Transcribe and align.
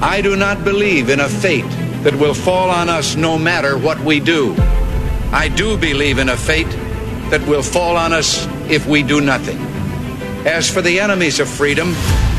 I 0.00 0.20
do 0.22 0.36
not 0.36 0.62
believe 0.62 1.08
in 1.08 1.18
a 1.18 1.28
fate 1.28 1.68
that 2.04 2.14
will 2.14 2.34
fall 2.34 2.70
on 2.70 2.88
us 2.88 3.16
no 3.16 3.36
matter 3.36 3.76
what 3.76 3.98
we 4.00 4.20
do. 4.20 4.54
I 5.32 5.48
do 5.48 5.76
believe 5.76 6.18
in 6.18 6.28
a 6.28 6.36
fate 6.36 6.70
that 7.30 7.44
will 7.48 7.64
fall 7.64 7.96
on 7.96 8.12
us 8.12 8.46
if 8.70 8.86
we 8.86 9.02
do 9.02 9.20
nothing. 9.20 9.58
As 10.46 10.70
for 10.70 10.82
the 10.82 11.00
enemies 11.00 11.40
of 11.40 11.48
freedom, 11.48 11.94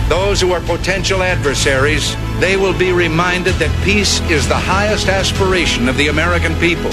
those 0.07 0.39
who 0.39 0.53
are 0.53 0.61
potential 0.61 1.21
adversaries, 1.21 2.15
they 2.39 2.55
will 2.55 2.77
be 2.77 2.93
reminded 2.93 3.55
that 3.55 3.83
peace 3.83 4.21
is 4.31 4.47
the 4.47 4.55
highest 4.55 5.09
aspiration 5.09 5.89
of 5.89 5.97
the 5.97 6.07
American 6.07 6.55
people. 6.59 6.91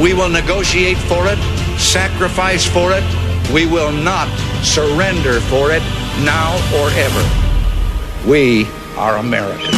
We 0.00 0.14
will 0.14 0.28
negotiate 0.28 0.98
for 0.98 1.26
it, 1.26 1.38
sacrifice 1.78 2.64
for 2.64 2.92
it, 2.92 3.04
we 3.52 3.66
will 3.66 3.92
not 3.92 4.28
surrender 4.62 5.40
for 5.40 5.72
it 5.72 5.82
now 6.22 6.54
or 6.78 6.90
ever. 6.90 8.30
We 8.30 8.66
are 8.96 9.18
Americans. 9.18 9.76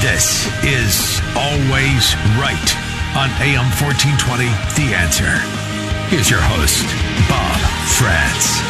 This 0.00 0.46
is 0.62 1.20
Always 1.34 2.14
Right 2.36 2.68
on 3.16 3.30
AM 3.40 3.64
1420, 3.80 4.44
The 4.76 4.94
Answer. 4.94 5.32
Here's 6.12 6.28
your 6.28 6.42
host, 6.42 6.84
Bob 7.28 7.58
Frantz. 7.96 8.60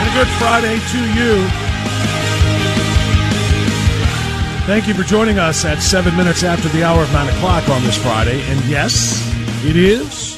And 0.00 0.08
a 0.08 0.12
good 0.16 0.32
Friday 0.40 0.80
to 0.80 1.00
you. 1.12 1.46
Thank 4.66 4.88
you 4.88 4.94
for 4.94 5.02
joining 5.02 5.38
us 5.38 5.64
at 5.64 5.82
seven 5.82 6.16
minutes 6.16 6.42
after 6.44 6.68
the 6.68 6.82
hour 6.82 7.02
of 7.02 7.12
nine 7.12 7.28
o'clock 7.34 7.68
on 7.68 7.82
this 7.82 8.00
Friday. 8.00 8.40
And 8.42 8.64
yes, 8.64 9.20
it 9.64 9.76
is, 9.76 10.31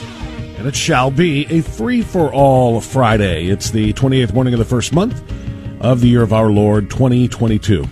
and 0.65 0.73
it 0.73 0.77
shall 0.77 1.11
be, 1.11 1.45
a 1.51 1.61
free 1.61 2.01
for 2.01 2.33
all 2.33 2.81
Friday. 2.81 3.49
It's 3.49 3.71
the 3.71 3.93
28th 3.93 4.33
morning 4.33 4.55
of 4.55 4.59
the 4.59 4.65
first 4.65 4.95
month 4.95 5.23
of 5.83 6.01
the 6.01 6.09
year 6.09 6.23
of 6.23 6.33
our 6.33 6.51
Lord 6.51 6.89
2022. 6.89 7.85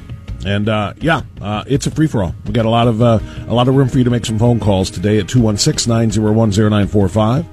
And 0.46 0.70
uh, 0.70 0.94
yeah, 0.96 1.20
uh, 1.42 1.64
it's 1.66 1.86
a 1.86 1.90
free 1.90 2.06
for 2.06 2.22
all. 2.22 2.34
We 2.46 2.52
got 2.52 2.64
a 2.64 2.70
lot 2.70 2.88
of 2.88 3.02
uh, 3.02 3.18
a 3.46 3.52
lot 3.52 3.68
of 3.68 3.74
room 3.74 3.90
for 3.90 3.98
you 3.98 4.04
to 4.04 4.10
make 4.10 4.24
some 4.24 4.38
phone 4.38 4.58
calls 4.58 4.90
today 4.90 5.18
at 5.18 5.26
216-901-0945 5.26 7.44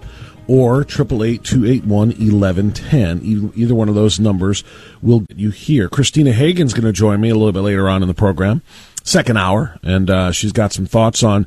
or 0.47 0.85
888-281-1110. 0.85 3.57
Either 3.57 3.75
one 3.75 3.89
of 3.89 3.95
those 3.95 4.21
numbers 4.21 4.63
will 5.01 5.19
get 5.19 5.35
you 5.35 5.49
here. 5.49 5.89
Christina 5.89 6.31
Hagan's 6.31 6.73
going 6.73 6.85
to 6.85 6.93
join 6.93 7.19
me 7.19 7.27
a 7.27 7.35
little 7.35 7.51
bit 7.51 7.59
later 7.59 7.89
on 7.89 8.01
in 8.01 8.07
the 8.07 8.13
program, 8.13 8.61
second 9.03 9.35
hour, 9.35 9.77
and 9.83 10.09
uh, 10.09 10.31
she's 10.31 10.53
got 10.53 10.71
some 10.71 10.85
thoughts 10.85 11.23
on 11.23 11.45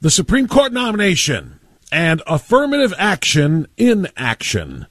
the 0.00 0.10
Supreme 0.10 0.48
Court 0.48 0.72
nomination 0.72 1.60
and 1.94 2.20
affirmative 2.26 2.92
action 2.98 3.68
in 3.76 4.08
action 4.16 4.86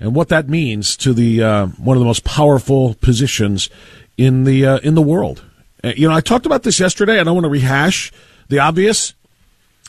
and 0.00 0.14
what 0.14 0.28
that 0.28 0.48
means 0.48 0.96
to 0.96 1.12
the 1.12 1.42
uh, 1.42 1.66
one 1.66 1.96
of 1.96 2.00
the 2.00 2.06
most 2.06 2.24
powerful 2.24 2.94
positions 2.94 3.68
in 4.16 4.44
the 4.44 4.66
uh, 4.66 4.78
in 4.78 4.94
the 4.94 5.02
world. 5.02 5.44
Uh, 5.84 5.92
you 5.96 6.08
know, 6.08 6.14
I 6.14 6.20
talked 6.20 6.46
about 6.46 6.62
this 6.62 6.80
yesterday. 6.80 7.20
I 7.20 7.24
don't 7.24 7.34
want 7.34 7.44
to 7.44 7.50
rehash 7.50 8.10
the 8.48 8.58
obvious 8.58 9.12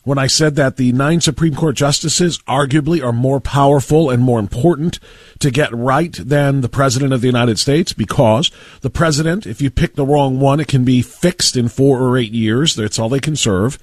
when 0.03 0.17
I 0.17 0.28
said 0.28 0.55
that 0.55 0.78
the 0.78 0.91
nine 0.91 1.22
Supreme 1.22 1.55
Court 1.55 1.75
justices 1.75 2.38
arguably 2.39 3.03
are 3.03 3.13
more 3.13 3.39
powerful 3.39 4.09
and 4.09 4.22
more 4.22 4.39
important 4.39 4.99
to 5.39 5.51
get 5.51 5.73
right 5.73 6.13
than 6.13 6.61
the 6.61 6.69
President 6.69 7.13
of 7.13 7.22
the 7.22 7.28
United 7.28 7.59
States 7.59 7.94
because 7.94 8.51
the 8.81 8.89
President, 8.89 9.45
if 9.45 9.61
you 9.61 9.69
pick 9.69 9.95
the 9.95 10.05
wrong 10.05 10.39
one, 10.39 10.59
it 10.59 10.67
can 10.67 10.84
be 10.84 11.01
fixed 11.01 11.55
in 11.55 11.67
four 11.67 12.01
or 12.01 12.17
eight 12.17 12.31
years. 12.34 12.75
That's 12.75 12.99
all 12.99 13.09
they 13.09 13.19
can 13.19 13.35
serve. 13.35 13.79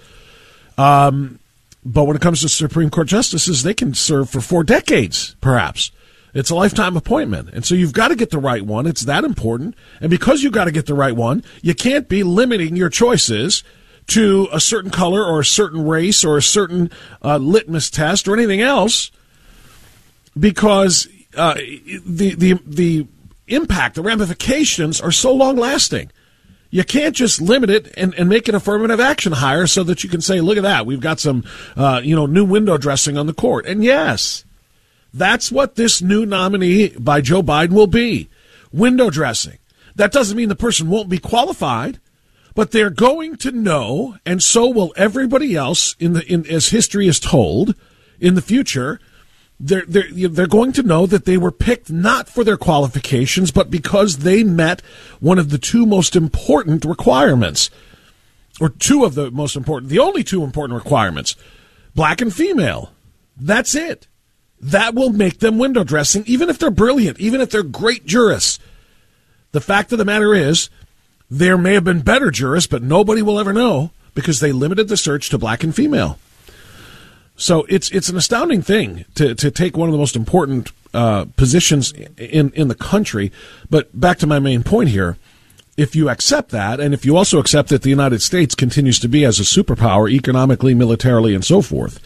Um, 0.78 1.38
but 1.84 2.04
when 2.04 2.16
it 2.16 2.22
comes 2.22 2.40
to 2.40 2.48
Supreme 2.48 2.90
Court 2.90 3.08
justices, 3.08 3.62
they 3.62 3.74
can 3.74 3.94
serve 3.94 4.30
for 4.30 4.40
four 4.40 4.64
decades, 4.64 5.36
perhaps. 5.40 5.90
It's 6.32 6.50
a 6.50 6.54
lifetime 6.54 6.96
appointment. 6.96 7.50
And 7.52 7.64
so 7.64 7.74
you've 7.74 7.92
got 7.92 8.08
to 8.08 8.16
get 8.16 8.30
the 8.30 8.38
right 8.38 8.62
one. 8.62 8.86
It's 8.86 9.02
that 9.02 9.22
important. 9.22 9.76
And 10.00 10.10
because 10.10 10.42
you've 10.42 10.52
got 10.52 10.64
to 10.64 10.72
get 10.72 10.86
the 10.86 10.94
right 10.94 11.14
one, 11.14 11.44
you 11.62 11.74
can't 11.74 12.08
be 12.08 12.24
limiting 12.24 12.74
your 12.74 12.88
choices 12.88 13.62
to 14.08 14.48
a 14.52 14.60
certain 14.60 14.90
color 14.90 15.24
or 15.24 15.40
a 15.40 15.44
certain 15.44 15.86
race 15.86 16.24
or 16.24 16.36
a 16.36 16.42
certain 16.42 16.90
uh, 17.22 17.36
litmus 17.36 17.88
test 17.88 18.26
or 18.26 18.34
anything 18.34 18.60
else 18.60 19.10
because 20.38 21.06
uh, 21.36 21.54
the, 21.54 22.34
the, 22.34 22.60
the 22.66 23.06
impact, 23.46 23.94
the 23.94 24.02
ramifications 24.02 25.00
are 25.00 25.12
so 25.12 25.32
long 25.32 25.56
lasting. 25.56 26.10
You 26.74 26.82
can't 26.82 27.14
just 27.14 27.40
limit 27.40 27.70
it 27.70 27.94
and, 27.96 28.12
and 28.16 28.28
make 28.28 28.48
an 28.48 28.56
affirmative 28.56 28.98
action 28.98 29.30
hire 29.30 29.68
so 29.68 29.84
that 29.84 30.02
you 30.02 30.10
can 30.10 30.20
say, 30.20 30.40
look 30.40 30.56
at 30.56 30.64
that, 30.64 30.86
we've 30.86 30.98
got 30.98 31.20
some, 31.20 31.44
uh, 31.76 32.00
you 32.02 32.16
know, 32.16 32.26
new 32.26 32.44
window 32.44 32.76
dressing 32.76 33.16
on 33.16 33.28
the 33.28 33.32
court. 33.32 33.64
And 33.64 33.84
yes, 33.84 34.44
that's 35.12 35.52
what 35.52 35.76
this 35.76 36.02
new 36.02 36.26
nominee 36.26 36.88
by 36.88 37.20
Joe 37.20 37.44
Biden 37.44 37.74
will 37.74 37.86
be 37.86 38.28
window 38.72 39.08
dressing. 39.08 39.58
That 39.94 40.10
doesn't 40.10 40.36
mean 40.36 40.48
the 40.48 40.56
person 40.56 40.90
won't 40.90 41.08
be 41.08 41.18
qualified, 41.18 42.00
but 42.56 42.72
they're 42.72 42.90
going 42.90 43.36
to 43.36 43.52
know, 43.52 44.16
and 44.26 44.42
so 44.42 44.68
will 44.68 44.92
everybody 44.96 45.54
else 45.54 45.94
in 46.00 46.14
the 46.14 46.26
in 46.26 46.44
as 46.50 46.70
history 46.70 47.06
is 47.06 47.20
told 47.20 47.76
in 48.18 48.34
the 48.34 48.42
future. 48.42 48.98
They're, 49.66 49.84
they're, 49.86 50.28
they're 50.28 50.46
going 50.46 50.72
to 50.72 50.82
know 50.82 51.06
that 51.06 51.24
they 51.24 51.38
were 51.38 51.50
picked 51.50 51.90
not 51.90 52.28
for 52.28 52.44
their 52.44 52.58
qualifications, 52.58 53.50
but 53.50 53.70
because 53.70 54.18
they 54.18 54.44
met 54.44 54.82
one 55.20 55.38
of 55.38 55.48
the 55.48 55.58
two 55.58 55.86
most 55.86 56.14
important 56.14 56.84
requirements, 56.84 57.70
or 58.60 58.68
two 58.68 59.04
of 59.04 59.14
the 59.14 59.30
most 59.30 59.56
important, 59.56 59.90
the 59.90 59.98
only 59.98 60.22
two 60.22 60.44
important 60.44 60.76
requirements 60.76 61.34
black 61.94 62.20
and 62.20 62.34
female. 62.34 62.92
That's 63.36 63.74
it 63.74 64.06
that 64.64 64.94
will 64.94 65.10
make 65.10 65.40
them 65.40 65.58
window 65.58 65.84
dressing, 65.84 66.24
even 66.26 66.48
if 66.48 66.58
they're 66.58 66.70
brilliant, 66.70 67.20
even 67.20 67.42
if 67.42 67.50
they're 67.50 67.62
great 67.62 68.06
jurists. 68.06 68.58
The 69.52 69.60
fact 69.60 69.92
of 69.92 69.98
the 69.98 70.06
matter 70.06 70.32
is, 70.32 70.70
there 71.30 71.58
may 71.58 71.74
have 71.74 71.84
been 71.84 72.00
better 72.00 72.30
jurists, 72.30 72.66
but 72.66 72.82
nobody 72.82 73.20
will 73.20 73.38
ever 73.38 73.52
know 73.52 73.90
because 74.14 74.40
they 74.40 74.52
limited 74.52 74.88
the 74.88 74.96
search 74.96 75.28
to 75.30 75.38
black 75.38 75.62
and 75.62 75.74
female. 75.74 76.18
So 77.36 77.66
it's 77.68 77.90
it's 77.90 78.08
an 78.08 78.16
astounding 78.16 78.62
thing 78.62 79.04
to, 79.16 79.34
to 79.34 79.50
take 79.50 79.76
one 79.76 79.88
of 79.88 79.92
the 79.92 79.98
most 79.98 80.16
important 80.16 80.70
uh, 80.92 81.26
positions 81.36 81.92
in 82.16 82.50
in 82.50 82.68
the 82.68 82.74
country. 82.74 83.32
But 83.68 83.98
back 83.98 84.18
to 84.18 84.26
my 84.26 84.38
main 84.38 84.62
point 84.62 84.90
here: 84.90 85.16
if 85.76 85.96
you 85.96 86.08
accept 86.08 86.50
that, 86.50 86.78
and 86.78 86.94
if 86.94 87.04
you 87.04 87.16
also 87.16 87.38
accept 87.38 87.70
that 87.70 87.82
the 87.82 87.90
United 87.90 88.22
States 88.22 88.54
continues 88.54 89.00
to 89.00 89.08
be 89.08 89.24
as 89.24 89.40
a 89.40 89.42
superpower 89.42 90.10
economically, 90.10 90.74
militarily, 90.74 91.34
and 91.34 91.44
so 91.44 91.60
forth, 91.60 92.00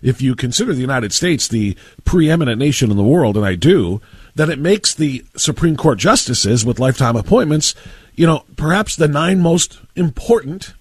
if 0.00 0.22
you 0.22 0.36
consider 0.36 0.72
the 0.72 0.80
United 0.80 1.12
States 1.12 1.48
the 1.48 1.76
preeminent 2.04 2.58
nation 2.58 2.90
in 2.90 2.96
the 2.96 3.02
world, 3.02 3.36
and 3.36 3.44
I 3.44 3.56
do, 3.56 4.00
then 4.34 4.50
it 4.50 4.58
makes 4.58 4.94
the 4.94 5.24
Supreme 5.36 5.76
Court 5.76 5.98
justices 5.98 6.64
with 6.64 6.78
lifetime 6.78 7.16
appointments, 7.16 7.74
you 8.14 8.26
know, 8.26 8.44
perhaps 8.56 8.94
the 8.94 9.08
nine 9.08 9.40
most 9.40 9.80
important 9.96 10.74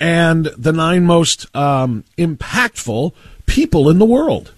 and 0.00 0.46
the 0.46 0.72
nine 0.72 1.04
most 1.04 1.54
um, 1.56 2.04
impactful 2.18 3.12
people 3.46 3.88
in 3.88 3.98
the 3.98 4.04
world. 4.04 4.52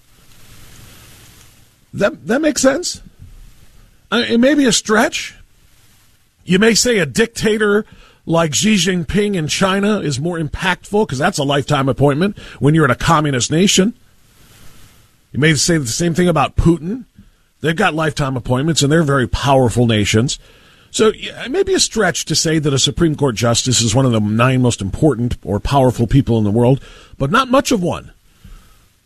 That 1.93 2.27
that 2.27 2.41
makes 2.41 2.61
sense. 2.61 3.01
I 4.11 4.23
it 4.23 4.39
may 4.39 4.53
be 4.53 4.65
a 4.65 4.71
stretch. 4.71 5.35
You 6.43 6.59
may 6.59 6.73
say 6.73 6.97
a 6.97 7.05
dictator 7.05 7.85
like 8.25 8.53
Xi 8.53 8.75
Jinping 8.75 9.35
in 9.35 9.47
China 9.47 9.99
is 9.99 10.19
more 10.19 10.39
impactful 10.39 11.05
because 11.05 11.17
that's 11.17 11.37
a 11.37 11.43
lifetime 11.43 11.89
appointment 11.89 12.37
when 12.59 12.75
you're 12.75 12.85
in 12.85 12.91
a 12.91 12.95
communist 12.95 13.51
nation. 13.51 13.93
You 15.31 15.39
may 15.39 15.53
say 15.55 15.77
the 15.77 15.87
same 15.87 16.13
thing 16.13 16.27
about 16.27 16.55
Putin. 16.55 17.05
They've 17.61 17.75
got 17.75 17.93
lifetime 17.93 18.37
appointments, 18.37 18.81
and 18.81 18.91
they're 18.91 19.03
very 19.03 19.27
powerful 19.27 19.85
nations. 19.85 20.39
So 20.91 21.11
it 21.13 21.51
may 21.51 21.63
be 21.63 21.73
a 21.73 21.79
stretch 21.79 22.25
to 22.25 22.35
say 22.35 22.59
that 22.59 22.73
a 22.73 22.79
Supreme 22.79 23.15
Court 23.15 23.35
justice 23.35 23.81
is 23.81 23.93
one 23.93 24.05
of 24.05 24.11
the 24.11 24.19
nine 24.19 24.61
most 24.61 24.81
important 24.81 25.37
or 25.43 25.59
powerful 25.59 26.07
people 26.07 26.37
in 26.37 26.43
the 26.43 26.51
world, 26.51 26.81
but 27.17 27.31
not 27.31 27.49
much 27.49 27.71
of 27.71 27.83
one. 27.83 28.11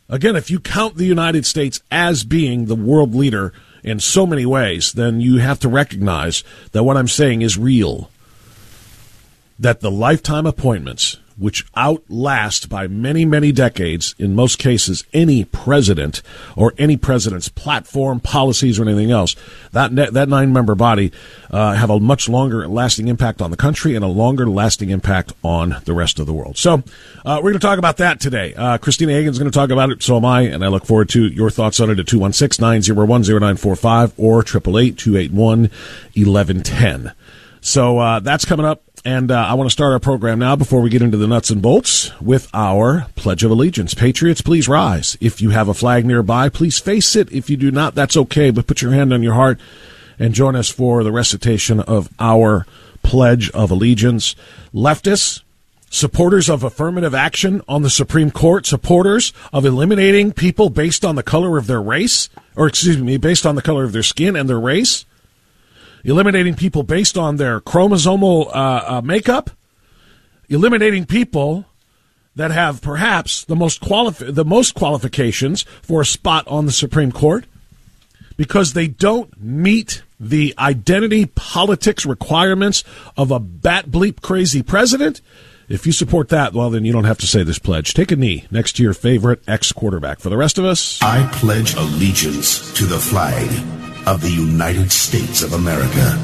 Again, 0.10 0.36
if 0.36 0.50
you 0.52 0.60
count 0.60 0.96
the 0.96 1.06
United 1.06 1.46
States 1.46 1.82
as 1.92 2.24
being 2.24 2.66
the 2.66 2.76
world 2.76 3.16
leader 3.16 3.54
in 3.84 4.00
so 4.00 4.26
many 4.26 4.46
ways, 4.46 4.94
then 4.94 5.20
you 5.20 5.38
have 5.38 5.60
to 5.60 5.70
recognize 5.70 6.44
that 6.72 6.84
what 6.84 6.98
I'm 6.98 7.08
saying 7.08 7.42
is 7.42 7.58
real. 7.58 8.10
That 9.60 9.82
the 9.82 9.92
lifetime 9.92 10.46
appointments 10.46 11.18
which 11.38 11.66
outlast 11.76 12.70
by 12.70 12.88
many, 12.88 13.26
many 13.26 13.52
decades, 13.52 14.16
in 14.18 14.36
most 14.36 14.60
cases, 14.60 15.04
any 15.14 15.46
president 15.46 16.22
or 16.56 16.74
any 16.78 16.98
president's 16.98 17.50
platform, 17.50 18.20
policies, 18.20 18.80
or 18.80 18.84
anything 18.84 19.12
else. 19.12 19.36
That 19.72 19.96
that 19.96 20.30
nine 20.30 20.54
member 20.54 20.76
body 20.76 21.12
uh, 21.50 21.74
have 21.74 21.90
a 21.90 22.00
much 22.00 22.30
longer 22.30 22.68
lasting 22.68 23.08
impact 23.08 23.42
on 23.42 23.52
the 23.52 23.58
country 23.58 23.96
and 23.96 24.04
a 24.04 24.08
longer 24.08 24.48
lasting 24.48 24.90
impact 24.90 25.34
on 25.44 25.78
the 25.86 25.94
rest 25.94 26.20
of 26.20 26.26
the 26.26 26.34
world. 26.34 26.58
So 26.58 26.84
uh, 27.26 27.38
we're 27.38 27.52
going 27.52 27.54
to 27.54 27.60
talk 27.60 27.80
about 27.80 27.98
that 27.98 28.20
today. 28.20 28.54
Uh, 28.54 28.78
Christina 28.78 29.14
Hagan's 29.14 29.40
going 29.40 29.52
to 29.52 29.58
talk 29.58 29.70
about 29.70 29.90
it. 29.90 30.04
So 30.04 30.18
am 30.18 30.26
I, 30.26 30.42
and 30.42 30.64
I 30.64 30.68
look 30.68 30.86
forward 30.86 31.10
to 31.10 31.28
your 31.28 31.50
thoughts 31.50 31.80
on 31.80 31.90
it 31.90 31.98
at 32.00 32.06
216-901-0945 32.06 34.14
or 34.18 34.44
888-281-1110. 34.44 37.14
So 37.62 38.00
uh, 38.00 38.20
that's 38.20 38.44
coming 38.46 38.66
up. 38.66 38.84
And 39.06 39.32
uh, 39.32 39.36
I 39.36 39.56
want 39.56 39.70
to 39.70 39.74
start 39.74 39.92
our 39.92 40.00
program 40.00 40.40
now 40.40 40.56
before 40.56 40.80
we 40.80 40.90
get 40.90 41.02
into 41.02 41.18
the 41.18 41.28
nuts 41.28 41.50
and 41.50 41.62
bolts 41.62 42.18
with 42.22 42.50
our 42.54 43.08
Pledge 43.16 43.44
of 43.44 43.52
Allegiance. 43.52 43.94
Patriots, 43.94 44.40
please 44.42 44.70
rise. 44.70 45.18
If 45.20 45.42
you 45.42 45.50
have 45.50 45.68
a 45.68 45.74
flag 45.74 46.06
nearby, 46.06 46.48
please 46.48 46.80
face 46.80 47.14
it. 47.18 47.30
If 47.30 47.50
you 47.50 47.58
do 47.58 47.70
not, 47.70 47.96
that's 47.96 48.16
okay, 48.16 48.50
but 48.50 48.66
put 48.66 48.82
your 48.82 48.94
hand 48.94 49.12
on 49.12 49.22
your 49.22 49.34
heart 49.34 49.60
and 50.18 50.34
join 50.34 50.56
us 50.56 50.70
for 50.70 51.04
the 51.04 51.12
recitation 51.12 51.82
of 51.82 52.10
our 52.18 52.66
Pledge 53.04 53.50
of 53.52 53.72
Allegiance. 53.72 54.36
Leftists, 54.74 55.42
supporters 55.90 56.50
of 56.50 56.64
affirmative 56.64 57.14
action 57.14 57.62
on 57.68 57.82
the 57.82 57.90
Supreme 57.90 58.32
Court, 58.32 58.66
supporters 58.66 59.34
of 59.52 59.66
eliminating 59.66 60.32
people 60.32 60.70
based 60.70 61.04
on 61.04 61.16
the 61.16 61.24
color 61.24 61.58
of 61.58 61.68
their 61.68 61.82
race, 61.82 62.30
or 62.56 62.68
excuse 62.68 62.98
me, 63.00 63.18
based 63.18 63.46
on 63.46 63.56
the 63.56 63.62
color 63.62 63.84
of 63.84 63.92
their 63.92 64.02
skin 64.02 64.38
and 64.38 64.48
their 64.48 64.62
race 64.62 65.04
eliminating 66.04 66.56
people 66.56 66.84
based 66.84 67.18
on 67.18 67.38
their 67.38 67.60
chromosomal 67.60 68.48
uh, 68.48 68.84
uh, 68.98 69.02
makeup, 69.02 69.50
eliminating 70.50 71.06
people 71.06 71.66
that 72.36 72.52
have 72.52 72.82
perhaps 72.82 73.46
the 73.46 73.56
most 73.56 73.82
quali- 73.82 74.32
the 74.32 74.46
most 74.46 74.76
qualifications 74.76 75.64
for 75.82 76.02
a 76.02 76.06
spot 76.06 76.48
on 76.48 76.66
the 76.66 76.72
Supreme 76.72 77.12
Court 77.12 77.46
because 78.38 78.74
they 78.74 78.88
don't 78.88 79.40
meet 79.42 80.02
the 80.20 80.54
identity 80.58 81.26
politics 81.28 82.06
requirements 82.06 82.84
of 83.16 83.30
a 83.30 83.40
bat 83.40 83.88
bleep 83.88 84.22
crazy 84.22 84.64
president. 84.64 85.22
If 85.70 85.86
you 85.86 85.92
support 85.92 86.30
that, 86.30 86.54
well, 86.54 86.70
then 86.70 86.86
you 86.86 86.92
don't 86.92 87.06
have 87.06 87.20
to 87.20 87.28
say 87.28 87.44
this 87.44 87.60
pledge. 87.60 87.94
Take 87.94 88.12
a 88.12 88.16
knee 88.16 88.46
next 88.52 88.74
to 88.74 88.84
your 88.84 88.94
favorite 88.94 89.42
ex 89.48 89.72
quarterback. 89.72 90.20
For 90.20 90.30
the 90.30 90.38
rest 90.38 90.58
of 90.58 90.66
us, 90.66 91.02
I 91.02 91.28
pledge 91.34 91.76
allegiance 91.76 92.74
to 92.74 92.86
the 92.86 93.00
flag 93.00 93.93
of 94.06 94.22
the 94.22 94.32
United 94.32 94.92
States 94.92 95.42
of 95.42 95.54
America 95.54 96.18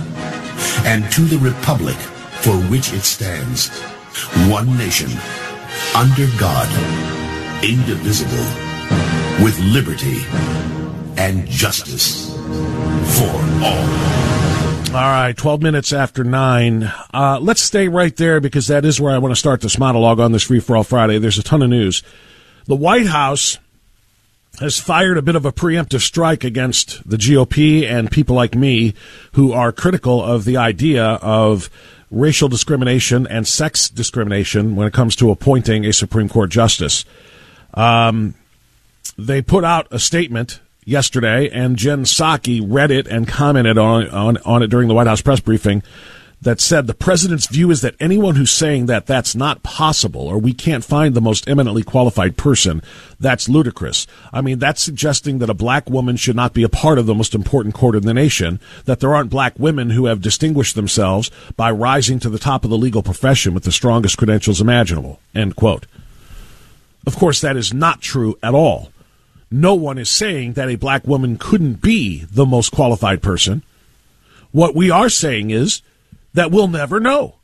and 0.85 1.09
to 1.11 1.21
the 1.21 1.37
republic 1.39 1.95
for 2.41 2.55
which 2.69 2.93
it 2.93 3.01
stands, 3.01 3.69
one 4.49 4.77
nation, 4.77 5.09
under 5.95 6.27
God, 6.37 6.67
indivisible, 7.63 8.45
with 9.43 9.57
liberty 9.59 10.21
and 11.17 11.47
justice 11.47 12.33
for 13.17 13.35
all. 13.63 14.09
All 14.89 14.95
right, 14.95 15.37
12 15.37 15.61
minutes 15.61 15.93
after 15.93 16.23
9. 16.23 16.83
Uh, 17.13 17.39
let's 17.41 17.61
stay 17.61 17.87
right 17.87 18.15
there 18.15 18.39
because 18.39 18.67
that 18.67 18.85
is 18.85 18.99
where 18.99 19.13
I 19.13 19.19
want 19.19 19.33
to 19.33 19.39
start 19.39 19.61
this 19.61 19.77
monologue 19.77 20.19
on 20.19 20.31
this 20.31 20.43
Free 20.43 20.59
for 20.59 20.75
All 20.75 20.83
Friday. 20.83 21.19
There's 21.19 21.37
a 21.37 21.43
ton 21.43 21.61
of 21.61 21.69
news. 21.69 22.01
The 22.65 22.75
White 22.75 23.05
House 23.05 23.59
has 24.59 24.79
fired 24.79 25.17
a 25.17 25.21
bit 25.21 25.35
of 25.35 25.45
a 25.45 25.51
preemptive 25.51 26.01
strike 26.01 26.43
against 26.43 27.07
the 27.09 27.17
GOP 27.17 27.89
and 27.89 28.11
people 28.11 28.35
like 28.35 28.55
me 28.55 28.93
who 29.33 29.53
are 29.53 29.71
critical 29.71 30.23
of 30.23 30.43
the 30.43 30.57
idea 30.57 31.03
of 31.05 31.69
racial 32.11 32.49
discrimination 32.49 33.27
and 33.27 33.47
sex 33.47 33.89
discrimination 33.89 34.75
when 34.75 34.87
it 34.87 34.93
comes 34.93 35.15
to 35.15 35.31
appointing 35.31 35.85
a 35.85 35.93
Supreme 35.93 36.27
Court 36.27 36.49
justice. 36.49 37.05
Um, 37.73 38.33
they 39.17 39.41
put 39.41 39.63
out 39.63 39.87
a 39.91 39.99
statement 39.99 40.59
yesterday, 40.83 41.49
and 41.49 41.77
Jen 41.77 42.03
Psaki 42.03 42.61
read 42.65 42.91
it 42.91 43.07
and 43.07 43.27
commented 43.27 43.77
on, 43.77 44.09
on, 44.09 44.37
on 44.37 44.63
it 44.63 44.67
during 44.67 44.87
the 44.87 44.93
White 44.93 45.07
House 45.07 45.21
press 45.21 45.39
briefing 45.39 45.83
that 46.41 46.61
said 46.61 46.87
the 46.87 46.93
president's 46.93 47.47
view 47.47 47.69
is 47.69 47.81
that 47.81 47.95
anyone 47.99 48.35
who's 48.35 48.51
saying 48.51 48.85
that 48.85 49.05
that's 49.05 49.35
not 49.35 49.61
possible 49.61 50.27
or 50.27 50.37
we 50.37 50.53
can't 50.53 50.85
find 50.85 51.13
the 51.13 51.21
most 51.21 51.49
eminently 51.49 51.83
qualified 51.83 52.37
person, 52.37 52.81
that's 53.19 53.49
ludicrous. 53.49 54.07
I 54.31 54.41
mean, 54.41 54.59
that's 54.59 54.81
suggesting 54.81 55.39
that 55.39 55.49
a 55.49 55.53
black 55.53 55.89
woman 55.89 56.15
should 56.15 56.37
not 56.37 56.53
be 56.53 56.63
a 56.63 56.69
part 56.69 56.97
of 56.97 57.05
the 57.05 57.15
most 57.15 57.35
important 57.35 57.75
court 57.75 57.95
in 57.95 58.03
the 58.03 58.13
nation, 58.13 58.59
that 58.85 59.01
there 59.01 59.13
aren't 59.13 59.29
black 59.29 59.59
women 59.59 59.89
who 59.89 60.05
have 60.05 60.21
distinguished 60.21 60.75
themselves 60.75 61.29
by 61.57 61.71
rising 61.71 62.19
to 62.19 62.29
the 62.29 62.39
top 62.39 62.63
of 62.63 62.69
the 62.69 62.77
legal 62.77 63.03
profession 63.03 63.53
with 63.53 63.63
the 63.63 63.71
strongest 63.71 64.17
credentials 64.17 64.61
imaginable. 64.61 65.19
End 65.35 65.57
quote. 65.57 65.87
Of 67.05 67.17
course, 67.17 67.41
that 67.41 67.57
is 67.57 67.73
not 67.73 68.01
true 68.01 68.37
at 68.41 68.53
all. 68.53 68.91
No 69.51 69.73
one 69.73 69.97
is 69.97 70.09
saying 70.09 70.53
that 70.53 70.69
a 70.69 70.75
black 70.75 71.05
woman 71.07 71.37
couldn't 71.37 71.81
be 71.81 72.23
the 72.31 72.45
most 72.45 72.71
qualified 72.71 73.21
person. 73.21 73.63
What 74.51 74.75
we 74.75 74.89
are 74.91 75.09
saying 75.09 75.49
is 75.49 75.81
that 76.33 76.51
we'll 76.51 76.67
never 76.67 76.99
know 76.99 77.35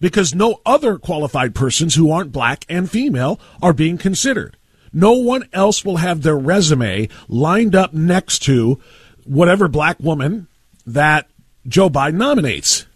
because 0.00 0.34
no 0.34 0.60
other 0.66 0.98
qualified 0.98 1.54
persons 1.54 1.94
who 1.94 2.10
aren't 2.10 2.32
black 2.32 2.66
and 2.68 2.90
female 2.90 3.38
are 3.62 3.72
being 3.72 3.96
considered. 3.96 4.56
No 4.92 5.12
one 5.12 5.48
else 5.52 5.84
will 5.84 5.98
have 5.98 6.22
their 6.22 6.36
resume 6.36 7.08
lined 7.28 7.74
up 7.74 7.94
next 7.94 8.40
to 8.40 8.80
whatever 9.24 9.68
black 9.68 9.98
woman 10.00 10.48
that 10.84 11.30
Joe 11.66 11.88
Biden 11.88 12.14
nominates 12.14 12.86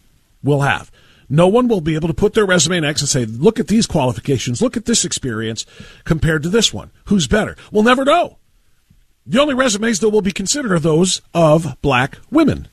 will 0.42 0.62
have. 0.62 0.90
No 1.28 1.48
one 1.48 1.68
will 1.68 1.80
be 1.80 1.94
able 1.94 2.08
to 2.08 2.14
put 2.14 2.34
their 2.34 2.44
resume 2.44 2.80
next 2.80 3.02
and 3.02 3.08
say, 3.08 3.24
look 3.24 3.58
at 3.58 3.68
these 3.68 3.86
qualifications, 3.86 4.60
look 4.60 4.76
at 4.76 4.84
this 4.84 5.04
experience 5.04 5.64
compared 6.04 6.42
to 6.42 6.48
this 6.48 6.72
one. 6.72 6.90
Who's 7.06 7.26
better? 7.26 7.56
We'll 7.70 7.82
never 7.84 8.04
know. 8.04 8.38
The 9.24 9.40
only 9.40 9.54
resumes 9.54 10.00
that 10.00 10.10
will 10.10 10.22
be 10.22 10.32
considered 10.32 10.72
are 10.72 10.78
those 10.78 11.22
of 11.34 11.80
black 11.82 12.18
women. 12.30 12.68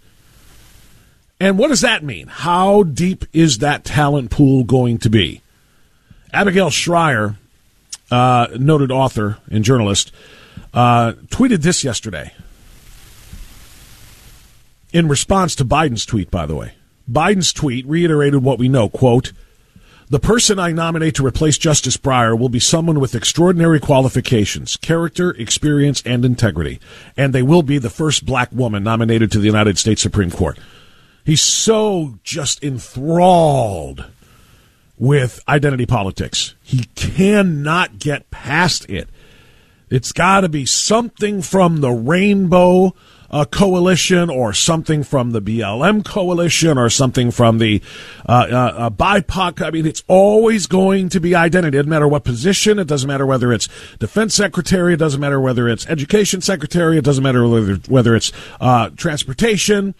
And 1.43 1.57
what 1.57 1.67
does 1.67 1.81
that 1.81 2.05
mean? 2.05 2.27
How 2.27 2.83
deep 2.83 3.25
is 3.33 3.57
that 3.57 3.83
talent 3.83 4.31
pool 4.31 4.63
going 4.63 4.97
to 4.99 5.09
be? 5.09 5.41
Abigail 6.31 6.69
Shrier, 6.69 7.35
uh, 8.09 8.47
noted 8.57 8.91
author 8.91 9.39
and 9.51 9.65
journalist, 9.65 10.13
uh, 10.73 11.11
tweeted 11.27 11.57
this 11.57 11.83
yesterday 11.83 12.31
in 14.93 15.09
response 15.09 15.53
to 15.55 15.65
Biden's 15.65 16.05
tweet, 16.05 16.31
by 16.31 16.45
the 16.45 16.55
way. 16.55 16.75
Biden's 17.11 17.51
tweet 17.51 17.85
reiterated 17.87 18.41
what 18.41 18.57
we 18.57 18.69
know, 18.69 18.87
quote, 18.87 19.33
the 20.09 20.21
person 20.21 20.59
I 20.59 20.71
nominate 20.71 21.15
to 21.15 21.25
replace 21.25 21.57
Justice 21.57 21.97
Breyer 21.97 22.39
will 22.39 22.47
be 22.47 22.59
someone 22.59 23.01
with 23.01 23.15
extraordinary 23.15 23.81
qualifications, 23.81 24.77
character, 24.77 25.31
experience, 25.31 26.01
and 26.05 26.23
integrity, 26.23 26.79
and 27.17 27.33
they 27.33 27.41
will 27.41 27.63
be 27.63 27.79
the 27.79 27.89
first 27.89 28.25
black 28.25 28.49
woman 28.53 28.81
nominated 28.81 29.29
to 29.33 29.39
the 29.39 29.47
United 29.47 29.77
States 29.77 30.01
Supreme 30.01 30.31
Court. 30.31 30.57
He's 31.25 31.41
so 31.41 32.19
just 32.23 32.63
enthralled 32.63 34.05
with 34.97 35.41
identity 35.47 35.85
politics. 35.85 36.55
He 36.61 36.85
cannot 36.95 37.99
get 37.99 38.29
past 38.29 38.89
it. 38.89 39.09
It's 39.89 40.11
got 40.11 40.41
to 40.41 40.49
be 40.49 40.65
something 40.65 41.41
from 41.41 41.81
the 41.81 41.91
Rainbow 41.91 42.95
uh, 43.29 43.45
Coalition 43.45 44.29
or 44.29 44.53
something 44.53 45.03
from 45.03 45.31
the 45.31 45.41
BLM 45.41 46.05
Coalition 46.05 46.77
or 46.77 46.89
something 46.89 47.31
from 47.31 47.57
the 47.57 47.81
uh, 48.27 48.47
uh, 48.49 48.55
uh 48.77 48.89
BIPOC. 48.89 49.65
I 49.65 49.71
mean, 49.71 49.87
it's 49.87 50.03
always 50.07 50.67
going 50.67 51.09
to 51.09 51.19
be 51.19 51.33
identity. 51.33 51.77
It 51.77 51.81
doesn't 51.81 51.89
matter 51.89 52.07
what 52.07 52.23
position. 52.23 52.79
It 52.79 52.87
doesn't 52.87 53.07
matter 53.07 53.25
whether 53.25 53.51
it's 53.51 53.67
defense 53.97 54.35
secretary. 54.35 54.93
It 54.93 54.97
doesn't 54.97 55.21
matter 55.21 55.39
whether 55.39 55.67
it's 55.67 55.87
education 55.87 56.41
secretary. 56.41 56.97
It 56.97 57.03
doesn't 57.03 57.23
matter 57.23 57.47
whether, 57.47 57.75
whether 57.87 58.15
it's 58.15 58.31
uh, 58.59 58.89
transportation 58.89 59.95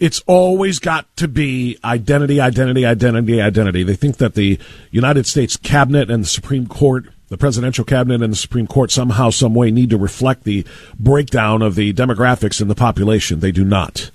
it's 0.00 0.22
always 0.26 0.78
got 0.78 1.14
to 1.16 1.26
be 1.26 1.78
identity, 1.84 2.40
identity, 2.40 2.86
identity, 2.86 3.40
identity. 3.40 3.82
They 3.82 3.96
think 3.96 4.18
that 4.18 4.34
the 4.34 4.58
United 4.90 5.26
States 5.26 5.56
cabinet 5.56 6.10
and 6.10 6.22
the 6.22 6.28
Supreme 6.28 6.66
Court, 6.66 7.06
the 7.28 7.38
presidential 7.38 7.84
cabinet 7.84 8.22
and 8.22 8.32
the 8.32 8.36
Supreme 8.36 8.66
Court 8.66 8.90
somehow, 8.90 9.30
some 9.30 9.54
way 9.54 9.70
need 9.70 9.90
to 9.90 9.98
reflect 9.98 10.44
the 10.44 10.64
breakdown 10.98 11.62
of 11.62 11.74
the 11.74 11.92
demographics 11.92 12.60
in 12.60 12.68
the 12.68 12.74
population. 12.74 13.40
They 13.40 13.52
do 13.52 13.64
not. 13.64 14.10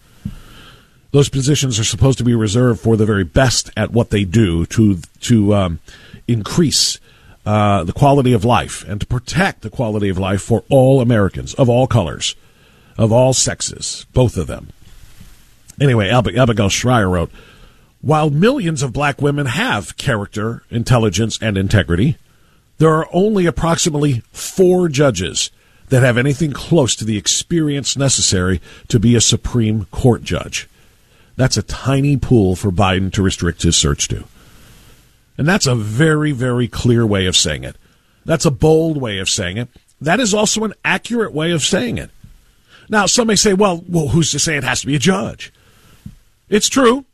Those 1.11 1.29
positions 1.29 1.79
are 1.79 1.83
supposed 1.83 2.17
to 2.17 2.23
be 2.23 2.33
reserved 2.33 2.79
for 2.79 2.97
the 2.97 3.05
very 3.05 3.23
best 3.23 3.69
at 3.77 3.91
what 3.91 4.09
they 4.09 4.23
do 4.23 4.65
to 4.67 4.97
to 5.21 5.53
um, 5.53 5.79
increase 6.27 6.99
uh, 7.45 7.83
the 7.83 7.93
quality 7.93 8.33
of 8.33 8.45
life 8.45 8.83
and 8.87 8.99
to 9.01 9.05
protect 9.05 9.61
the 9.61 9.69
quality 9.69 10.09
of 10.09 10.17
life 10.17 10.41
for 10.41 10.63
all 10.69 11.01
Americans 11.01 11.53
of 11.55 11.69
all 11.69 11.85
colors, 11.85 12.35
of 12.97 13.11
all 13.11 13.33
sexes, 13.33 14.07
both 14.13 14.37
of 14.37 14.47
them. 14.47 14.69
Anyway, 15.79 16.09
Abigail 16.09 16.69
Shrier 16.69 17.09
wrote, 17.09 17.31
while 18.01 18.29
millions 18.29 18.83
of 18.83 18.91
black 18.93 19.21
women 19.21 19.45
have 19.45 19.97
character, 19.97 20.63
intelligence, 20.69 21.39
and 21.41 21.57
integrity, 21.57 22.17
there 22.77 22.93
are 22.93 23.07
only 23.13 23.45
approximately 23.45 24.23
four 24.31 24.89
judges 24.89 25.51
that 25.89 26.03
have 26.03 26.17
anything 26.17 26.51
close 26.51 26.95
to 26.95 27.05
the 27.05 27.17
experience 27.17 27.95
necessary 27.95 28.61
to 28.89 28.99
be 28.99 29.15
a 29.15 29.21
Supreme 29.21 29.85
Court 29.85 30.23
judge. 30.23 30.67
That's 31.35 31.57
a 31.57 31.63
tiny 31.63 32.17
pool 32.17 32.55
for 32.55 32.71
Biden 32.71 33.11
to 33.13 33.23
restrict 33.23 33.61
his 33.63 33.75
search 33.77 34.07
to. 34.09 34.25
And 35.37 35.47
that's 35.47 35.67
a 35.67 35.75
very, 35.75 36.31
very 36.31 36.67
clear 36.67 37.05
way 37.05 37.25
of 37.25 37.37
saying 37.37 37.63
it. 37.63 37.75
That's 38.25 38.45
a 38.45 38.51
bold 38.51 38.97
way 38.97 39.19
of 39.19 39.29
saying 39.29 39.57
it. 39.57 39.69
That 40.01 40.19
is 40.19 40.33
also 40.33 40.63
an 40.63 40.73
accurate 40.83 41.33
way 41.33 41.51
of 41.51 41.63
saying 41.63 41.97
it. 41.97 42.11
Now, 42.89 43.05
some 43.05 43.27
may 43.27 43.35
say, 43.35 43.53
well, 43.53 43.83
well, 43.87 44.09
who's 44.09 44.31
to 44.31 44.39
say 44.39 44.57
it 44.57 44.63
has 44.63 44.81
to 44.81 44.87
be 44.87 44.95
a 44.95 44.99
judge? 44.99 45.53
It's 46.53 46.69
true. 46.69 47.05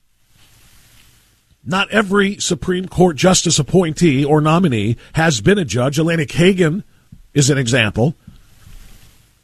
Not 1.64 1.90
every 1.92 2.42
Supreme 2.42 2.90
Court 2.90 3.16
justice 3.16 3.58
appointee 3.58 4.26
or 4.26 4.42
nominee 4.42 4.98
has 5.14 5.40
been 5.40 5.58
a 5.58 5.64
judge. 5.64 5.98
Elena 5.98 6.26
Kagan 6.26 6.84
is 7.34 7.50
an 7.50 7.58
example. 7.58 8.16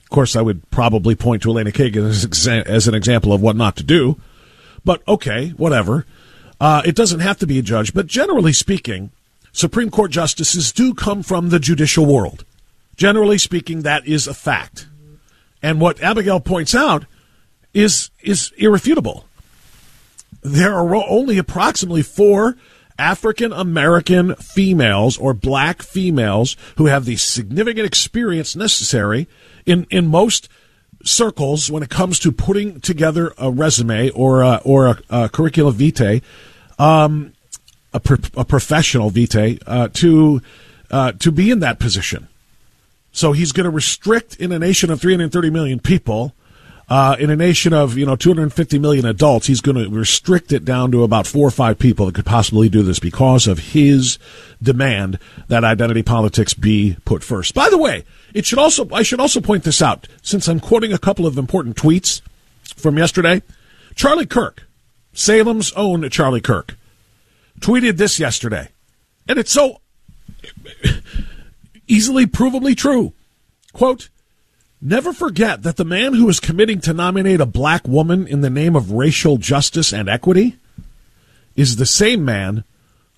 Of 0.03 0.09
course, 0.09 0.35
I 0.35 0.41
would 0.41 0.69
probably 0.69 1.15
point 1.15 1.43
to 1.43 1.49
Elena 1.49 1.71
Kagan 1.71 2.09
as, 2.09 2.45
as 2.45 2.89
an 2.89 2.93
example 2.93 3.31
of 3.31 3.41
what 3.41 3.55
not 3.55 3.77
to 3.77 3.83
do. 3.83 4.19
But 4.83 5.01
okay, 5.07 5.51
whatever. 5.51 6.05
Uh, 6.59 6.81
it 6.85 6.97
doesn't 6.97 7.21
have 7.21 7.39
to 7.39 7.47
be 7.47 7.57
a 7.57 7.61
judge, 7.61 7.93
but 7.93 8.05
generally 8.05 8.51
speaking, 8.51 9.11
Supreme 9.53 9.89
Court 9.89 10.11
justices 10.11 10.73
do 10.73 10.93
come 10.93 11.23
from 11.23 11.49
the 11.49 11.59
judicial 11.59 12.05
world. 12.05 12.43
Generally 12.97 13.37
speaking, 13.37 13.83
that 13.83 14.05
is 14.05 14.27
a 14.27 14.33
fact. 14.33 14.87
And 15.63 15.79
what 15.79 16.01
Abigail 16.01 16.41
points 16.41 16.75
out 16.75 17.05
is 17.73 18.09
is 18.21 18.51
irrefutable. 18.57 19.23
There 20.45 20.75
are 20.75 20.95
only 20.95 21.39
approximately 21.39 22.03
four 22.03 22.55
African 22.99 23.51
American 23.51 24.35
females 24.35 25.17
or 25.17 25.33
black 25.33 25.81
females 25.81 26.55
who 26.77 26.85
have 26.85 27.05
the 27.05 27.15
significant 27.15 27.87
experience 27.87 28.55
necessary 28.55 29.27
in, 29.65 29.87
in 29.89 30.05
most 30.05 30.47
circles 31.03 31.71
when 31.71 31.81
it 31.81 31.89
comes 31.89 32.19
to 32.19 32.31
putting 32.31 32.79
together 32.79 33.33
a 33.39 33.49
resume 33.49 34.11
or 34.11 34.43
a, 34.43 34.61
or 34.63 34.85
a, 34.85 34.99
a 35.09 35.29
curricula 35.29 35.71
vitae, 35.71 36.21
um, 36.77 37.33
a, 37.91 37.99
pro- 37.99 38.17
a, 38.37 38.45
professional 38.45 39.09
vitae, 39.09 39.57
uh, 39.65 39.87
to 39.93 40.43
uh, 40.91 41.11
to 41.13 41.31
be 41.31 41.49
in 41.49 41.59
that 41.61 41.79
position. 41.79 42.27
So 43.11 43.31
he's 43.31 43.51
going 43.51 43.63
to 43.63 43.71
restrict 43.71 44.35
in 44.35 44.51
a 44.51 44.59
nation 44.59 44.91
of 44.91 45.01
330 45.01 45.49
million 45.49 45.79
people. 45.79 46.35
Uh, 46.87 47.15
in 47.19 47.31
a 47.31 47.35
nation 47.35 47.73
of 47.73 47.97
you 47.97 48.05
know 48.05 48.15
250 48.15 48.77
million 48.77 49.05
adults, 49.05 49.47
he's 49.47 49.61
going 49.61 49.75
to 49.75 49.89
restrict 49.89 50.51
it 50.51 50.63
down 50.63 50.91
to 50.91 51.03
about 51.03 51.25
four 51.25 51.47
or 51.47 51.51
five 51.51 51.79
people 51.79 52.05
that 52.05 52.13
could 52.13 52.25
possibly 52.25 52.69
do 52.69 52.83
this 52.83 52.99
because 52.99 53.47
of 53.47 53.57
his 53.57 54.19
demand 54.61 55.17
that 55.47 55.63
identity 55.63 56.03
politics 56.03 56.53
be 56.53 56.95
put 57.03 57.23
first. 57.23 57.55
By 57.55 57.69
the 57.69 57.77
way, 57.77 58.03
it 58.33 58.45
should 58.45 58.59
also 58.59 58.87
I 58.91 59.01
should 59.01 59.19
also 59.19 59.41
point 59.41 59.63
this 59.63 59.81
out 59.81 60.07
since 60.21 60.47
I'm 60.47 60.59
quoting 60.59 60.93
a 60.93 60.99
couple 60.99 61.25
of 61.25 61.39
important 61.39 61.75
tweets 61.75 62.21
from 62.75 62.97
yesterday. 62.99 63.41
Charlie 63.95 64.27
Kirk, 64.27 64.67
Salem's 65.11 65.71
own 65.73 66.07
Charlie 66.09 66.41
Kirk, 66.41 66.77
tweeted 67.61 67.97
this 67.97 68.19
yesterday, 68.19 68.69
and 69.27 69.39
it's 69.39 69.51
so 69.51 69.81
easily 71.87 72.27
provably 72.27 72.77
true. 72.77 73.13
Quote, 73.73 74.09
Never 74.87 75.13
forget 75.13 75.63
that 75.63 75.77
the 75.77 75.83
man 75.83 76.13
who 76.13 76.29
is 76.29 76.39
committing 76.39 76.79
to 76.81 76.93
nominate 76.93 77.41
a 77.41 77.47
black 77.47 77.87
woman 77.87 78.27
in 78.27 78.41
the 78.41 78.51
name 78.51 78.75
of 78.75 78.91
racial 78.91 79.37
justice 79.37 79.91
and 79.91 80.07
equity 80.07 80.57
is 81.55 81.77
the 81.77 81.87
same 81.87 82.23
man 82.23 82.63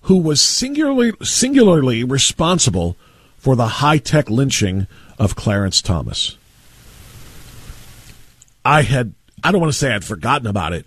who 0.04 0.16
was 0.16 0.40
singularly, 0.40 1.12
singularly 1.22 2.04
responsible 2.04 2.96
for 3.36 3.54
the 3.54 3.66
high 3.66 3.98
tech 3.98 4.30
lynching 4.30 4.86
of 5.18 5.36
Clarence 5.36 5.82
Thomas. 5.82 6.38
I 8.64 8.80
had, 8.80 9.12
I 9.44 9.52
don't 9.52 9.60
want 9.60 9.70
to 9.70 9.78
say 9.78 9.92
I'd 9.92 10.04
forgotten 10.04 10.46
about 10.46 10.72
it, 10.72 10.86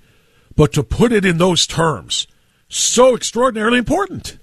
but 0.56 0.74
to 0.74 0.82
put 0.82 1.12
it 1.12 1.26
in 1.26 1.38
those 1.38 1.68
terms, 1.68 2.26
so 2.70 3.16
extraordinarily 3.16 3.78
important. 3.78 4.40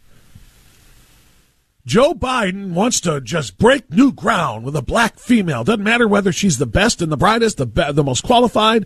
Joe 1.89 2.13
Biden 2.13 2.75
wants 2.75 3.01
to 3.01 3.19
just 3.19 3.57
break 3.57 3.91
new 3.91 4.13
ground 4.13 4.63
with 4.63 4.77
a 4.77 4.83
black 4.83 5.19
female. 5.19 5.65
Doesn't 5.65 5.83
matter 5.83 6.07
whether 6.07 6.33
she's 6.33 6.59
the 6.59 6.67
best 6.67 7.01
and 7.01 7.11
the 7.11 7.17
brightest, 7.17 7.57
the 7.57 7.65
be- 7.65 7.93
the 7.93 8.05
most 8.05 8.23
qualified, 8.23 8.85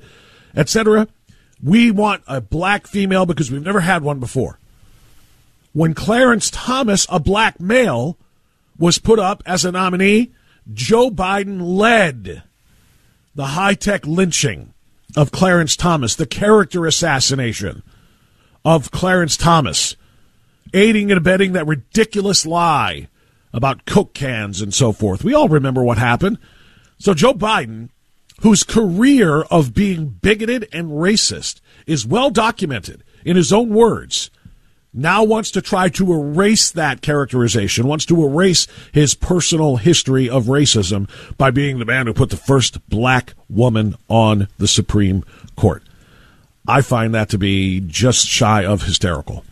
etc. 0.55 1.09
We 1.61 1.91
want 1.91 2.23
a 2.29 2.41
black 2.41 2.87
female 2.87 3.27
because 3.27 3.51
we've 3.51 3.61
never 3.61 3.81
had 3.81 4.05
one 4.05 4.21
before. 4.21 4.61
When 5.73 5.95
Clarence 5.95 6.49
Thomas, 6.49 7.05
a 7.11 7.19
black 7.19 7.59
male, 7.59 8.19
was 8.79 9.01
put 9.01 9.19
up 9.19 9.43
as 9.47 9.65
a 9.65 9.73
nominee, 9.73 10.31
Joe 10.73 11.11
Biden 11.11 11.61
led 11.61 12.45
the 13.35 13.47
high 13.47 13.75
tech 13.75 14.07
lynching 14.07 14.75
of 15.17 15.33
Clarence 15.33 15.75
Thomas, 15.75 16.15
the 16.15 16.25
character 16.25 16.87
assassination 16.87 17.83
of 18.65 18.93
Clarence 18.93 19.37
Thomas, 19.37 19.97
aiding 20.73 21.11
and 21.11 21.19
abetting 21.19 21.53
that 21.53 21.67
ridiculous 21.67 22.47
lie 22.47 23.09
about 23.53 23.85
Coke 23.87 24.15
cans 24.15 24.61
and 24.61 24.73
so 24.73 24.93
forth. 24.93 25.25
We 25.25 25.35
all 25.35 25.49
remember 25.49 25.83
what 25.83 25.99
happened. 25.99 26.39
So 26.99 27.15
Joe 27.15 27.35
Biden, 27.35 27.91
whose 28.41 28.63
career 28.63 29.43
of 29.43 29.75
being 29.75 30.07
bigoted 30.07 30.69
and 30.73 30.91
racist 30.91 31.61
is 31.87 32.07
well 32.07 32.31
documented 32.31 33.05
in 33.25 33.37
his 33.37 33.53
own 33.53 33.71
words, 33.71 34.31
now 34.95 35.25
wants 35.25 35.51
to 35.53 35.63
try 35.63 35.89
to 35.89 36.13
erase 36.13 36.71
that 36.71 37.01
characterization, 37.01 37.87
wants 37.87 38.05
to 38.07 38.25
erase 38.25 38.67
his 38.93 39.15
personal 39.15 39.77
history 39.77 40.29
of 40.29 40.45
racism 40.45 41.09
by 41.39 41.51
being 41.51 41.79
the 41.79 41.85
man 41.85 42.07
who 42.07 42.13
put 42.13 42.31
the 42.31 42.37
first 42.37 42.87
black 42.89 43.35
woman 43.49 43.95
on 44.09 44.49
the 44.59 44.69
Supreme 44.69 45.25
Court. 45.57 45.83
I 46.67 46.83
find 46.83 47.15
that 47.15 47.31
to 47.31 47.39
be 47.39 47.81
just 47.81 48.27
shy 48.27 48.65
of 48.65 48.83
hysterical. 48.83 49.45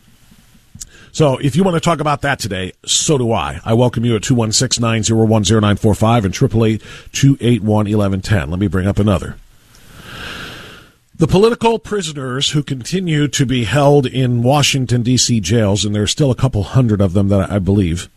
So 1.13 1.39
if 1.39 1.57
you 1.57 1.65
want 1.65 1.75
to 1.75 1.81
talk 1.81 1.99
about 2.01 2.23
that 2.23 2.39
today, 2.39 2.73
so 2.85 3.19
do 3.19 3.33
I. 3.33 3.61
I 3.65 3.75
welcome 3.75 4.05
you 4.05 4.15
at 4.17 4.23
216-901-0945 4.23 6.25
and 6.25 6.35
888-281-1110. 6.35 8.51
Let 8.51 8.59
me 8.59 8.67
bring 8.69 8.87
up 8.87 8.99
another. 8.99 9.37
The 11.15 11.27
political 11.27 11.79
prisoners 11.79 12.53
who 12.53 12.63
continue 12.63 13.29
to 13.29 13.45
be 13.45 13.65
held 13.65 14.07
in 14.07 14.43
Washington, 14.43 15.03
D.C. 15.03 15.41
jails, 15.41 15.85
and 15.85 15.95
there 15.95 16.05
are 16.05 16.07
still 16.07 16.31
a 16.31 16.37
couple 16.37 16.63
hundred 16.63 17.03
of 17.03 17.13
them 17.13 17.29
that 17.29 17.51
I 17.51 17.59
believe, 17.59 18.09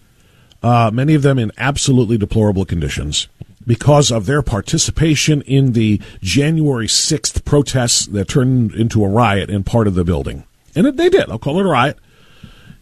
uh, 0.62 0.90
many 0.94 1.14
of 1.14 1.22
them 1.22 1.38
in 1.38 1.52
absolutely 1.58 2.18
deplorable 2.18 2.64
conditions 2.64 3.28
because 3.68 4.10
of 4.12 4.26
their 4.26 4.42
participation 4.42 5.42
in 5.42 5.74
the 5.74 6.00
January 6.22 6.88
6th 6.88 7.44
protests 7.44 8.06
that 8.08 8.30
turned 8.30 8.74
into 8.74 9.04
a 9.04 9.10
riot 9.10 9.50
in 9.50 9.66
part 9.66 9.88
of 9.88 9.96
the 9.96 10.06
building. 10.06 10.46
And 10.76 10.98
they 10.98 11.10
did. 11.10 11.30
I'll 11.30 11.40
call 11.40 11.60
it 11.60 11.66
a 11.66 11.70
riot. 11.70 11.98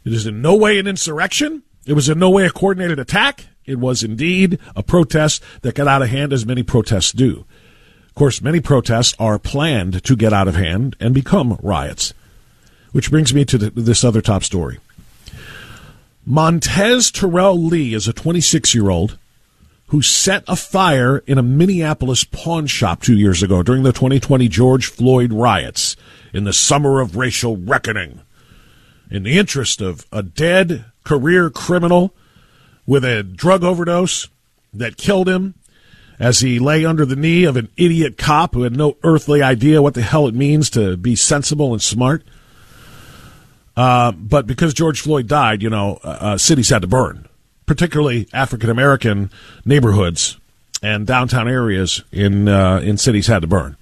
It 0.03 0.13
is 0.13 0.25
in 0.25 0.41
no 0.41 0.55
way 0.55 0.79
an 0.79 0.88
insurrection. 0.88 1.63
It 1.86 1.93
was 1.93 2.10
in 2.10 2.20
no 2.20 2.29
way 2.29 2.46
a 2.46 2.51
coordinated 2.51 3.00
attack. 3.00 3.46
It 3.65 3.79
was 3.79 4.03
indeed 4.03 4.60
a 4.75 4.84
protest 4.84 5.43
that 5.62 5.75
got 5.75 5.88
out 5.88 6.01
of 6.01 6.10
hand 6.10 6.34
as 6.34 6.46
many 6.46 6.63
protests 6.63 7.12
do. 7.12 7.46
Of 8.08 8.15
course, 8.15 8.41
many 8.41 8.60
protests 8.60 9.15
are 9.20 9.39
planned 9.39 10.03
to 10.03 10.15
get 10.15 10.34
out 10.34 10.48
of 10.48 10.55
hand 10.55 10.96
and 11.00 11.13
become 11.13 11.58
riots. 11.62 12.13
Which 12.91 13.10
brings 13.10 13.34
me 13.34 13.46
to 13.46 13.58
the, 13.58 13.70
this 13.70 14.03
other 14.03 14.22
top 14.22 14.43
story. 14.43 14.79
Montez 16.25 17.10
Terrell 17.10 17.58
Lee 17.58 17.93
is 17.93 18.08
a 18.08 18.13
26 18.13 18.75
year 18.75 18.89
old 18.89 19.17
who 19.88 20.01
set 20.01 20.43
a 20.48 20.55
fire 20.55 21.20
in 21.27 21.38
a 21.38 21.43
Minneapolis 21.43 22.24
pawn 22.24 22.67
shop 22.67 23.01
two 23.01 23.17
years 23.17 23.43
ago 23.43 23.63
during 23.63 23.84
the 23.84 23.91
2020 23.91 24.48
George 24.48 24.86
Floyd 24.88 25.34
riots 25.34 25.96
in 26.34 26.43
the 26.43 26.53
summer 26.53 27.01
of 27.01 27.17
racial 27.17 27.58
reckoning. 27.58 28.22
In 29.12 29.24
the 29.24 29.38
interest 29.38 29.82
of 29.82 30.08
a 30.12 30.24
dead 30.24 30.86
career 31.03 31.50
criminal 31.50 32.15
with 32.88 33.03
a 33.03 33.24
drug 33.24 33.63
overdose 33.63 34.30
that 34.74 34.96
killed 34.96 35.27
him 35.27 35.53
as 36.18 36.39
he 36.39 36.60
lay 36.60 36.86
under 36.86 37.06
the 37.06 37.15
knee 37.15 37.44
of 37.44 37.58
an 37.58 37.68
idiot 37.75 38.18
cop 38.18 38.53
who 38.53 38.63
had 38.63 38.75
no 38.75 38.96
earthly 39.03 39.41
idea 39.41 39.82
what 39.82 39.96
the 39.96 40.01
hell 40.01 40.27
it 40.27 40.34
means 40.34 40.70
to 40.70 40.96
be 40.96 41.15
sensible 41.15 41.74
and 41.74 41.82
smart. 41.82 42.24
Uh, 43.75 44.13
but 44.13 44.48
because 44.48 44.74
George 44.74 45.01
Floyd 45.01 45.27
died, 45.27 45.62
you 45.62 45.70
know, 45.70 46.00
uh, 46.03 46.08
uh 46.08 46.38
cities 46.38 46.70
had 46.70 46.82
to 46.82 46.88
burn, 46.88 47.27
particularly 47.65 48.27
African 48.32 48.70
American 48.70 49.30
neighborhoods 49.65 50.38
and 50.82 51.06
downtown 51.06 51.48
areas 51.48 52.03
in 52.12 52.48
uh, 52.48 52.80
in 52.84 52.98
cities 52.98 53.27
had 53.27 53.41
to 53.41 53.48
burn. 53.48 53.75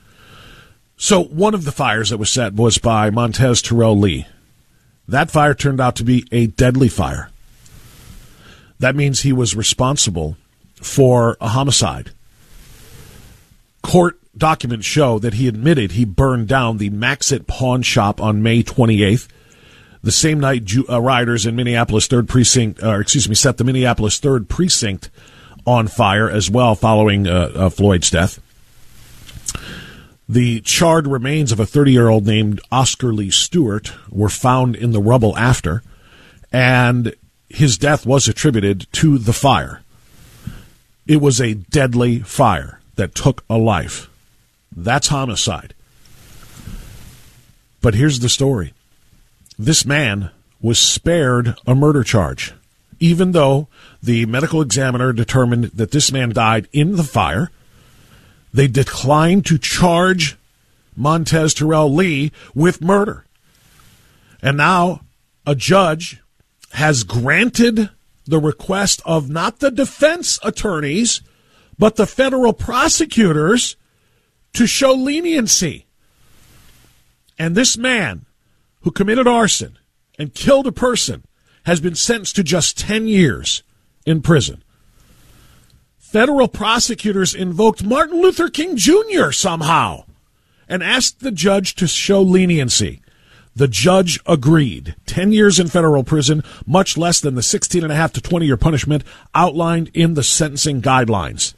So 0.98 1.24
one 1.24 1.54
of 1.54 1.66
the 1.66 1.72
fires 1.72 2.10
that 2.10 2.18
was 2.18 2.30
set 2.30 2.56
was 2.56 2.78
by 2.78 3.10
Montez 3.10 3.62
Terrell 3.62 3.98
Lee. 3.98 4.26
That 5.10 5.32
fire 5.32 5.56
turned 5.56 5.82
out 5.82 5.96
to 5.96 6.04
be 6.04 6.28
a 6.32 6.48
deadly 6.48 6.88
fire. 6.88 7.30
that 8.78 8.96
means 8.96 9.22
he 9.22 9.34
was 9.34 9.56
responsible 9.56 10.38
for 10.76 11.36
a 11.42 11.50
homicide. 11.50 12.12
Court 13.82 14.20
documents 14.38 14.86
show 14.86 15.20
that 15.20 15.34
he 15.34 15.48
admitted 15.48 15.92
he 15.92 16.06
burned 16.06 16.48
down 16.48 16.78
the 16.78 16.92
Maxit 16.92 17.48
pawn 17.48 17.82
shop 17.82 18.22
on 18.22 18.44
May 18.44 18.64
28th. 18.64 19.28
The 20.02 20.12
same 20.12 20.40
night, 20.40 20.72
uh, 20.88 21.02
rioters 21.02 21.46
in 21.46 21.56
Minneapolis 21.56 22.08
third 22.08 22.30
precinct, 22.30 22.82
or 22.82 23.02
excuse 23.02 23.28
me, 23.28 23.36
set 23.36 23.58
the 23.58 23.66
Minneapolis 23.66 24.20
third 24.20 24.48
precinct 24.48 25.10
on 25.66 25.88
fire 25.88 26.30
as 26.30 26.50
well, 26.50 26.76
following 26.76 27.28
uh, 27.28 27.52
uh, 27.54 27.70
Floyd's 27.70 28.10
death. 28.10 28.40
The 30.32 30.62
charred 30.62 31.08
remains 31.08 31.52
of 31.52 31.60
a 31.60 31.66
30 31.66 31.92
year 31.92 32.08
old 32.08 32.28
named 32.28 32.62
Oscar 32.72 33.12
Lee 33.12 33.32
Stewart 33.32 33.92
were 34.12 34.30
found 34.30 34.76
in 34.76 34.92
the 34.92 35.02
rubble 35.02 35.36
after, 35.36 35.82
and 36.54 37.16
his 37.50 37.80
death 37.80 38.06
was 38.06 38.28
attributed 38.28 38.86
to 38.94 39.18
the 39.18 39.34
fire. 39.34 39.82
It 41.08 41.20
was 41.20 41.42
a 41.42 41.56
deadly 41.56 42.20
fire 42.20 42.80
that 42.96 43.16
took 43.16 43.44
a 43.50 43.58
life. 43.58 44.08
That's 44.76 45.08
homicide. 45.08 45.74
But 47.82 47.96
here's 47.96 48.20
the 48.20 48.30
story 48.30 48.74
this 49.58 49.84
man 49.84 50.30
was 50.62 50.78
spared 50.78 51.56
a 51.66 51.74
murder 51.74 52.04
charge, 52.04 52.54
even 53.00 53.32
though 53.32 53.68
the 54.04 54.28
medical 54.28 54.62
examiner 54.62 55.12
determined 55.12 55.66
that 55.72 55.90
this 55.90 56.12
man 56.12 56.30
died 56.30 56.68
in 56.72 56.98
the 56.98 57.04
fire. 57.04 57.50
They 58.54 58.68
declined 58.68 59.46
to 59.48 59.58
charge 59.58 60.38
Montez 60.96 61.54
Terrell 61.54 61.94
Lee 61.94 62.32
with 62.54 62.82
murder. 62.82 63.26
And 64.42 64.58
now 64.58 65.02
a 65.46 65.56
judge 65.56 66.22
has 66.72 67.04
granted 67.04 67.90
the 68.26 68.40
request 68.40 69.02
of 69.06 69.30
not 69.30 69.60
the 69.60 69.72
defense 69.72 70.40
attorneys, 70.44 71.22
but 71.78 71.96
the 71.96 72.06
federal 72.06 72.54
prosecutors 72.54 73.76
to 74.54 74.68
show 74.68 74.94
leniency. 74.94 75.86
And 77.38 77.56
this 77.56 77.78
man 77.78 78.26
who 78.82 78.92
committed 78.92 79.28
arson 79.28 79.78
and 80.18 80.34
killed 80.34 80.68
a 80.68 80.72
person 80.72 81.24
has 81.66 81.80
been 81.80 81.96
sentenced 81.96 82.36
to 82.36 82.44
just 82.44 82.78
10 82.78 83.08
years 83.08 83.64
in 84.06 84.22
prison. 84.22 84.64
Federal 86.10 86.48
prosecutors 86.48 87.36
invoked 87.36 87.84
Martin 87.84 88.20
Luther 88.20 88.50
King 88.50 88.76
Jr. 88.76 89.30
somehow 89.30 90.06
and 90.68 90.82
asked 90.82 91.20
the 91.20 91.30
judge 91.30 91.76
to 91.76 91.86
show 91.86 92.20
leniency. 92.20 93.04
The 93.56 93.68
judge 93.68 94.20
agreed. 94.26 94.96
10 95.06 95.32
years 95.34 95.60
in 95.60 95.68
federal 95.68 96.04
prison, 96.04 96.44
much 96.66 96.98
less 96.98 97.20
than 97.20 97.36
the 97.36 97.44
16 97.44 97.84
and 97.84 97.94
a 97.94 97.96
half 97.96 98.12
to 98.14 98.22
20 98.22 98.48
year 98.48 98.58
punishment 98.58 99.04
outlined 99.36 99.92
in 99.94 100.16
the 100.16 100.24
sentencing 100.24 100.82
guidelines. 100.82 101.54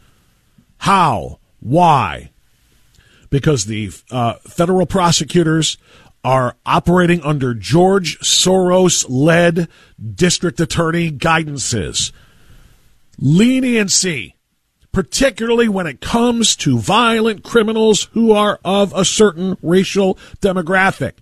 How? 0.80 1.40
Why? 1.62 2.32
Because 3.30 3.64
the 3.64 3.92
uh, 4.12 4.34
federal 4.50 4.86
prosecutors 4.86 5.78
are 6.26 6.58
operating 6.66 7.22
under 7.22 7.54
George 7.54 8.20
Soros 8.20 9.06
led 9.08 9.70
district 10.14 10.60
attorney 10.60 11.10
guidances. 11.10 12.12
Leniency, 13.18 14.36
particularly 14.92 15.70
when 15.70 15.88
it 15.88 16.02
comes 16.02 16.56
to 16.58 16.78
violent 16.78 17.44
criminals 17.44 18.10
who 18.14 18.32
are 18.32 18.60
of 18.66 18.94
a 18.94 19.06
certain 19.06 19.58
racial 19.62 20.16
demographic 20.42 21.14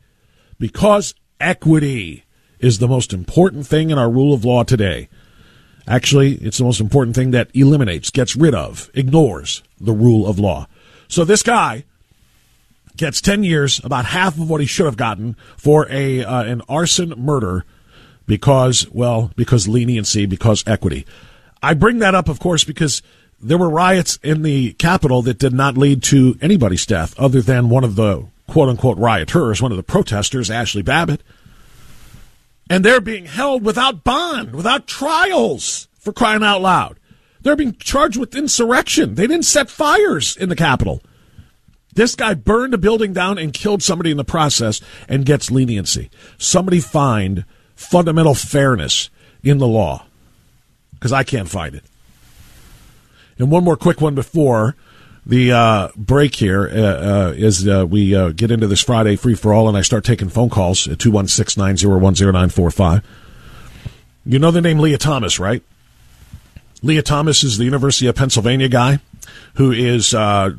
because 0.57 1.13
equity 1.39 2.25
is 2.59 2.79
the 2.79 2.87
most 2.87 3.13
important 3.13 3.65
thing 3.65 3.89
in 3.89 3.97
our 3.97 4.09
rule 4.09 4.33
of 4.33 4.43
law 4.43 4.63
today. 4.63 5.07
Actually, 5.87 6.33
it's 6.35 6.57
the 6.57 6.63
most 6.63 6.79
important 6.79 7.15
thing 7.15 7.31
that 7.31 7.49
eliminates, 7.53 8.09
gets 8.09 8.35
rid 8.35 8.53
of, 8.53 8.91
ignores 8.93 9.63
the 9.79 9.93
rule 9.93 10.27
of 10.27 10.37
law. 10.37 10.67
So 11.07 11.25
this 11.25 11.41
guy 11.41 11.85
gets 12.95 13.21
10 13.21 13.43
years, 13.43 13.83
about 13.83 14.05
half 14.05 14.37
of 14.37 14.49
what 14.49 14.61
he 14.61 14.67
should 14.67 14.85
have 14.85 14.97
gotten 14.97 15.35
for 15.57 15.87
a 15.89 16.23
uh, 16.23 16.43
an 16.43 16.61
arson 16.69 17.13
murder 17.17 17.65
because 18.27 18.87
well, 18.91 19.31
because 19.35 19.67
leniency, 19.67 20.25
because 20.25 20.63
equity. 20.67 21.07
I 21.63 21.73
bring 21.73 21.99
that 21.99 22.13
up 22.13 22.29
of 22.29 22.39
course 22.39 22.63
because 22.63 23.01
there 23.41 23.57
were 23.57 23.69
riots 23.69 24.19
in 24.23 24.41
the 24.41 24.73
Capitol 24.73 25.21
that 25.23 25.39
did 25.39 25.53
not 25.53 25.77
lead 25.77 26.03
to 26.03 26.37
anybody's 26.41 26.85
death 26.85 27.17
other 27.19 27.41
than 27.41 27.69
one 27.69 27.83
of 27.83 27.95
the 27.95 28.25
quote 28.47 28.69
unquote 28.69 28.97
rioters, 28.97 29.61
one 29.61 29.71
of 29.71 29.77
the 29.77 29.83
protesters, 29.83 30.49
Ashli 30.49 30.83
Babbitt. 30.83 31.21
And 32.69 32.85
they're 32.85 33.01
being 33.01 33.25
held 33.25 33.63
without 33.63 34.03
bond, 34.03 34.53
without 34.53 34.87
trials, 34.87 35.87
for 35.97 36.13
crying 36.13 36.43
out 36.43 36.61
loud. 36.61 36.99
They're 37.41 37.55
being 37.55 37.75
charged 37.75 38.17
with 38.17 38.35
insurrection. 38.35 39.15
They 39.15 39.25
didn't 39.25 39.45
set 39.45 39.69
fires 39.69 40.35
in 40.35 40.49
the 40.49 40.55
Capitol. 40.55 41.01
This 41.95 42.15
guy 42.15 42.33
burned 42.33 42.73
a 42.73 42.77
building 42.77 43.13
down 43.13 43.37
and 43.37 43.53
killed 43.53 43.81
somebody 43.81 44.11
in 44.11 44.17
the 44.17 44.23
process 44.23 44.81
and 45.07 45.25
gets 45.25 45.49
leniency. 45.49 46.09
Somebody 46.37 46.79
find 46.79 47.45
fundamental 47.75 48.35
fairness 48.35 49.09
in 49.41 49.57
the 49.57 49.67
law 49.67 50.05
because 50.91 51.13
I 51.13 51.23
can't 51.23 51.49
find 51.49 51.75
it. 51.75 51.83
And 53.39 53.49
one 53.49 53.63
more 53.63 53.77
quick 53.77 54.01
one 54.01 54.15
before 54.15 54.75
the 55.25 55.51
uh, 55.51 55.89
break 55.95 56.35
here 56.35 56.67
uh, 56.67 57.29
uh, 57.29 57.33
is 57.35 57.67
uh, 57.67 57.85
we 57.87 58.15
uh, 58.15 58.29
get 58.29 58.51
into 58.51 58.67
this 58.67 58.81
Friday 58.81 59.15
free 59.15 59.35
for 59.35 59.53
all, 59.53 59.69
and 59.69 59.77
I 59.77 59.81
start 59.81 60.03
taking 60.03 60.27
phone 60.27 60.49
calls 60.49 60.87
at 60.87 60.99
216 60.99 61.61
901 61.61 62.13
0945. 62.13 63.01
You 64.25 64.39
know 64.39 64.51
the 64.51 64.61
name 64.61 64.79
Lia 64.79 64.97
Thomas, 64.97 65.39
right? 65.39 65.63
Lia 66.81 67.01
Thomas 67.01 67.43
is 67.43 67.57
the 67.57 67.65
University 67.65 68.07
of 68.07 68.15
Pennsylvania 68.15 68.67
guy 68.67 68.99
who 69.55 69.71
is 69.71 70.13
uh, 70.13 70.51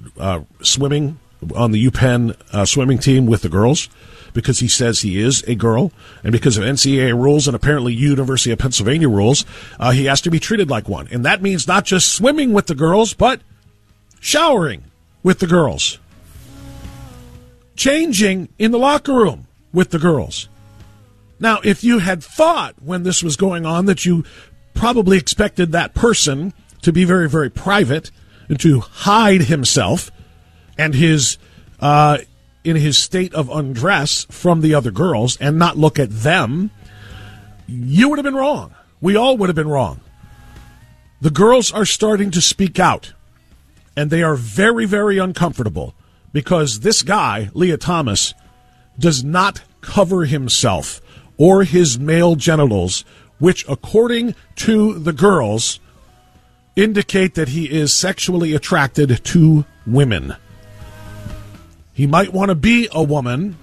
swimming 0.62 1.19
on 1.55 1.73
the 1.73 1.87
UPenn 1.87 2.66
swimming 2.66 2.99
team 2.99 3.27
with 3.27 3.43
the 3.43 3.49
girls 3.49 3.88
because 4.33 4.61
he 4.61 4.69
says 4.69 5.01
he 5.01 5.21
is 5.21 5.43
a 5.45 5.55
girl, 5.55 5.93
and 6.23 6.33
because 6.33 6.57
of 6.57 6.64
NCAA 6.64 7.14
rules 7.14 7.47
and 7.47 7.55
apparently 7.55 7.93
University 7.93 8.51
of 8.51 8.59
Pennsylvania 8.59 9.09
rules, 9.09 9.45
uh, 9.79 9.90
he 9.90 10.07
has 10.07 10.21
to 10.23 10.31
be 10.31 10.38
treated 10.38 10.71
like 10.71 10.88
one. 10.88 11.09
And 11.11 11.25
that 11.25 11.43
means 11.43 11.66
not 11.66 11.85
just 11.85 12.12
swimming 12.12 12.53
with 12.53 12.66
the 12.66 12.75
girls, 12.75 13.14
but 13.14 13.40
showering 14.21 14.85
with 15.23 15.38
the 15.38 15.47
girls, 15.47 15.99
changing 17.77 18.49
in 18.59 18.71
the 18.71 18.79
locker 18.79 19.14
room 19.14 19.47
with 19.73 19.90
the 19.90 19.99
girls. 19.99 20.49
Now, 21.38 21.61
if 21.64 21.83
you 21.83 21.99
had 21.99 22.23
thought 22.23 22.75
when 22.83 23.03
this 23.03 23.23
was 23.23 23.37
going 23.37 23.64
on 23.64 23.87
that 23.87 24.05
you 24.05 24.25
probably 24.75 25.16
expected 25.16 25.73
that 25.73 25.95
person 25.95 26.53
to 26.83 26.93
be 26.93 27.05
very, 27.05 27.29
very 27.29 27.51
private 27.51 28.11
and 28.49 28.61
to 28.61 28.81
hide 28.81 29.43
himself 29.43 30.11
and 30.77 30.95
his 30.95 31.38
uh, 31.81 32.19
in 32.64 32.77
his 32.77 32.99
state 32.99 33.33
of 33.35 33.49
undress 33.49 34.25
from 34.31 34.61
the 34.61 34.75
other 34.75 34.90
girls 34.90 35.37
and 35.38 35.59
not 35.59 35.79
look 35.79 35.99
at 35.99 36.11
them, 36.11 36.70
you 37.66 38.09
would 38.09 38.18
have 38.18 38.25
been 38.25 38.35
wrong. 38.35 38.75
We 39.01 39.16
all 39.16 39.37
would 39.37 39.49
have 39.49 39.57
been 39.57 39.68
wrong. 39.68 40.01
The 41.20 41.31
girls 41.31 41.73
are 41.73 41.85
starting 41.85 42.31
to 42.33 42.40
speak 42.40 42.79
out 42.79 43.12
and 43.96 44.11
they 44.11 44.23
are 44.23 44.37
very, 44.37 44.87
very 44.87 45.18
uncomfortable 45.18 45.94
because 46.33 46.81
this 46.81 47.03
guy, 47.03 47.51
Lia 47.55 47.77
Thomas, 47.77 48.35
does 48.99 49.25
not 49.25 49.62
cover 49.81 50.25
himself 50.25 51.01
or 51.37 51.64
his 51.64 51.99
male 51.99 52.37
genitals, 52.37 53.05
which, 53.38 53.64
according 53.68 54.35
to 54.57 54.99
the 54.99 55.12
girls, 55.12 55.81
indicate 56.77 57.35
that 57.35 57.49
he 57.49 57.70
is 57.70 57.94
sexually 57.94 58.55
attracted 58.55 59.25
to 59.25 59.64
women. 59.87 60.37
He 62.00 62.06
might 62.06 62.32
want 62.32 62.48
to 62.48 62.54
be 62.54 62.88
a 62.92 63.02
woman, 63.02 63.58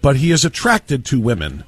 but 0.00 0.14
he 0.14 0.30
is 0.30 0.44
attracted 0.44 1.04
to 1.06 1.18
women. 1.18 1.64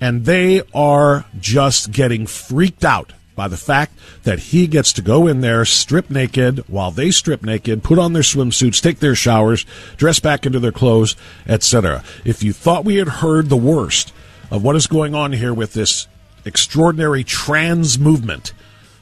And 0.00 0.24
they 0.24 0.62
are 0.74 1.26
just 1.38 1.92
getting 1.92 2.26
freaked 2.26 2.84
out 2.84 3.12
by 3.36 3.46
the 3.46 3.56
fact 3.56 3.96
that 4.24 4.40
he 4.40 4.66
gets 4.66 4.92
to 4.94 5.00
go 5.00 5.28
in 5.28 5.42
there, 5.42 5.64
strip 5.64 6.10
naked, 6.10 6.68
while 6.68 6.90
they 6.90 7.12
strip 7.12 7.44
naked, 7.44 7.84
put 7.84 8.00
on 8.00 8.14
their 8.14 8.24
swimsuits, 8.24 8.82
take 8.82 8.98
their 8.98 9.14
showers, 9.14 9.64
dress 9.96 10.18
back 10.18 10.44
into 10.44 10.58
their 10.58 10.72
clothes, 10.72 11.14
etc. 11.46 12.02
If 12.24 12.42
you 12.42 12.52
thought 12.52 12.84
we 12.84 12.96
had 12.96 13.06
heard 13.06 13.48
the 13.48 13.56
worst 13.56 14.12
of 14.50 14.64
what 14.64 14.74
is 14.74 14.88
going 14.88 15.14
on 15.14 15.30
here 15.30 15.54
with 15.54 15.72
this 15.72 16.08
extraordinary 16.44 17.22
trans 17.22 17.96
movement, 17.96 18.52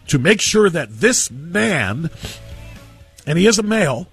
to 0.09 0.19
make 0.19 0.43
sure 0.43 0.69
that 0.69 1.01
this 1.01 1.31
man, 1.31 2.11
and 3.27 3.39
he 3.39 3.47
is 3.47 3.59
a 3.59 3.63
male, 3.63 4.07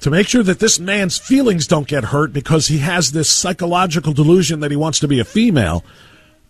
to 0.00 0.10
make 0.10 0.28
sure 0.28 0.42
that 0.42 0.60
this 0.60 0.78
man's 0.78 1.18
feelings 1.18 1.66
don't 1.66 1.88
get 1.88 2.04
hurt 2.04 2.32
because 2.32 2.68
he 2.68 2.78
has 2.78 3.12
this 3.12 3.30
psychological 3.30 4.12
delusion 4.12 4.60
that 4.60 4.70
he 4.70 4.76
wants 4.76 4.98
to 5.00 5.08
be 5.08 5.20
a 5.20 5.24
female 5.24 5.84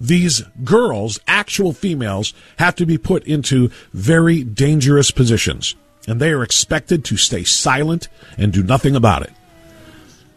these 0.01 0.43
girls, 0.65 1.21
actual 1.29 1.73
females, 1.73 2.33
have 2.57 2.75
to 2.77 2.87
be 2.87 2.97
put 2.97 3.25
into 3.25 3.71
very 3.93 4.43
dangerous 4.43 5.11
positions. 5.11 5.77
And 6.09 6.21
they 6.21 6.31
are 6.31 6.43
expected 6.43 7.05
to 7.05 7.17
stay 7.19 7.45
silent 7.45 8.09
and 8.39 8.53
do 8.53 8.63
nothing 8.63 8.97
about 8.97 9.23
it. 9.23 9.33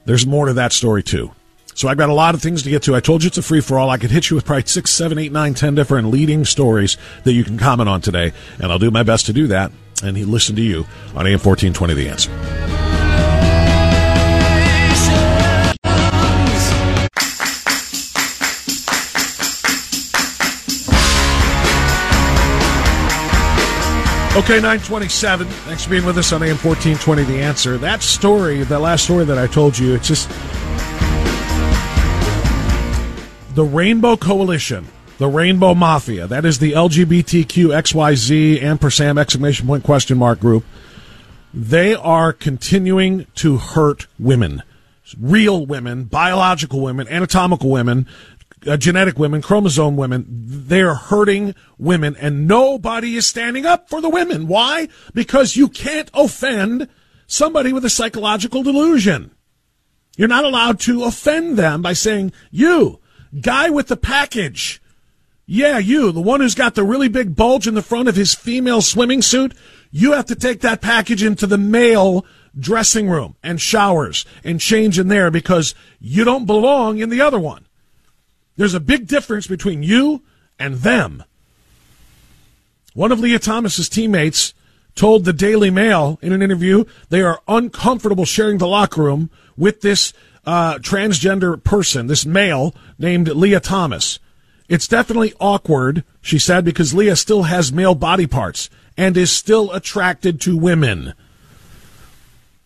There's 0.06 0.28
more 0.28 0.48
to 0.48 0.54
that 0.54 0.74
story, 0.74 1.02
too. 1.02 1.32
So 1.76 1.88
I've 1.88 1.98
got 1.98 2.10
a 2.10 2.14
lot 2.14 2.36
of 2.36 2.42
things 2.42 2.62
to 2.64 2.70
get 2.70 2.84
to. 2.84 2.96
I 2.96 3.00
told 3.00 3.24
you 3.24 3.28
it's 3.28 3.38
a 3.38 3.42
free 3.42 3.62
for 3.62 3.80
all. 3.80 3.90
I 3.90 3.98
could 3.98 4.12
hit 4.12 4.30
you 4.30 4.36
with 4.36 4.46
probably 4.46 4.66
six, 4.68 4.92
seven, 4.92 5.18
eight, 5.18 5.32
nine, 5.32 5.54
ten 5.54 5.74
different 5.74 6.10
leading 6.10 6.46
stories 6.46 6.98
that 7.24 7.34
you 7.34 7.44
can 7.44 7.58
comment 7.58 7.90
on 7.90 8.02
today, 8.02 8.34
and 8.60 8.72
I'll 8.72 8.78
do 8.78 8.92
my 8.92 9.04
best 9.04 9.26
to 9.28 9.34
do 9.34 9.48
that. 9.48 9.72
And 10.04 10.18
he'll 10.18 10.28
listen 10.28 10.56
to 10.58 10.62
you 10.62 10.86
on 11.16 11.26
AM 11.26 11.40
fourteen 11.40 11.74
twenty. 11.74 11.94
The 11.94 12.10
answer. 12.10 12.93
Okay, 24.36 24.56
927. 24.56 25.46
Thanks 25.48 25.84
for 25.84 25.92
being 25.92 26.06
with 26.06 26.18
us 26.18 26.34
on 26.34 26.42
AM 26.42 26.58
1420 26.58 27.22
The 27.22 27.40
Answer. 27.40 27.78
That 27.78 28.02
story, 28.02 28.64
that 28.64 28.80
last 28.80 29.04
story 29.04 29.26
that 29.26 29.38
I 29.38 29.46
told 29.46 29.78
you, 29.78 29.94
it's 29.94 30.08
just 30.08 30.28
the 33.54 33.64
Rainbow 33.64 34.18
Coalition, 34.18 34.88
the 35.20 35.28
Rainbow 35.28 35.76
Mafia. 35.76 36.26
That 36.26 36.46
is 36.46 36.58
the 36.58 36.72
LGBTQ 36.72 37.68
XYZ 37.80 38.64
ampersand 38.64 39.20
exclamation 39.20 39.68
point 39.68 39.84
question 39.84 40.18
mark 40.18 40.40
group. 40.40 40.66
They 41.54 41.94
are 41.94 42.34
continuing 42.34 43.28
to 43.36 43.58
hurt 43.58 44.08
women, 44.18 44.64
real 45.22 45.64
women, 45.64 46.06
biological 46.06 46.82
women, 46.82 47.08
anatomical 47.08 47.70
women, 47.70 48.08
uh, 48.68 48.78
genetic 48.78 49.18
women, 49.18 49.42
chromosome 49.42 49.96
women, 49.96 50.26
they're 50.28 50.96
hurting 50.96 51.56
women 51.78 52.16
and 52.18 52.48
nobody 52.48 53.16
is 53.16 53.28
standing 53.28 53.66
up 53.66 53.90
for 53.90 54.02
the 54.02 54.10
women. 54.10 54.48
Why? 54.48 54.88
Because 55.14 55.56
you 55.56 55.68
can't 55.68 56.10
offend 56.14 56.88
somebody 57.28 57.74
with 57.74 57.86
a 57.86 57.90
psychological 57.90 58.64
delusion. 58.64 59.32
You're 60.18 60.28
not 60.28 60.46
allowed 60.46 60.80
to 60.82 61.04
offend 61.04 61.58
them 61.58 61.82
by 61.82 61.94
saying, 61.94 62.34
you, 62.52 63.00
guy 63.40 63.70
with 63.70 63.88
the 63.88 63.98
package. 63.98 64.82
Yeah, 65.46 65.78
you, 65.78 66.12
the 66.12 66.22
one 66.22 66.40
who's 66.40 66.56
got 66.56 66.76
the 66.76 66.84
really 66.84 67.10
big 67.10 67.36
bulge 67.36 67.68
in 67.68 67.74
the 67.74 67.82
front 67.82 68.08
of 68.08 68.16
his 68.16 68.34
female 68.34 68.82
swimming 68.82 69.22
suit. 69.22 69.54
You 69.92 70.14
have 70.14 70.26
to 70.28 70.36
take 70.36 70.62
that 70.62 70.82
package 70.82 71.24
into 71.24 71.48
the 71.48 71.58
male 71.58 72.26
dressing 72.58 73.10
room 73.10 73.36
and 73.44 73.60
showers 73.60 74.26
and 74.44 74.62
change 74.62 75.00
in 75.00 75.08
there 75.08 75.32
because 75.32 75.76
you 76.00 76.24
don't 76.24 76.46
belong 76.46 77.00
in 77.00 77.10
the 77.10 77.22
other 77.22 77.40
one. 77.40 77.63
There's 78.56 78.74
a 78.74 78.80
big 78.80 79.08
difference 79.08 79.48
between 79.48 79.84
you 79.84 80.22
and 80.60 80.76
them. 80.76 81.24
One 82.94 83.12
of 83.12 83.20
Lia 83.20 83.40
Thomas's 83.40 83.90
teammates 83.90 84.54
told 84.96 85.26
the 85.26 85.34
Daily 85.34 85.72
Mail 85.72 86.20
in 86.22 86.32
an 86.32 86.44
interview 86.44 86.86
they 87.10 87.22
are 87.22 87.42
uncomfortable 87.48 88.26
sharing 88.26 88.60
the 88.60 88.68
locker 88.68 89.02
room 89.02 89.32
with 89.58 89.82
this 89.82 90.14
uh, 90.46 90.76
transgender 90.76 91.62
person, 91.64 92.08
this 92.08 92.26
male 92.26 92.76
named 93.00 93.28
Lia 93.30 93.60
Thomas. 93.60 94.20
It's 94.70 94.88
definitely 94.88 95.34
awkward, 95.40 96.04
she 96.22 96.38
said, 96.38 96.64
because 96.66 96.94
Lia 96.94 97.16
still 97.16 97.44
has 97.44 97.74
male 97.74 97.96
body 97.96 98.28
parts 98.28 98.70
and 98.98 99.18
is 99.18 99.32
still 99.32 99.72
attracted 99.72 100.40
to 100.42 100.58
women. 100.58 101.14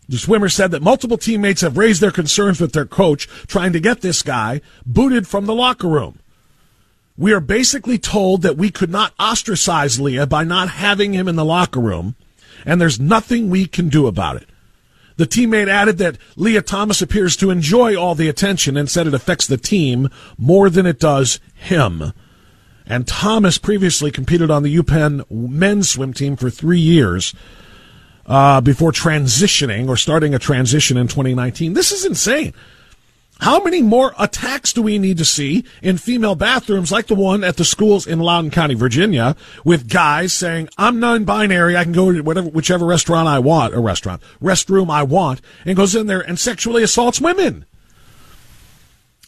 The 0.10 0.18
swimmer 0.18 0.50
said 0.50 0.72
that 0.72 0.82
multiple 0.82 1.18
teammates 1.18 1.62
have 1.62 1.78
raised 1.78 2.02
their 2.02 2.12
concerns 2.12 2.62
with 2.62 2.72
their 2.72 2.86
coach 2.86 3.28
trying 3.48 3.74
to 3.74 3.80
get 3.80 4.02
this 4.02 4.22
guy 4.22 4.62
booted 4.86 5.28
from 5.28 5.46
the 5.46 5.56
locker 5.56 5.88
room. 5.88 6.20
We 7.18 7.34
are 7.34 7.42
basically 7.42 7.98
told 7.98 8.44
that 8.44 8.58
we 8.58 8.70
could 8.70 8.92
not 8.92 9.14
ostracize 9.20 10.00
Lia 10.00 10.28
by 10.28 10.44
not 10.44 10.70
having 10.70 11.14
him 11.14 11.28
in 11.28 11.36
the 11.36 11.44
locker 11.44 11.80
room, 11.80 12.16
and 12.66 12.80
there's 12.80 13.00
nothing 13.00 13.50
we 13.50 13.66
can 13.66 13.90
do 13.90 14.08
about 14.08 14.38
it. 14.38 14.48
The 15.18 15.26
teammate 15.26 15.68
added 15.68 15.98
that 15.98 16.20
Lia 16.36 16.62
Thomas 16.62 17.02
appears 17.02 17.36
to 17.38 17.50
enjoy 17.50 17.96
all 17.96 18.14
the 18.14 18.30
attention 18.30 18.78
and 18.78 18.90
said 18.90 19.08
it 19.08 19.16
affects 19.16 19.48
the 19.48 19.58
team 19.58 20.10
more 20.38 20.70
than 20.70 20.86
it 20.86 21.00
does 21.00 21.40
him. 21.56 22.14
And 22.86 23.08
Thomas 23.08 23.58
previously 23.58 24.12
competed 24.12 24.52
on 24.52 24.62
the 24.62 24.78
UPenn 24.78 25.30
men's 25.30 25.90
swim 25.90 26.14
team 26.14 26.38
for 26.38 26.52
three 26.52 26.80
years 26.80 27.34
uh, 28.28 28.62
before 28.62 28.92
transitioning 28.92 29.88
or 29.88 29.98
starting 29.98 30.34
a 30.36 30.40
transition 30.40 30.98
in 30.98 31.08
2019. 31.08 31.74
This 31.74 31.92
is 31.92 32.06
insane. 32.06 32.54
How 33.40 33.64
many 33.64 33.84
more 33.84 34.14
attacks 34.18 34.74
do 34.74 34.82
we 34.82 34.98
need 34.98 35.20
to 35.20 35.26
see 35.26 35.64
in 35.84 36.00
female 36.00 36.34
bathrooms 36.34 36.92
like 36.92 37.06
the 37.06 37.16
one 37.16 37.44
at 37.44 37.58
the 37.58 37.66
schools 37.66 38.08
in 38.08 38.20
Loudoun 38.20 38.50
County, 38.50 38.74
Virginia, 38.74 39.36
with 39.64 39.88
guys 39.88 40.34
saying, 40.34 40.70
I'm 40.78 41.00
non-binary, 41.00 41.78
I 41.78 41.84
can 41.84 41.94
go 41.94 42.12
to 42.12 42.22
whatever, 42.22 42.50
whichever 42.50 42.86
restaurant 42.86 43.28
I 43.28 43.38
want, 43.38 43.76
a 43.76 43.80
restaurant, 43.80 44.24
restroom 44.42 44.90
I 44.90 45.04
want, 45.04 45.42
and 45.66 45.78
goes 45.78 45.96
in 45.96 46.08
there 46.08 46.22
and 46.22 46.40
sexually 46.40 46.82
assaults 46.82 47.22
women? 47.22 47.66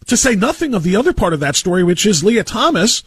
To 0.07 0.17
say 0.17 0.33
nothing 0.33 0.73
of 0.73 0.81
the 0.81 0.95
other 0.95 1.13
part 1.13 1.33
of 1.33 1.39
that 1.41 1.55
story, 1.55 1.83
which 1.83 2.03
is 2.07 2.23
Lia 2.23 2.43
Thomas, 2.43 3.03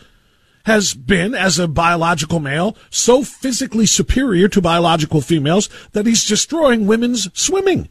has 0.65 0.95
been, 0.95 1.35
as 1.35 1.59
a 1.59 1.69
biological 1.69 2.41
male, 2.41 2.77
so 2.91 3.23
physically 3.23 3.87
superior 3.87 4.49
to 4.49 4.61
biological 4.61 5.21
females 5.21 5.69
that 5.93 6.07
he's 6.07 6.27
destroying 6.27 6.87
women's 6.87 7.29
swimming. 7.39 7.89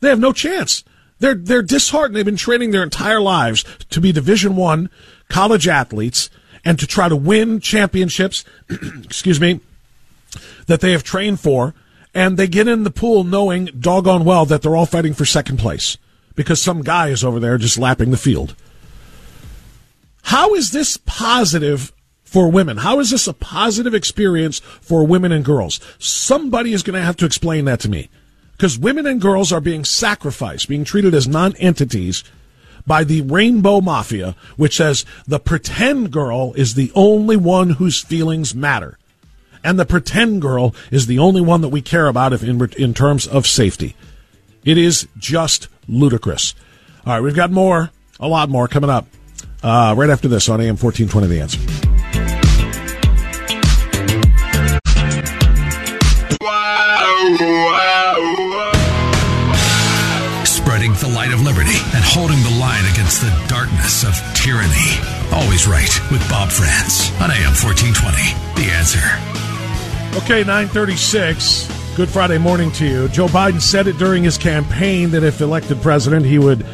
They 0.00 0.08
have 0.08 0.20
no 0.20 0.32
chance. 0.32 0.84
They're 1.20 1.34
they're 1.34 1.62
disheartened. 1.62 2.16
They've 2.16 2.24
been 2.24 2.36
training 2.36 2.72
their 2.72 2.82
entire 2.82 3.20
lives 3.20 3.64
to 3.90 4.00
be 4.00 4.10
Division 4.12 4.56
One 4.56 4.90
college 5.28 5.68
athletes 5.68 6.28
and 6.64 6.78
to 6.78 6.86
try 6.86 7.08
to 7.08 7.16
win 7.16 7.60
championships. 7.60 8.44
excuse 9.04 9.40
me, 9.40 9.60
that 10.66 10.80
they 10.80 10.92
have 10.92 11.04
trained 11.04 11.40
for, 11.40 11.74
and 12.14 12.36
they 12.36 12.48
get 12.48 12.68
in 12.68 12.82
the 12.82 12.90
pool 12.90 13.24
knowing 13.24 13.66
doggone 13.78 14.24
well 14.24 14.44
that 14.46 14.62
they're 14.62 14.76
all 14.76 14.86
fighting 14.86 15.14
for 15.14 15.24
second 15.24 15.58
place 15.58 15.96
because 16.34 16.60
some 16.60 16.82
guy 16.82 17.08
is 17.08 17.24
over 17.24 17.38
there 17.38 17.58
just 17.58 17.78
lapping 17.78 18.10
the 18.10 18.16
field. 18.16 18.54
How 20.24 20.54
is 20.54 20.70
this 20.72 20.96
positive 20.96 21.92
for 22.32 22.50
women? 22.50 22.78
How 22.78 22.98
is 22.98 23.10
this 23.10 23.28
a 23.28 23.34
positive 23.34 23.92
experience 23.92 24.60
for 24.60 25.06
women 25.06 25.32
and 25.32 25.44
girls? 25.44 25.80
Somebody 25.98 26.72
is 26.72 26.82
going 26.82 26.98
to 26.98 27.04
have 27.04 27.16
to 27.18 27.26
explain 27.26 27.66
that 27.66 27.78
to 27.80 27.90
me. 27.90 28.08
Because 28.52 28.78
women 28.78 29.06
and 29.06 29.20
girls 29.20 29.52
are 29.52 29.60
being 29.60 29.84
sacrificed, 29.84 30.68
being 30.68 30.84
treated 30.84 31.14
as 31.14 31.28
non 31.28 31.54
entities 31.56 32.24
by 32.86 33.04
the 33.04 33.20
Rainbow 33.20 33.82
Mafia, 33.82 34.34
which 34.56 34.78
says 34.78 35.04
the 35.26 35.38
pretend 35.38 36.10
girl 36.10 36.54
is 36.54 36.74
the 36.74 36.90
only 36.94 37.36
one 37.36 37.70
whose 37.70 38.00
feelings 38.00 38.54
matter. 38.54 38.98
And 39.62 39.78
the 39.78 39.84
pretend 39.84 40.40
girl 40.40 40.74
is 40.90 41.06
the 41.06 41.18
only 41.18 41.42
one 41.42 41.60
that 41.60 41.68
we 41.68 41.82
care 41.82 42.06
about 42.06 42.32
if 42.32 42.42
in, 42.42 42.70
in 42.78 42.94
terms 42.94 43.26
of 43.26 43.46
safety. 43.46 43.94
It 44.64 44.78
is 44.78 45.06
just 45.18 45.68
ludicrous. 45.86 46.54
All 47.04 47.12
right, 47.12 47.20
we've 47.20 47.36
got 47.36 47.50
more, 47.50 47.90
a 48.18 48.28
lot 48.28 48.48
more 48.48 48.68
coming 48.68 48.90
up 48.90 49.06
uh, 49.62 49.94
right 49.96 50.10
after 50.10 50.28
this 50.28 50.48
on 50.48 50.60
AM 50.60 50.76
1420 50.76 51.26
The 51.26 51.40
Answer. 51.40 51.91
Spreading 60.44 60.92
the 60.94 61.12
light 61.14 61.30
of 61.32 61.40
liberty 61.42 61.78
and 61.94 62.02
holding 62.02 62.42
the 62.42 62.58
line 62.58 62.84
against 62.92 63.20
the 63.20 63.30
darkness 63.46 64.02
of 64.02 64.10
tyranny. 64.34 64.98
Always 65.30 65.68
right 65.68 66.00
with 66.10 66.20
Bob 66.28 66.50
Frantz 66.50 67.12
on 67.22 67.30
AM 67.30 67.54
1420. 67.54 68.34
The 68.58 68.72
answer. 68.74 68.98
Okay, 70.18 70.42
936. 70.42 71.94
Good 71.94 72.08
Friday 72.08 72.38
morning 72.38 72.72
to 72.72 72.84
you. 72.84 73.06
Joe 73.06 73.28
Biden 73.28 73.60
said 73.60 73.86
it 73.86 73.98
during 73.98 74.24
his 74.24 74.36
campaign 74.36 75.12
that 75.12 75.22
if 75.22 75.40
elected 75.40 75.80
president, 75.80 76.26
he 76.26 76.40
would 76.40 76.66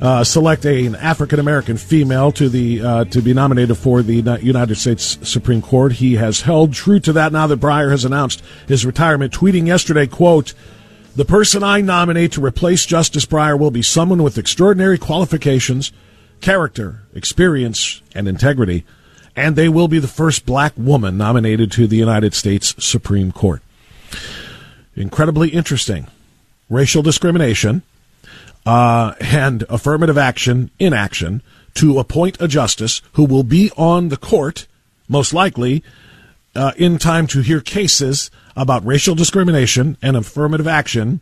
uh, 0.00 0.24
select 0.24 0.64
a, 0.66 0.86
an 0.86 0.94
African 0.94 1.40
American 1.40 1.76
female 1.76 2.32
to 2.32 2.48
the 2.48 2.82
uh, 2.82 3.04
to 3.06 3.22
be 3.22 3.32
nominated 3.32 3.76
for 3.76 4.02
the 4.02 4.38
United 4.42 4.76
States 4.76 5.18
Supreme 5.22 5.62
Court. 5.62 5.92
He 5.92 6.14
has 6.14 6.42
held 6.42 6.72
true 6.72 7.00
to 7.00 7.12
that 7.14 7.32
now 7.32 7.46
that 7.46 7.60
Breyer 7.60 7.90
has 7.90 8.04
announced 8.04 8.42
his 8.68 8.84
retirement, 8.84 9.32
tweeting 9.32 9.66
yesterday, 9.66 10.06
"quote." 10.06 10.54
The 11.14 11.24
person 11.24 11.62
I 11.62 11.80
nominate 11.80 12.32
to 12.32 12.44
replace 12.44 12.84
Justice 12.84 13.24
Breyer 13.24 13.58
will 13.58 13.70
be 13.70 13.80
someone 13.80 14.22
with 14.22 14.36
extraordinary 14.36 14.98
qualifications, 14.98 15.90
character, 16.42 17.04
experience, 17.14 18.02
and 18.14 18.28
integrity, 18.28 18.84
and 19.34 19.56
they 19.56 19.70
will 19.70 19.88
be 19.88 19.98
the 19.98 20.08
first 20.08 20.44
black 20.44 20.74
woman 20.76 21.16
nominated 21.16 21.72
to 21.72 21.86
the 21.86 21.96
United 21.96 22.34
States 22.34 22.74
Supreme 22.84 23.32
Court. 23.32 23.62
Incredibly 24.94 25.48
interesting. 25.48 26.06
Racial 26.68 27.02
discrimination 27.02 27.80
uh, 28.66 29.14
and 29.20 29.62
affirmative 29.68 30.18
action, 30.18 30.70
in 30.78 30.92
action 30.92 31.40
to 31.74 31.98
appoint 31.98 32.40
a 32.40 32.48
justice 32.48 33.00
who 33.12 33.24
will 33.24 33.44
be 33.44 33.70
on 33.76 34.08
the 34.08 34.16
court, 34.16 34.66
most 35.08 35.32
likely, 35.32 35.84
uh, 36.54 36.72
in 36.76 36.98
time 36.98 37.26
to 37.28 37.40
hear 37.40 37.60
cases 37.60 38.30
about 38.56 38.84
racial 38.84 39.14
discrimination 39.14 39.96
and 40.02 40.16
affirmative 40.16 40.66
action 40.66 41.20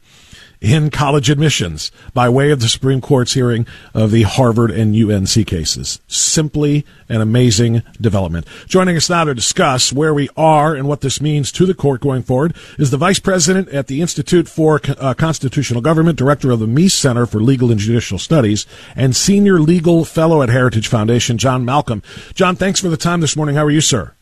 in 0.65 0.89
college 0.89 1.29
admissions 1.29 1.93
by 2.15 2.27
way 2.27 2.51
of 2.51 2.59
the 2.59 2.69
Supreme 2.71 3.03
Court's 3.03 3.35
hearing 3.35 3.67
of 3.93 4.11
the 4.11 4.23
Harvard 4.23 4.71
and 4.71 4.97
UNC 4.97 5.47
cases. 5.47 6.01
Simply 6.09 6.87
an 7.07 7.21
amazing 7.21 7.83
development. 8.01 8.47
Joining 8.67 8.97
us 8.97 9.11
now 9.11 9.25
to 9.25 9.35
discuss 9.35 9.93
where 9.93 10.15
we 10.15 10.31
are 10.39 10.75
and 10.75 10.89
what 10.89 11.03
this 11.03 11.21
means 11.21 11.53
to 11.53 11.67
the 11.67 11.75
court 11.75 12.01
going 12.01 12.23
forward 12.23 12.57
is 12.79 12.91
the 12.91 12.97
Vice 12.97 13.19
President 13.19 13.69
at 13.69 13.89
the 13.89 14.01
Institute 14.01 14.49
for 14.49 14.81
uh, 14.99 15.13
Constitutional 15.13 15.83
Government, 15.83 16.17
Director 16.17 16.51
of 16.51 16.61
the 16.61 16.67
Meese 16.67 16.93
Center 16.93 17.27
for 17.27 17.41
Legal 17.41 17.71
and 17.71 17.79
Judicial 17.79 18.19
Studies, 18.19 18.67
and 18.97 19.15
Senior 19.15 19.61
Legal 19.61 20.07
Fellow 20.07 20.41
at 20.41 20.49
Heritage 20.49 20.89
Foundation, 20.89 21.37
John 21.37 21.67
Malcolm. 21.67 22.03
John, 22.33 22.57
thanks 22.57 22.81
for 22.81 22.89
the 22.89 22.97
time 22.97 23.21
this 23.21 23.37
morning. 23.37 23.57
How 23.57 23.65
are 23.65 23.71
you, 23.71 23.83
sir? 23.83 24.15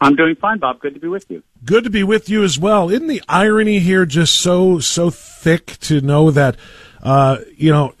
I'm 0.00 0.14
doing 0.14 0.36
fine, 0.36 0.58
Bob. 0.58 0.80
Good 0.80 0.94
to 0.94 1.00
be 1.00 1.08
with 1.08 1.30
you. 1.30 1.42
Good 1.64 1.84
to 1.84 1.90
be 1.90 2.04
with 2.04 2.28
you 2.28 2.44
as 2.44 2.58
well. 2.58 2.90
Isn't 2.90 3.08
the 3.08 3.22
irony 3.28 3.80
here 3.80 4.06
just 4.06 4.36
so 4.36 4.78
so 4.78 5.10
thick 5.10 5.78
to 5.80 6.00
know 6.00 6.30
that 6.30 6.56
uh, 7.02 7.38
you 7.56 7.72
know 7.72 7.94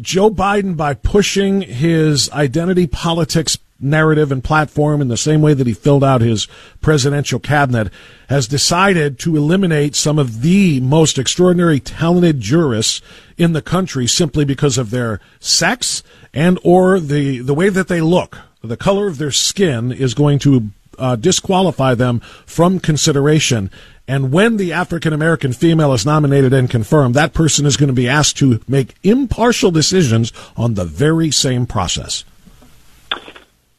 Joe 0.00 0.30
Biden 0.30 0.76
by 0.76 0.94
pushing 0.94 1.62
his 1.62 2.30
identity 2.30 2.86
politics 2.86 3.58
narrative 3.80 4.32
and 4.32 4.42
platform 4.42 5.00
in 5.00 5.08
the 5.08 5.16
same 5.16 5.42
way 5.42 5.52
that 5.52 5.66
he 5.66 5.74
filled 5.74 6.04
out 6.04 6.20
his 6.20 6.46
presidential 6.80 7.38
cabinet 7.38 7.92
has 8.28 8.46
decided 8.46 9.18
to 9.18 9.36
eliminate 9.36 9.94
some 9.94 10.18
of 10.18 10.42
the 10.42 10.80
most 10.80 11.18
extraordinary 11.18 11.80
talented 11.80 12.40
jurists 12.40 13.02
in 13.36 13.52
the 13.52 13.60
country 13.60 14.06
simply 14.06 14.44
because 14.44 14.78
of 14.78 14.90
their 14.90 15.20
sex 15.40 16.02
and 16.32 16.58
or 16.62 16.98
the 17.00 17.40
the 17.40 17.54
way 17.54 17.68
that 17.68 17.88
they 17.88 18.00
look 18.00 18.38
the 18.62 18.76
color 18.76 19.08
of 19.08 19.18
their 19.18 19.32
skin 19.32 19.92
is 19.92 20.14
going 20.14 20.38
to 20.38 20.70
uh, 20.98 21.16
disqualify 21.16 21.94
them 21.94 22.20
from 22.46 22.80
consideration. 22.80 23.70
And 24.06 24.32
when 24.32 24.58
the 24.58 24.72
African 24.72 25.12
American 25.12 25.52
female 25.52 25.92
is 25.94 26.04
nominated 26.04 26.52
and 26.52 26.68
confirmed, 26.68 27.14
that 27.14 27.32
person 27.32 27.64
is 27.64 27.76
going 27.76 27.88
to 27.88 27.94
be 27.94 28.08
asked 28.08 28.36
to 28.38 28.60
make 28.68 28.94
impartial 29.02 29.70
decisions 29.70 30.32
on 30.56 30.74
the 30.74 30.84
very 30.84 31.30
same 31.30 31.66
process. 31.66 32.24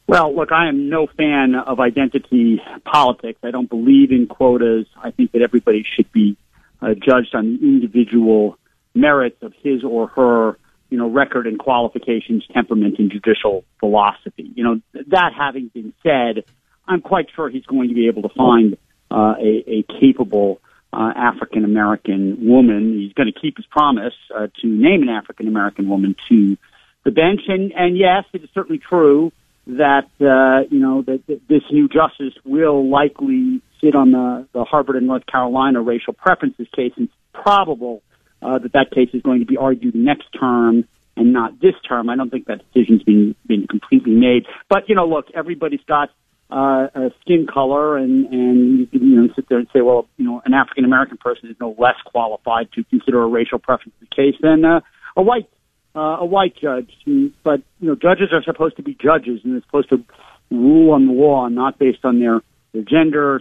Well, 0.08 0.34
look, 0.34 0.52
I 0.52 0.68
am 0.68 0.88
no 0.88 1.06
fan 1.06 1.54
of 1.56 1.80
identity 1.80 2.60
politics. 2.84 3.40
I 3.42 3.50
don't 3.50 3.68
believe 3.68 4.12
in 4.12 4.26
quotas. 4.28 4.86
I 4.96 5.10
think 5.10 5.32
that 5.32 5.42
everybody 5.42 5.84
should 5.96 6.10
be 6.12 6.36
uh, 6.80 6.94
judged 6.94 7.34
on 7.34 7.56
the 7.56 7.66
individual 7.66 8.56
merits 8.94 9.42
of 9.42 9.52
his 9.62 9.82
or 9.82 10.08
her, 10.08 10.58
you 10.90 10.98
know, 10.98 11.08
record 11.08 11.48
and 11.48 11.58
qualifications, 11.58 12.46
temperament, 12.52 12.98
and 12.98 13.10
judicial 13.10 13.64
philosophy. 13.80 14.50
You 14.54 14.64
know, 14.64 14.80
that 15.08 15.32
having 15.36 15.68
been 15.74 15.92
said, 16.04 16.44
I'm 16.88 17.00
quite 17.00 17.26
sure 17.34 17.48
he's 17.48 17.66
going 17.66 17.88
to 17.88 17.94
be 17.94 18.08
able 18.08 18.22
to 18.22 18.34
find 18.34 18.76
uh, 19.10 19.34
a, 19.38 19.64
a 19.66 19.84
capable 20.00 20.60
uh, 20.92 21.12
African 21.14 21.64
American 21.64 22.46
woman. 22.46 22.98
He's 22.98 23.12
going 23.12 23.32
to 23.32 23.38
keep 23.38 23.56
his 23.56 23.66
promise 23.66 24.14
uh, 24.34 24.48
to 24.60 24.66
name 24.66 25.02
an 25.02 25.08
African 25.08 25.48
American 25.48 25.88
woman 25.88 26.16
to 26.28 26.56
the 27.04 27.10
bench. 27.10 27.42
And, 27.48 27.72
and 27.72 27.96
yes, 27.96 28.24
it 28.32 28.42
is 28.42 28.50
certainly 28.54 28.78
true 28.78 29.32
that 29.66 30.08
uh, 30.20 30.66
you 30.70 30.78
know 30.78 31.02
that, 31.02 31.26
that 31.26 31.40
this 31.48 31.62
new 31.70 31.88
justice 31.88 32.34
will 32.44 32.88
likely 32.88 33.60
sit 33.80 33.94
on 33.94 34.12
the, 34.12 34.46
the 34.52 34.64
Harvard 34.64 34.96
and 34.96 35.06
North 35.06 35.26
Carolina 35.26 35.82
racial 35.82 36.12
preferences 36.12 36.68
case, 36.74 36.92
and 36.96 37.08
it's 37.08 37.42
probable 37.42 38.02
uh, 38.42 38.58
that 38.58 38.72
that 38.72 38.90
case 38.92 39.10
is 39.12 39.22
going 39.22 39.40
to 39.40 39.46
be 39.46 39.56
argued 39.56 39.94
next 39.94 40.28
term 40.38 40.84
and 41.16 41.32
not 41.32 41.60
this 41.60 41.74
term. 41.88 42.08
I 42.08 42.16
don't 42.16 42.30
think 42.30 42.46
that 42.46 42.60
decision's 42.72 43.02
been 43.02 43.34
been 43.46 43.66
completely 43.66 44.12
made. 44.12 44.46
But 44.68 44.88
you 44.88 44.94
know, 44.94 45.06
look, 45.06 45.26
everybody's 45.34 45.84
got 45.88 46.10
uh, 46.50 46.86
a 46.94 47.10
skin 47.22 47.46
color, 47.52 47.96
and 47.96 48.26
and 48.26 48.78
you 48.78 48.86
can 48.86 49.02
you 49.02 49.22
know 49.22 49.28
sit 49.34 49.48
there 49.48 49.58
and 49.58 49.68
say, 49.72 49.80
well, 49.80 50.08
you 50.16 50.24
know, 50.24 50.42
an 50.44 50.54
African 50.54 50.84
American 50.84 51.16
person 51.16 51.50
is 51.50 51.56
no 51.60 51.74
less 51.78 51.96
qualified 52.04 52.70
to 52.72 52.84
consider 52.84 53.22
a 53.22 53.26
racial 53.26 53.58
preference 53.58 53.94
case 54.14 54.34
than 54.40 54.64
uh, 54.64 54.80
a 55.16 55.22
white 55.22 55.48
uh, 55.94 56.18
a 56.20 56.24
white 56.24 56.54
judge. 56.56 56.90
But 57.04 57.62
you 57.80 57.88
know, 57.88 57.94
judges 57.94 58.28
are 58.32 58.42
supposed 58.44 58.76
to 58.76 58.82
be 58.82 58.94
judges, 58.94 59.40
and 59.42 59.54
they're 59.54 59.62
supposed 59.62 59.88
to 59.90 60.04
rule 60.50 60.92
on 60.92 61.06
the 61.06 61.12
law, 61.12 61.48
not 61.48 61.78
based 61.78 62.04
on 62.04 62.20
their 62.20 62.42
their 62.72 62.82
gender, 62.82 63.40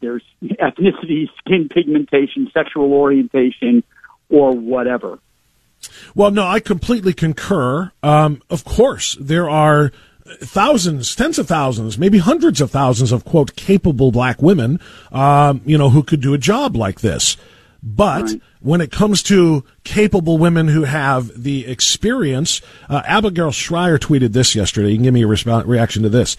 their 0.00 0.20
ethnicity, 0.42 1.28
skin 1.38 1.68
pigmentation, 1.68 2.50
sexual 2.54 2.92
orientation, 2.92 3.82
or 4.30 4.52
whatever. 4.52 5.18
Well, 6.14 6.30
no, 6.30 6.46
I 6.46 6.60
completely 6.60 7.12
concur. 7.12 7.92
Um, 8.02 8.42
of 8.48 8.64
course, 8.64 9.16
there 9.20 9.48
are 9.50 9.92
thousands, 10.40 11.14
tens 11.14 11.38
of 11.38 11.46
thousands, 11.46 11.98
maybe 11.98 12.18
hundreds 12.18 12.60
of 12.60 12.70
thousands 12.70 13.12
of 13.12 13.24
quote 13.24 13.56
capable 13.56 14.12
black 14.12 14.42
women, 14.42 14.80
um, 15.12 15.60
you 15.64 15.78
know, 15.78 15.90
who 15.90 16.02
could 16.02 16.20
do 16.20 16.34
a 16.34 16.38
job 16.38 16.76
like 16.76 17.00
this. 17.00 17.36
But 17.82 18.22
right. 18.22 18.40
when 18.60 18.80
it 18.80 18.90
comes 18.90 19.22
to 19.24 19.64
capable 19.84 20.38
women 20.38 20.68
who 20.68 20.84
have 20.84 21.30
the 21.40 21.66
experience, 21.66 22.60
uh, 22.88 23.02
Abigail 23.04 23.52
Shrier 23.52 23.98
tweeted 23.98 24.32
this 24.32 24.56
yesterday. 24.56 24.90
You 24.90 24.96
can 24.96 25.04
give 25.04 25.14
me 25.14 25.22
a 25.22 25.28
resp- 25.28 25.66
reaction 25.66 26.02
to 26.02 26.08
this. 26.08 26.36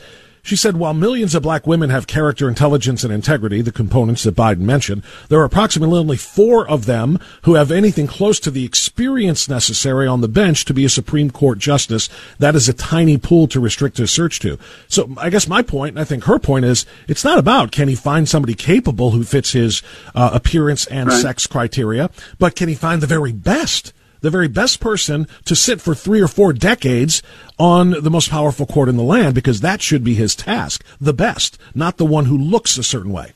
She 0.48 0.56
said, 0.56 0.78
while 0.78 0.94
millions 0.94 1.36
of 1.36 1.44
black 1.44 1.68
women 1.68 1.90
have 1.90 2.08
character, 2.08 2.48
intelligence, 2.48 3.04
and 3.04 3.12
integrity, 3.12 3.62
the 3.62 3.70
components 3.70 4.24
that 4.24 4.38
Biden 4.38 4.60
mentioned, 4.60 5.04
there 5.28 5.42
are 5.42 5.44
approximately 5.44 6.00
only 6.00 6.16
four 6.16 6.66
of 6.66 6.86
them 6.86 7.20
who 7.42 7.56
have 7.56 7.70
anything 7.70 8.08
close 8.08 8.40
to 8.40 8.50
the 8.50 8.64
experience 8.64 9.50
necessary 9.50 10.08
on 10.08 10.22
the 10.22 10.30
bench 10.30 10.64
to 10.64 10.74
be 10.74 10.86
a 10.86 10.90
Supreme 10.90 11.32
Court 11.32 11.60
justice. 11.60 12.08
That 12.40 12.56
is 12.56 12.70
a 12.70 12.74
tiny 12.74 13.18
pool 13.18 13.50
to 13.50 13.60
restrict 13.60 13.98
his 13.98 14.10
search 14.10 14.40
to. 14.40 14.58
So 14.88 15.14
I 15.18 15.30
guess 15.30 15.50
my 15.50 15.64
point, 15.64 15.96
and 15.96 16.00
I 16.00 16.06
think 16.06 16.24
her 16.24 16.40
point 16.40 16.64
is, 16.64 16.86
it's 17.10 17.26
not 17.26 17.40
about 17.40 17.74
can 17.74 17.90
he 17.90 17.96
find 17.96 18.30
somebody 18.30 18.54
capable 18.54 19.12
who 19.12 19.26
fits 19.26 19.52
his 19.52 19.84
uh, 20.16 20.30
appearance 20.32 20.86
and 20.86 21.10
right. 21.10 21.22
sex 21.22 21.46
criteria, 21.46 22.10
but 22.40 22.56
can 22.56 22.70
he 22.70 22.76
find 22.76 23.02
the 23.02 23.08
very 23.08 23.34
best? 23.34 23.92
The 24.22 24.30
very 24.30 24.48
best 24.48 24.80
person 24.80 25.28
to 25.46 25.56
sit 25.56 25.82
for 25.82 25.96
three 25.96 26.22
or 26.22 26.28
four 26.28 26.54
decades 26.54 27.22
on 27.60 27.92
the 27.92 28.10
most 28.10 28.30
powerful 28.30 28.66
court 28.66 28.90
in 28.90 28.98
the 28.98 29.04
land 29.04 29.36
because 29.36 29.62
that 29.62 29.82
should 29.82 30.04
be 30.04 30.14
his 30.14 30.36
task. 30.36 30.84
The 31.00 31.14
best, 31.14 31.58
not 31.74 31.98
the 31.98 32.06
one 32.06 32.26
who 32.26 32.38
looks 32.38 32.78
a 32.78 32.84
certain 32.84 33.12
way. 33.12 33.34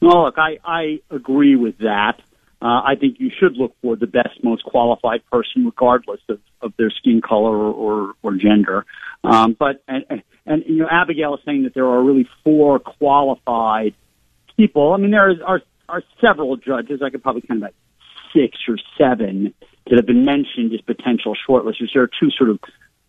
Well, 0.00 0.24
look, 0.24 0.38
I, 0.38 0.58
I 0.64 1.00
agree 1.10 1.56
with 1.56 1.78
that. 1.78 2.20
Uh, 2.60 2.82
I 2.84 2.94
think 2.98 3.20
you 3.20 3.30
should 3.38 3.56
look 3.56 3.74
for 3.82 3.94
the 3.94 4.06
best, 4.06 4.42
most 4.42 4.64
qualified 4.64 5.22
person, 5.30 5.64
regardless 5.64 6.20
of, 6.28 6.40
of 6.60 6.72
their 6.76 6.90
skin 6.90 7.20
color 7.20 7.56
or, 7.56 7.72
or, 7.72 8.14
or 8.22 8.34
gender. 8.34 8.84
Um, 9.22 9.56
but 9.56 9.82
and, 9.86 10.22
and 10.44 10.64
you 10.66 10.78
know, 10.78 10.88
Abigail 10.90 11.34
is 11.34 11.40
saying 11.44 11.64
that 11.64 11.74
there 11.74 11.86
are 11.86 12.02
really 12.02 12.28
four 12.42 12.80
qualified 12.80 13.94
people. 14.56 14.92
I 14.92 14.96
mean, 14.96 15.12
there 15.12 15.30
are 15.46 15.60
are 15.88 16.02
several 16.20 16.56
judges. 16.56 17.00
I 17.02 17.10
could 17.10 17.22
probably 17.22 17.42
count 17.42 17.60
about 17.60 17.74
six 18.32 18.58
or 18.68 18.76
seven 18.98 19.54
that 19.88 19.96
have 19.96 20.06
been 20.06 20.24
mentioned 20.24 20.72
as 20.72 20.80
potential 20.80 21.34
shortlisters. 21.48 21.88
There 21.92 22.02
are 22.02 22.10
two 22.20 22.30
sort 22.36 22.50
of 22.50 22.58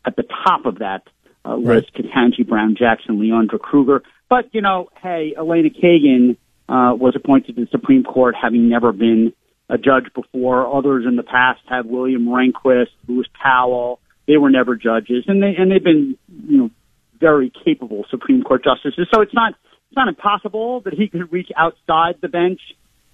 at 0.05 0.15
the 0.15 0.23
top 0.23 0.65
of 0.65 0.79
that 0.79 1.03
uh, 1.45 1.55
list: 1.55 1.91
right. 1.95 2.05
Ketanji 2.05 2.47
Brown 2.47 2.75
Jackson, 2.77 3.19
Leondra 3.19 3.59
Kruger. 3.59 4.03
But 4.29 4.53
you 4.53 4.61
know, 4.61 4.89
hey, 5.01 5.33
Elena 5.37 5.69
Kagan 5.69 6.37
uh, 6.69 6.95
was 6.95 7.15
appointed 7.15 7.55
to 7.55 7.65
the 7.65 7.67
Supreme 7.71 8.03
Court, 8.03 8.35
having 8.39 8.69
never 8.69 8.91
been 8.91 9.33
a 9.69 9.77
judge 9.77 10.05
before. 10.13 10.75
Others 10.75 11.05
in 11.07 11.15
the 11.15 11.23
past 11.23 11.61
have 11.69 11.85
William 11.85 12.25
Rehnquist, 12.25 12.89
Lewis 13.07 13.27
Powell. 13.41 13.99
They 14.27 14.37
were 14.37 14.49
never 14.49 14.75
judges, 14.75 15.25
and 15.27 15.41
they 15.41 15.55
and 15.57 15.71
they've 15.71 15.83
been 15.83 16.17
you 16.47 16.57
know 16.57 16.69
very 17.19 17.51
capable 17.65 18.05
Supreme 18.09 18.43
Court 18.43 18.63
justices. 18.63 19.07
So 19.13 19.21
it's 19.21 19.33
not 19.33 19.53
it's 19.89 19.95
not 19.95 20.07
impossible 20.07 20.81
that 20.81 20.93
he 20.93 21.07
could 21.07 21.31
reach 21.31 21.49
outside 21.57 22.15
the 22.21 22.27
bench 22.27 22.61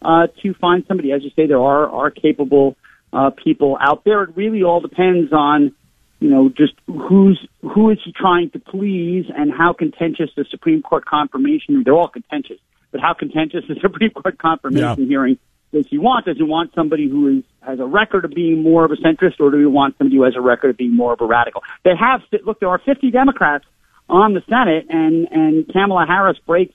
uh, 0.01 0.27
to 0.43 0.53
find 0.55 0.83
somebody. 0.87 1.11
As 1.11 1.23
you 1.23 1.31
say, 1.35 1.47
there 1.47 1.61
are 1.61 1.89
are 1.89 2.11
capable 2.11 2.75
uh, 3.15 3.29
people 3.31 3.77
out 3.79 4.03
there. 4.03 4.23
It 4.23 4.35
really 4.35 4.61
all 4.61 4.81
depends 4.81 5.31
on, 5.31 5.73
you 6.19 6.29
know, 6.29 6.49
just 6.49 6.73
who's 6.85 7.39
who 7.61 7.89
is 7.89 7.97
he 8.03 8.11
trying 8.11 8.51
to 8.51 8.59
please 8.59 9.25
and 9.35 9.51
how 9.51 9.73
contentious 9.73 10.29
the 10.35 10.45
Supreme 10.49 10.81
Court 10.81 11.05
confirmation. 11.05 11.83
They're 11.83 11.93
all 11.95 12.09
contentious, 12.09 12.59
but 12.91 12.99
how 12.99 13.13
contentious 13.13 13.63
the 13.67 13.75
Supreme 13.81 14.11
Court 14.11 14.37
confirmation 14.37 15.03
yeah. 15.03 15.07
hearing 15.07 15.39
does 15.71 15.87
he 15.89 15.97
want? 15.97 16.25
Does 16.25 16.37
he 16.37 16.43
want 16.43 16.73
somebody 16.75 17.09
who 17.09 17.39
is 17.39 17.43
has 17.61 17.79
a 17.79 17.85
record 17.85 18.25
of 18.25 18.31
being 18.31 18.61
more 18.61 18.85
of 18.85 18.91
a 18.91 18.95
centrist, 18.95 19.39
or 19.39 19.49
do 19.49 19.57
he 19.57 19.65
want 19.65 19.97
somebody 19.97 20.17
who 20.17 20.23
has 20.23 20.35
a 20.35 20.41
record 20.41 20.69
of 20.69 20.77
being 20.77 20.95
more 20.95 21.13
of 21.13 21.21
a 21.21 21.25
radical? 21.25 21.63
They 21.83 21.95
have 21.97 22.21
look. 22.45 22.59
There 22.59 22.69
are 22.69 22.79
50 22.79 23.11
Democrats 23.11 23.65
on 24.09 24.33
the 24.33 24.43
Senate, 24.49 24.87
and 24.89 25.27
and 25.31 25.67
Kamala 25.71 26.05
Harris 26.05 26.37
breaks 26.45 26.73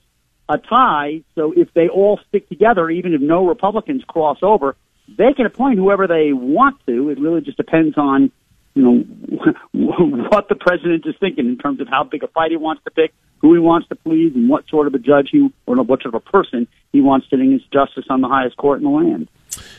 a 0.48 0.58
tie. 0.58 1.22
So 1.34 1.52
if 1.56 1.72
they 1.74 1.88
all 1.88 2.18
stick 2.28 2.48
together, 2.48 2.90
even 2.90 3.14
if 3.14 3.20
no 3.20 3.46
Republicans 3.46 4.02
cross 4.06 4.38
over, 4.42 4.74
they 5.16 5.32
can 5.34 5.46
appoint 5.46 5.78
whoever 5.78 6.06
they 6.06 6.32
want 6.32 6.76
to. 6.86 7.10
It 7.10 7.18
really 7.18 7.40
just 7.40 7.56
depends 7.56 7.96
on, 7.96 8.30
you 8.74 8.82
know, 8.82 9.52
what 9.72 10.48
the 10.48 10.54
president 10.54 11.04
is 11.06 11.14
thinking 11.20 11.46
in 11.46 11.58
terms 11.58 11.80
of 11.80 11.88
how 11.88 12.04
big 12.04 12.22
a 12.22 12.28
fight 12.28 12.50
he 12.50 12.56
wants 12.56 12.82
to 12.84 12.90
pick, 12.90 13.12
who 13.38 13.52
he 13.54 13.60
wants 13.60 13.88
to 13.88 13.96
please, 13.96 14.32
and 14.34 14.48
what 14.48 14.68
sort 14.68 14.86
of 14.86 14.94
a 14.94 14.98
judge 14.98 15.30
he, 15.32 15.52
or 15.66 15.76
what 15.82 16.02
sort 16.02 16.14
of 16.14 16.22
a 16.26 16.30
person 16.30 16.66
he 16.92 17.00
wants 17.00 17.28
sitting 17.30 17.52
as 17.54 17.60
justice 17.72 18.04
on 18.10 18.20
the 18.20 18.28
highest 18.28 18.56
court 18.56 18.78
in 18.78 18.84
the 18.84 18.90
land. 18.90 19.28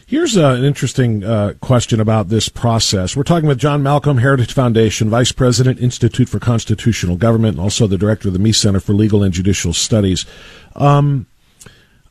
Here's 0.06 0.36
uh, 0.36 0.56
an 0.58 0.66
interesting 0.66 1.24
uh, 1.24 1.54
question 1.62 2.02
about 2.02 2.28
this 2.28 2.50
process. 2.50 3.16
We're 3.16 3.24
talking 3.24 3.48
with 3.48 3.58
John 3.58 3.82
Malcolm, 3.82 4.18
Heritage 4.18 4.54
Foundation, 4.54 5.10
Vice 5.10 5.32
President, 5.32 5.80
Institute 5.80 6.28
for 6.28 6.40
Constitutional 6.40 7.16
Government, 7.16 7.56
and 7.56 7.62
also 7.62 7.88
the 7.88 7.98
Director 7.98 8.28
of 8.28 8.34
the 8.34 8.40
Meese 8.40 8.56
Center 8.56 8.82
for 8.82 8.94
Legal 8.94 9.24
and 9.24 9.34
Judicial 9.34 9.72
Studies. 9.72 10.26
Um, 10.76 11.28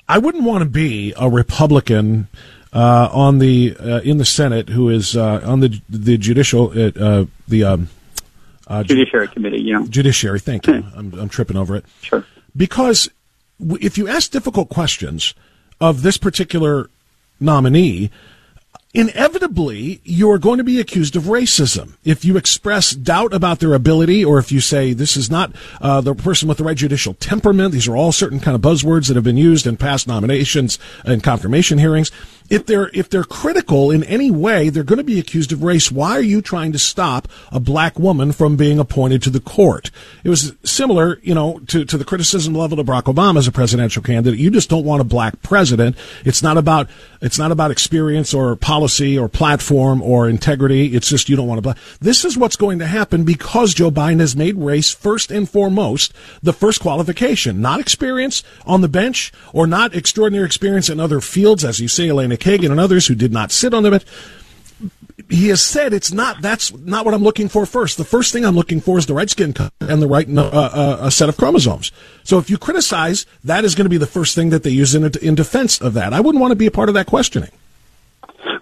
I 0.08 0.18
wouldn't 0.18 0.44
want 0.44 0.64
to 0.64 0.68
be 0.68 1.12
a 1.16 1.28
Republican 1.28 2.28
uh, 2.72 3.08
on 3.12 3.38
the 3.38 3.76
uh, 3.78 4.00
in 4.00 4.18
the 4.18 4.24
Senate 4.24 4.68
who 4.68 4.88
is 4.88 5.16
uh, 5.16 5.40
on 5.44 5.60
the 5.60 5.80
the 5.88 6.16
judicial 6.16 6.70
uh, 6.70 7.24
the 7.48 7.64
um, 7.64 7.88
Judiciary 8.84 9.28
Committee. 9.28 9.62
You 9.62 9.74
know, 9.74 9.86
Judiciary. 9.86 10.40
Thank 10.40 10.66
you. 10.66 10.84
I'm, 10.94 11.12
I'm 11.14 11.28
tripping 11.28 11.56
over 11.56 11.76
it. 11.76 11.84
Sure. 12.02 12.24
Because 12.56 13.10
if 13.80 13.98
you 13.98 14.08
ask 14.08 14.30
difficult 14.30 14.68
questions 14.68 15.34
of 15.80 16.02
this 16.02 16.16
particular 16.16 16.88
nominee, 17.40 18.10
inevitably 18.92 20.00
you 20.04 20.30
are 20.30 20.38
going 20.38 20.58
to 20.58 20.64
be 20.64 20.80
accused 20.80 21.14
of 21.14 21.24
racism 21.24 21.96
if 22.04 22.24
you 22.24 22.36
express 22.36 22.90
doubt 22.90 23.32
about 23.32 23.60
their 23.60 23.72
ability 23.72 24.24
or 24.24 24.38
if 24.38 24.50
you 24.50 24.60
say 24.60 24.92
this 24.92 25.16
is 25.16 25.30
not 25.30 25.52
uh, 25.80 26.00
the 26.00 26.12
person 26.12 26.48
with 26.48 26.58
the 26.58 26.64
right 26.64 26.76
judicial 26.76 27.14
temperament 27.14 27.72
these 27.72 27.86
are 27.86 27.96
all 27.96 28.10
certain 28.10 28.40
kind 28.40 28.56
of 28.56 28.60
buzzwords 28.60 29.06
that 29.06 29.14
have 29.14 29.22
been 29.22 29.36
used 29.36 29.64
in 29.64 29.76
past 29.76 30.08
nominations 30.08 30.76
and 31.04 31.22
confirmation 31.22 31.78
hearings 31.78 32.10
if 32.50 32.66
they're 32.66 32.90
if 32.92 33.08
they're 33.08 33.24
critical 33.24 33.92
in 33.92 34.02
any 34.04 34.30
way, 34.30 34.68
they're 34.68 34.82
going 34.82 34.98
to 34.98 35.04
be 35.04 35.20
accused 35.20 35.52
of 35.52 35.62
race. 35.62 35.90
Why 35.90 36.16
are 36.16 36.20
you 36.20 36.42
trying 36.42 36.72
to 36.72 36.78
stop 36.78 37.28
a 37.52 37.60
black 37.60 37.98
woman 37.98 38.32
from 38.32 38.56
being 38.56 38.80
appointed 38.80 39.22
to 39.22 39.30
the 39.30 39.40
court? 39.40 39.92
It 40.24 40.28
was 40.28 40.52
similar, 40.64 41.20
you 41.22 41.34
know, 41.34 41.60
to, 41.68 41.84
to 41.84 41.96
the 41.96 42.04
criticism 42.04 42.54
level 42.54 42.80
of 42.80 42.86
Barack 42.86 43.04
Obama 43.04 43.38
as 43.38 43.46
a 43.46 43.52
presidential 43.52 44.02
candidate. 44.02 44.40
You 44.40 44.50
just 44.50 44.68
don't 44.68 44.84
want 44.84 45.00
a 45.00 45.04
black 45.04 45.40
president. 45.42 45.96
It's 46.24 46.42
not 46.42 46.58
about 46.58 46.90
it's 47.22 47.38
not 47.38 47.52
about 47.52 47.70
experience 47.70 48.34
or 48.34 48.56
policy 48.56 49.16
or 49.16 49.28
platform 49.28 50.02
or 50.02 50.28
integrity. 50.28 50.96
It's 50.96 51.08
just 51.08 51.28
you 51.28 51.36
don't 51.36 51.46
want 51.46 51.60
a 51.60 51.62
black. 51.62 51.78
This 52.00 52.24
is 52.24 52.36
what's 52.36 52.56
going 52.56 52.80
to 52.80 52.86
happen 52.86 53.22
because 53.22 53.74
Joe 53.74 53.92
Biden 53.92 54.18
has 54.18 54.34
made 54.34 54.56
race 54.56 54.92
first 54.92 55.30
and 55.30 55.48
foremost 55.48 56.12
the 56.42 56.52
first 56.52 56.80
qualification, 56.80 57.60
not 57.60 57.78
experience 57.78 58.42
on 58.66 58.80
the 58.80 58.88
bench 58.88 59.32
or 59.52 59.68
not 59.68 59.94
extraordinary 59.94 60.46
experience 60.46 60.88
in 60.88 60.98
other 60.98 61.20
fields, 61.20 61.64
as 61.64 61.78
you 61.78 61.86
say, 61.86 62.08
Elena 62.08 62.39
Kagan 62.40 62.70
and 62.70 62.80
others 62.80 63.06
who 63.06 63.14
did 63.14 63.32
not 63.32 63.52
sit 63.52 63.74
on 63.74 63.82
the 63.82 63.90
bench. 63.90 64.04
He 65.28 65.48
has 65.48 65.62
said 65.62 65.92
it's 65.92 66.12
not. 66.12 66.42
That's 66.42 66.74
not 66.74 67.04
what 67.04 67.14
I'm 67.14 67.22
looking 67.22 67.48
for 67.48 67.66
first. 67.66 67.98
The 67.98 68.04
first 68.04 68.32
thing 68.32 68.44
I'm 68.44 68.56
looking 68.56 68.80
for 68.80 68.98
is 68.98 69.06
the 69.06 69.14
right 69.14 69.30
skin 69.30 69.52
color 69.52 69.70
and 69.80 70.02
the 70.02 70.08
right 70.08 70.26
uh, 70.28 70.42
uh, 70.42 71.10
set 71.10 71.28
of 71.28 71.36
chromosomes. 71.36 71.92
So 72.24 72.38
if 72.38 72.50
you 72.50 72.58
criticize, 72.58 73.26
that 73.44 73.64
is 73.64 73.74
going 73.74 73.84
to 73.84 73.90
be 73.90 73.98
the 73.98 74.06
first 74.06 74.34
thing 74.34 74.50
that 74.50 74.64
they 74.64 74.70
use 74.70 74.94
in, 74.94 75.04
in 75.22 75.34
defense 75.36 75.80
of 75.80 75.94
that. 75.94 76.12
I 76.12 76.20
wouldn't 76.20 76.40
want 76.40 76.50
to 76.52 76.56
be 76.56 76.66
a 76.66 76.70
part 76.70 76.88
of 76.88 76.94
that 76.94 77.06
questioning. 77.06 77.50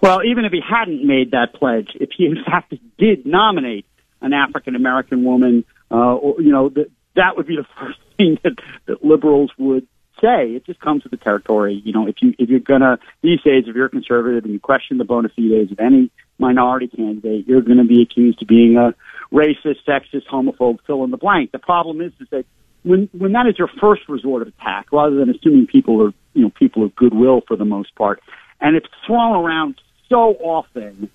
Well, 0.01 0.23
even 0.23 0.45
if 0.45 0.51
he 0.51 0.61
hadn't 0.61 1.05
made 1.05 1.31
that 1.31 1.53
pledge, 1.53 1.91
if 1.95 2.09
he 2.15 2.25
in 2.25 2.43
fact 2.43 2.73
did 2.97 3.25
nominate 3.25 3.85
an 4.21 4.33
African 4.33 4.75
American 4.75 5.23
woman, 5.23 5.65
uh, 5.91 6.15
or, 6.15 6.41
you 6.41 6.51
know, 6.51 6.69
that 6.69 6.91
that 7.15 7.37
would 7.37 7.47
be 7.47 7.55
the 7.55 7.65
first 7.79 7.99
thing 8.17 8.37
that, 8.43 8.59
that 8.85 9.03
liberals 9.03 9.51
would 9.57 9.87
say. 10.21 10.51
It 10.51 10.65
just 10.65 10.79
comes 10.79 11.03
with 11.03 11.11
the 11.11 11.17
territory. 11.17 11.81
You 11.83 11.93
know, 11.93 12.07
if 12.07 12.21
you 12.21 12.33
if 12.37 12.49
you're 12.49 12.59
gonna 12.59 12.99
these 13.21 13.41
days, 13.41 13.65
if 13.67 13.75
you're 13.75 13.87
a 13.87 13.89
conservative 13.89 14.43
and 14.43 14.53
you 14.53 14.59
question 14.59 14.97
the 14.97 15.05
bona 15.05 15.29
fides 15.29 15.71
of 15.71 15.79
any 15.79 16.11
minority 16.37 16.87
candidate, 16.87 17.47
you're 17.47 17.61
going 17.61 17.77
to 17.77 17.83
be 17.83 18.01
accused 18.01 18.41
of 18.41 18.47
being 18.47 18.77
a 18.77 18.95
racist, 19.31 19.83
sexist, 19.87 20.25
homophobe, 20.31 20.79
fill 20.87 21.03
in 21.03 21.11
the 21.11 21.17
blank. 21.17 21.51
The 21.51 21.59
problem 21.59 22.01
is, 22.01 22.13
is 22.19 22.27
that 22.31 22.45
when 22.83 23.09
when 23.11 23.33
that 23.33 23.45
is 23.47 23.59
your 23.59 23.69
first 23.79 24.07
resort 24.07 24.41
of 24.41 24.47
attack, 24.47 24.91
rather 24.91 25.15
than 25.15 25.29
assuming 25.29 25.67
people 25.67 26.01
are 26.01 26.13
you 26.33 26.43
know 26.43 26.49
people 26.49 26.83
of 26.83 26.95
goodwill 26.95 27.41
for 27.47 27.57
the 27.57 27.65
most 27.65 27.93
part, 27.95 28.21
and 28.61 28.75
it's 28.75 28.87
thrown 29.05 29.35
around 29.43 29.75
so 30.07 30.35
often 30.39 31.09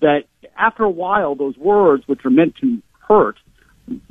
that 0.00 0.24
after 0.56 0.84
a 0.84 0.90
while, 0.90 1.34
those 1.34 1.56
words, 1.56 2.06
which 2.06 2.24
are 2.24 2.30
meant 2.30 2.54
to 2.56 2.80
hurt, 3.08 3.36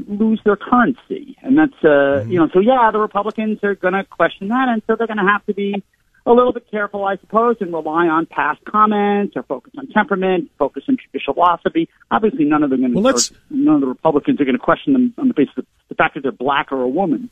lose 0.07 0.39
their 0.45 0.55
currency. 0.55 1.37
And 1.41 1.57
that's, 1.57 1.73
uh, 1.83 1.87
mm-hmm. 1.87 2.31
you 2.31 2.39
know, 2.39 2.49
so 2.53 2.59
yeah, 2.59 2.89
the 2.91 2.99
Republicans 2.99 3.59
are 3.63 3.75
going 3.75 3.93
to 3.93 4.03
question 4.03 4.47
that. 4.49 4.69
And 4.69 4.81
so 4.87 4.95
they're 4.95 5.07
going 5.07 5.17
to 5.17 5.31
have 5.31 5.45
to 5.45 5.53
be 5.53 5.83
a 6.25 6.31
little 6.31 6.53
bit 6.53 6.69
careful, 6.71 7.05
I 7.05 7.17
suppose, 7.17 7.57
and 7.59 7.71
rely 7.71 8.07
on 8.07 8.25
past 8.25 8.63
comments 8.65 9.35
or 9.35 9.43
focus 9.43 9.73
on 9.77 9.87
temperament, 9.87 10.49
focus 10.57 10.83
on 10.89 10.97
judicial 10.97 11.35
philosophy. 11.35 11.87
Obviously, 12.09 12.45
none 12.45 12.63
of 12.63 12.71
them 12.71 12.81
going 12.81 13.15
to, 13.15 13.33
none 13.51 13.75
of 13.75 13.81
the 13.81 13.87
Republicans 13.87 14.41
are 14.41 14.45
going 14.45 14.57
to 14.57 14.63
question 14.63 14.93
them 14.93 15.13
on 15.17 15.27
the 15.27 15.33
basis 15.33 15.57
of 15.57 15.65
the 15.89 15.95
fact 15.95 16.15
that 16.15 16.23
they're 16.23 16.31
black 16.31 16.71
or 16.71 16.81
a 16.81 16.89
woman. 16.89 17.29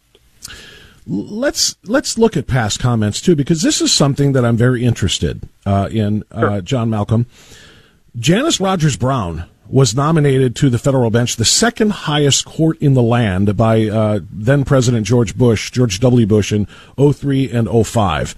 Let's 1.05 1.75
let's 1.83 2.17
look 2.17 2.37
at 2.37 2.47
past 2.47 2.79
comments 2.79 3.19
too, 3.19 3.35
because 3.35 3.61
this 3.61 3.81
is 3.81 3.91
something 3.91 4.31
that 4.33 4.45
I'm 4.45 4.55
very 4.55 4.85
interested 4.85 5.41
uh, 5.65 5.89
in. 5.91 6.23
Uh, 6.31 6.39
sure. 6.39 6.61
John 6.61 6.89
Malcolm, 6.89 7.25
Janice 8.17 8.61
Rogers 8.61 8.95
Brown 8.95 9.49
was 9.67 9.95
nominated 9.95 10.55
to 10.57 10.69
the 10.69 10.77
federal 10.77 11.09
bench, 11.09 11.35
the 11.35 11.45
second 11.45 11.91
highest 11.91 12.45
court 12.45 12.77
in 12.79 12.93
the 12.93 13.01
land 13.01 13.55
by 13.55 13.87
uh, 13.87 14.19
then 14.31 14.65
President 14.65 15.05
George 15.05 15.37
Bush, 15.37 15.71
George 15.71 15.99
W. 15.99 16.25
Bush 16.25 16.51
in 16.51 16.67
03 16.97 17.49
and 17.51 17.87
05. 17.87 18.35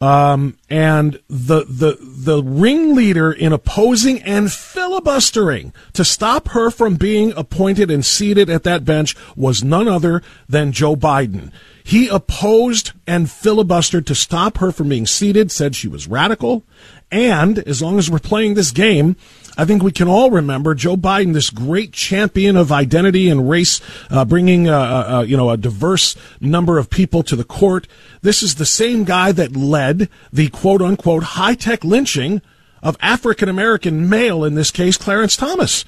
Um, 0.00 0.56
and 0.70 1.20
the, 1.28 1.64
the, 1.64 1.98
the 2.00 2.40
ringleader 2.42 3.32
in 3.32 3.52
opposing 3.52 4.22
and 4.22 4.50
filibustering 4.52 5.72
to 5.94 6.04
stop 6.04 6.48
her 6.48 6.70
from 6.70 6.94
being 6.94 7.32
appointed 7.36 7.90
and 7.90 8.06
seated 8.06 8.48
at 8.48 8.62
that 8.62 8.84
bench 8.84 9.16
was 9.34 9.64
none 9.64 9.88
other 9.88 10.22
than 10.48 10.70
Joe 10.70 10.94
Biden. 10.94 11.50
He 11.82 12.06
opposed 12.06 12.92
and 13.08 13.26
filibustered 13.26 14.06
to 14.06 14.14
stop 14.14 14.58
her 14.58 14.70
from 14.70 14.88
being 14.88 15.06
seated, 15.06 15.50
said 15.50 15.74
she 15.74 15.88
was 15.88 16.06
radical. 16.06 16.62
And 17.10 17.58
as 17.60 17.82
long 17.82 17.98
as 17.98 18.10
we're 18.10 18.18
playing 18.18 18.54
this 18.54 18.70
game, 18.70 19.16
I 19.58 19.64
think 19.64 19.82
we 19.82 19.90
can 19.90 20.06
all 20.06 20.30
remember 20.30 20.72
Joe 20.76 20.96
Biden, 20.96 21.32
this 21.32 21.50
great 21.50 21.92
champion 21.92 22.56
of 22.56 22.70
identity 22.70 23.28
and 23.28 23.50
race, 23.50 23.80
uh, 24.08 24.24
bringing 24.24 24.68
uh, 24.68 24.78
uh, 24.78 25.16
uh, 25.16 25.22
you 25.22 25.36
know 25.36 25.50
a 25.50 25.56
diverse 25.56 26.14
number 26.40 26.78
of 26.78 26.88
people 26.88 27.24
to 27.24 27.34
the 27.34 27.42
court. 27.42 27.88
This 28.22 28.40
is 28.40 28.54
the 28.54 28.64
same 28.64 29.02
guy 29.02 29.32
that 29.32 29.56
led 29.56 30.08
the 30.32 30.48
quote 30.50 30.80
unquote 30.80 31.24
high 31.24 31.56
tech 31.56 31.82
lynching 31.82 32.40
of 32.84 32.96
African 33.00 33.48
American 33.48 34.08
male, 34.08 34.44
in 34.44 34.54
this 34.54 34.70
case, 34.70 34.96
Clarence 34.96 35.36
Thomas. 35.36 35.84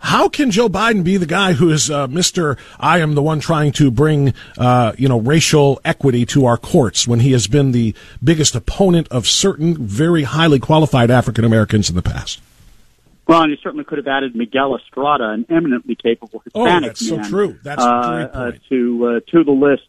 How 0.00 0.28
can 0.28 0.50
Joe 0.50 0.68
Biden 0.68 1.04
be 1.04 1.16
the 1.16 1.24
guy 1.24 1.52
who 1.52 1.70
is 1.70 1.90
uh, 1.90 2.08
Mr. 2.08 2.58
I 2.80 2.98
am 2.98 3.14
the 3.14 3.22
one 3.22 3.38
trying 3.38 3.70
to 3.74 3.92
bring, 3.92 4.34
uh, 4.58 4.92
you 4.98 5.08
know, 5.08 5.20
racial 5.20 5.80
equity 5.84 6.26
to 6.26 6.46
our 6.46 6.58
courts 6.58 7.06
when 7.06 7.20
he 7.20 7.30
has 7.30 7.46
been 7.46 7.70
the 7.70 7.94
biggest 8.22 8.56
opponent 8.56 9.06
of 9.12 9.28
certain 9.28 9.76
very 9.78 10.24
highly 10.24 10.58
qualified 10.58 11.12
African 11.12 11.44
Americans 11.44 11.88
in 11.88 11.94
the 11.94 12.02
past? 12.02 12.40
Well, 13.26 13.42
and 13.42 13.50
he 13.50 13.58
certainly 13.62 13.84
could 13.84 13.98
have 13.98 14.06
added 14.06 14.36
Miguel 14.36 14.76
Estrada, 14.76 15.30
an 15.30 15.46
eminently 15.48 15.96
capable 15.96 16.42
oh, 16.54 16.64
Hispanic 16.64 16.84
oh, 16.84 16.88
that's 16.88 17.10
man, 17.10 17.24
so 17.24 17.30
true. 17.30 17.58
That's 17.62 17.82
uh, 17.82 17.84
uh, 17.84 18.52
to 18.68 19.06
uh, 19.06 19.30
to 19.30 19.44
the 19.44 19.52
list 19.52 19.88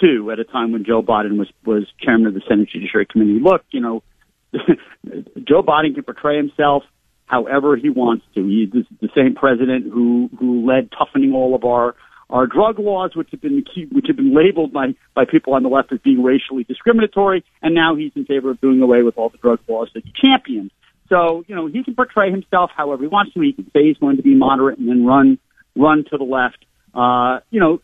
too. 0.00 0.30
At 0.30 0.40
a 0.40 0.44
time 0.44 0.72
when 0.72 0.84
Joe 0.84 1.02
Biden 1.02 1.38
was 1.38 1.48
was 1.64 1.86
chairman 2.00 2.26
of 2.26 2.34
the 2.34 2.42
Senate 2.48 2.68
Judiciary 2.70 3.06
Committee. 3.06 3.38
Look, 3.40 3.64
you 3.70 3.80
know, 3.80 4.02
Joe 4.52 5.62
Biden 5.62 5.94
can 5.94 6.02
portray 6.02 6.36
himself 6.36 6.82
however 7.26 7.76
he 7.76 7.88
wants 7.88 8.24
to. 8.34 8.46
He's 8.46 8.84
the 9.00 9.08
same 9.14 9.34
president 9.34 9.90
who 9.92 10.28
who 10.38 10.66
led 10.66 10.90
toughening 10.90 11.32
all 11.32 11.54
of 11.54 11.64
our 11.64 11.94
our 12.30 12.46
drug 12.46 12.78
laws, 12.78 13.14
which 13.14 13.28
have 13.30 13.40
been 13.40 13.64
which 13.90 14.06
have 14.08 14.16
been 14.16 14.34
labeled 14.34 14.72
by 14.72 14.94
by 15.14 15.24
people 15.24 15.54
on 15.54 15.62
the 15.62 15.68
left 15.68 15.92
as 15.92 15.98
being 16.00 16.22
racially 16.22 16.64
discriminatory, 16.64 17.44
and 17.62 17.74
now 17.74 17.94
he's 17.94 18.12
in 18.16 18.24
favor 18.24 18.50
of 18.50 18.60
doing 18.60 18.80
away 18.82 19.02
with 19.02 19.16
all 19.16 19.28
the 19.28 19.38
drug 19.38 19.60
laws 19.68 19.90
that 19.94 20.04
he 20.04 20.12
championed. 20.14 20.70
So, 21.12 21.44
you 21.46 21.54
know, 21.54 21.66
he 21.66 21.84
can 21.84 21.94
portray 21.94 22.30
himself 22.30 22.70
however 22.74 23.02
he 23.02 23.08
wants 23.08 23.34
to. 23.34 23.40
He 23.40 23.52
can 23.52 23.70
say 23.72 23.84
he's 23.84 23.98
going 23.98 24.16
to 24.16 24.22
be 24.22 24.34
moderate 24.34 24.78
and 24.78 24.88
then 24.88 25.04
run, 25.04 25.38
run 25.76 26.04
to 26.10 26.16
the 26.16 26.24
left. 26.24 26.64
Uh, 26.94 27.40
you 27.50 27.60
know, 27.60 27.80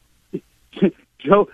Joe, 1.18 1.48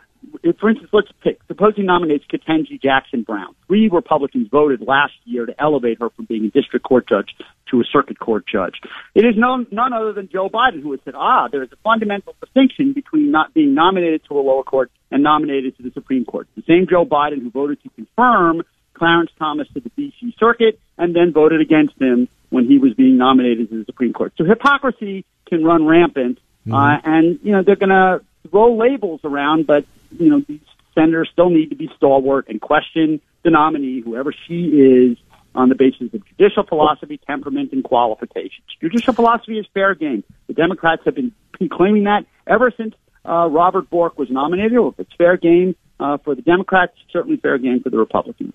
for 0.61 0.71
instance, 0.71 0.91
let's 0.93 1.09
pick, 1.21 1.41
suppose 1.49 1.73
he 1.75 1.83
nominates 1.83 2.25
Ketanji 2.33 2.81
Jackson 2.81 3.23
Brown. 3.23 3.57
Three 3.67 3.89
Republicans 3.89 4.47
voted 4.53 4.83
last 4.83 5.15
year 5.25 5.47
to 5.47 5.61
elevate 5.61 5.99
her 5.99 6.11
from 6.11 6.27
being 6.27 6.45
a 6.45 6.51
district 6.51 6.87
court 6.87 7.09
judge 7.09 7.31
to 7.73 7.81
a 7.81 7.85
circuit 7.85 8.21
court 8.21 8.45
judge. 8.47 8.77
It 9.17 9.25
is 9.25 9.35
known, 9.37 9.67
none 9.73 9.93
other 9.93 10.13
than 10.13 10.29
Joe 10.29 10.49
Biden 10.49 10.81
who 10.81 10.93
has 10.93 11.01
said, 11.05 11.15
ah, 11.17 11.49
there 11.51 11.65
is 11.65 11.73
a 11.73 11.77
fundamental 11.83 12.37
distinction 12.41 12.93
between 12.93 13.33
not 13.33 13.53
being 13.53 13.75
nominated 13.75 14.23
to 14.29 14.39
a 14.39 14.43
lower 14.43 14.63
court 14.63 14.93
and 15.11 15.25
nominated 15.25 15.77
to 15.79 15.83
the 15.83 15.91
Supreme 15.91 16.25
Court. 16.25 16.47
The 16.55 16.63
same 16.69 16.87
Joe 16.89 17.05
Biden 17.05 17.43
who 17.43 17.51
voted 17.51 17.83
to 17.83 17.91
confirm 17.91 18.63
Clarence 18.95 19.31
Thomas 19.39 19.69
to 19.75 19.81
the 19.81 19.91
D.C. 19.91 20.35
Circuit 20.39 20.79
and 20.97 21.15
then 21.15 21.33
voted 21.33 21.61
against 21.61 22.01
him 22.01 22.29
when 22.51 22.67
he 22.67 22.79
was 22.79 22.95
being 22.95 23.17
nominated 23.19 23.69
to 23.71 23.81
the 23.81 23.85
Supreme 23.85 24.13
Court. 24.13 24.33
So 24.37 24.45
hypocrisy 24.45 25.25
can 25.47 25.65
run 25.65 25.87
rampant, 25.87 26.39
mm-hmm. 26.67 26.75
uh, 26.75 26.99
and 27.05 27.39
you 27.43 27.53
know 27.53 27.63
they're 27.63 27.77
going 27.77 27.91
to 27.91 28.23
throw 28.51 28.77
labels 28.77 29.21
around, 29.25 29.67
but 29.67 29.85
you 30.19 30.31
know 30.31 30.43
these 30.47 30.61
senators 30.95 31.29
still 31.33 31.51
need 31.51 31.71
to 31.71 31.77
be 31.77 31.91
stalwart 31.97 32.49
and 32.49 32.61
question 32.61 33.21
the 33.43 33.51
nominee, 33.51 34.01
whoever 34.01 34.33
she 34.47 34.67
is, 34.67 35.19
on 35.55 35.69
the 35.69 35.75
basis 35.75 36.13
of 36.15 36.27
judicial 36.27 36.65
philosophy, 36.65 37.21
temperament, 37.27 37.73
and 37.73 37.85
qualifications. 37.85 38.67
Judicial 38.81 39.13
philosophy 39.13 39.59
is 39.59 39.67
fair 39.75 39.95
game. 39.95 40.25
The 40.47 40.55
Democrats 40.55 41.03
have 41.05 41.15
been, 41.15 41.33
claiming 41.71 42.05
that 42.05 42.27
ever 42.47 42.73
since 42.77 42.95
uh, 43.25 43.49
Robert 43.49 43.89
Bork 43.89 44.19
was 44.19 44.31
nominated. 44.31 44.73
Well, 44.73 44.89
if 44.89 45.01
it's 45.01 45.15
fair 45.17 45.37
game 45.37 45.77
uh, 46.01 46.19
for 46.19 46.35
the 46.35 46.43
Democrats, 46.43 46.93
certainly 47.13 47.37
fair 47.37 47.59
game 47.59 47.83
for 47.83 47.91
the 47.91 47.99
Republicans. 47.99 48.53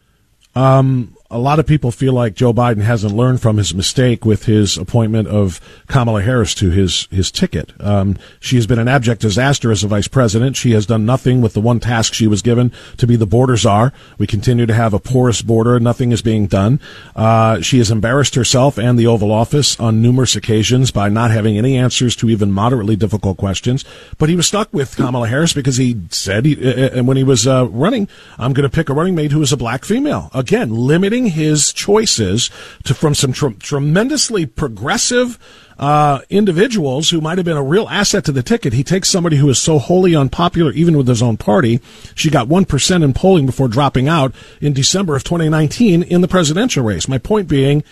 Um, 0.55 1.15
a 1.31 1.37
lot 1.37 1.59
of 1.59 1.67
people 1.67 1.91
feel 1.91 2.13
like 2.13 2.33
Joe 2.33 2.53
Biden 2.53 2.81
hasn't 2.81 3.13
learned 3.13 3.39
from 3.39 3.57
his 3.57 3.75
mistake 3.75 4.25
with 4.25 4.45
his 4.45 4.77
appointment 4.77 5.27
of 5.27 5.61
Kamala 5.87 6.23
Harris 6.23 6.55
to 6.55 6.71
his 6.71 7.07
his 7.11 7.29
ticket. 7.29 7.71
Um, 7.79 8.17
she 8.39 8.55
has 8.55 8.65
been 8.65 8.79
an 8.79 8.87
abject 8.87 9.21
disaster 9.21 9.71
as 9.71 9.83
a 9.83 9.87
vice 9.87 10.07
president. 10.07 10.55
She 10.55 10.71
has 10.71 10.87
done 10.87 11.05
nothing 11.05 11.41
with 11.41 11.53
the 11.53 11.61
one 11.61 11.79
task 11.79 12.13
she 12.15 12.25
was 12.25 12.41
given 12.41 12.71
to 12.97 13.05
be 13.05 13.15
the 13.15 13.27
border 13.27 13.57
czar. 13.57 13.93
We 14.17 14.25
continue 14.25 14.65
to 14.65 14.73
have 14.73 14.93
a 14.93 14.99
porous 14.99 15.43
border. 15.43 15.79
Nothing 15.79 16.11
is 16.11 16.23
being 16.23 16.47
done. 16.47 16.79
Uh, 17.15 17.61
she 17.61 17.77
has 17.77 17.91
embarrassed 17.91 18.33
herself 18.33 18.79
and 18.79 18.97
the 18.97 19.05
Oval 19.07 19.31
Office 19.31 19.79
on 19.79 20.01
numerous 20.01 20.35
occasions 20.35 20.89
by 20.89 21.09
not 21.09 21.29
having 21.29 21.59
any 21.59 21.77
answers 21.77 22.15
to 22.17 22.29
even 22.29 22.51
moderately 22.51 22.95
difficult 22.95 23.37
questions. 23.37 23.85
But 24.17 24.29
he 24.29 24.35
was 24.35 24.47
stuck 24.47 24.73
with 24.73 24.95
Kamala 24.95 25.27
Harris 25.27 25.53
because 25.53 25.77
he 25.77 26.01
said, 26.09 26.45
he, 26.45 26.55
uh, 26.55 26.99
uh 26.99 27.03
when 27.03 27.17
he 27.17 27.23
was 27.23 27.45
uh, 27.45 27.67
running, 27.67 28.07
I'm 28.39 28.53
going 28.53 28.67
to 28.67 28.75
pick 28.75 28.89
a 28.89 28.93
running 28.93 29.13
mate 29.13 29.31
who 29.31 29.41
is 29.43 29.53
a 29.53 29.57
black 29.57 29.85
female. 29.85 30.31
Again, 30.33 30.73
limiting 30.73 31.18
his 31.27 31.71
choices 31.73 32.49
to 32.83 32.93
from 32.93 33.15
some 33.15 33.33
tr- 33.33 33.49
tremendously 33.59 34.45
progressive 34.45 35.39
uh, 35.79 36.19
individuals 36.29 37.09
who 37.09 37.21
might 37.21 37.37
have 37.37 37.45
been 37.45 37.57
a 37.57 37.63
real 37.63 37.87
asset 37.87 38.25
to 38.25 38.31
the 38.33 38.43
ticket. 38.43 38.73
He 38.73 38.83
takes 38.83 39.09
somebody 39.09 39.37
who 39.37 39.49
is 39.49 39.57
so 39.57 39.79
wholly 39.79 40.13
unpopular, 40.13 40.71
even 40.73 40.97
with 40.97 41.07
his 41.07 41.21
own 41.21 41.37
party. 41.37 41.79
She 42.15 42.29
got 42.29 42.47
1% 42.47 43.03
in 43.03 43.13
polling 43.13 43.45
before 43.45 43.69
dropping 43.69 44.09
out 44.09 44.33
in 44.59 44.73
December 44.73 45.15
of 45.15 45.23
2019 45.23 46.03
in 46.03 46.21
the 46.21 46.27
presidential 46.27 46.83
race. 46.83 47.07
My 47.07 47.17
point 47.17 47.47
being, 47.47 47.83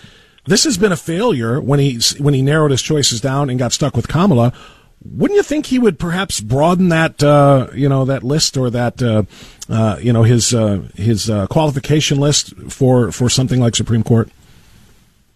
this 0.44 0.64
has 0.64 0.76
been 0.76 0.92
a 0.92 0.96
failure 0.96 1.60
when 1.60 1.80
he, 1.80 1.98
when 2.18 2.34
he 2.34 2.42
narrowed 2.42 2.72
his 2.72 2.82
choices 2.82 3.22
down 3.22 3.48
and 3.48 3.58
got 3.58 3.72
stuck 3.72 3.96
with 3.96 4.08
Kamala. 4.08 4.52
Wouldn't 5.04 5.36
you 5.36 5.42
think 5.42 5.66
he 5.66 5.78
would 5.78 5.98
perhaps 5.98 6.40
broaden 6.40 6.88
that, 6.88 7.22
uh, 7.22 7.68
you 7.72 7.88
know, 7.88 8.04
that 8.06 8.22
list 8.24 8.56
or 8.56 8.68
that, 8.70 9.02
uh, 9.02 9.22
uh, 9.68 9.96
you 10.00 10.12
know, 10.12 10.24
his 10.24 10.52
uh, 10.52 10.82
his 10.94 11.30
uh, 11.30 11.46
qualification 11.46 12.18
list 12.18 12.54
for 12.68 13.12
for 13.12 13.30
something 13.30 13.60
like 13.60 13.76
Supreme 13.76 14.02
Court? 14.02 14.28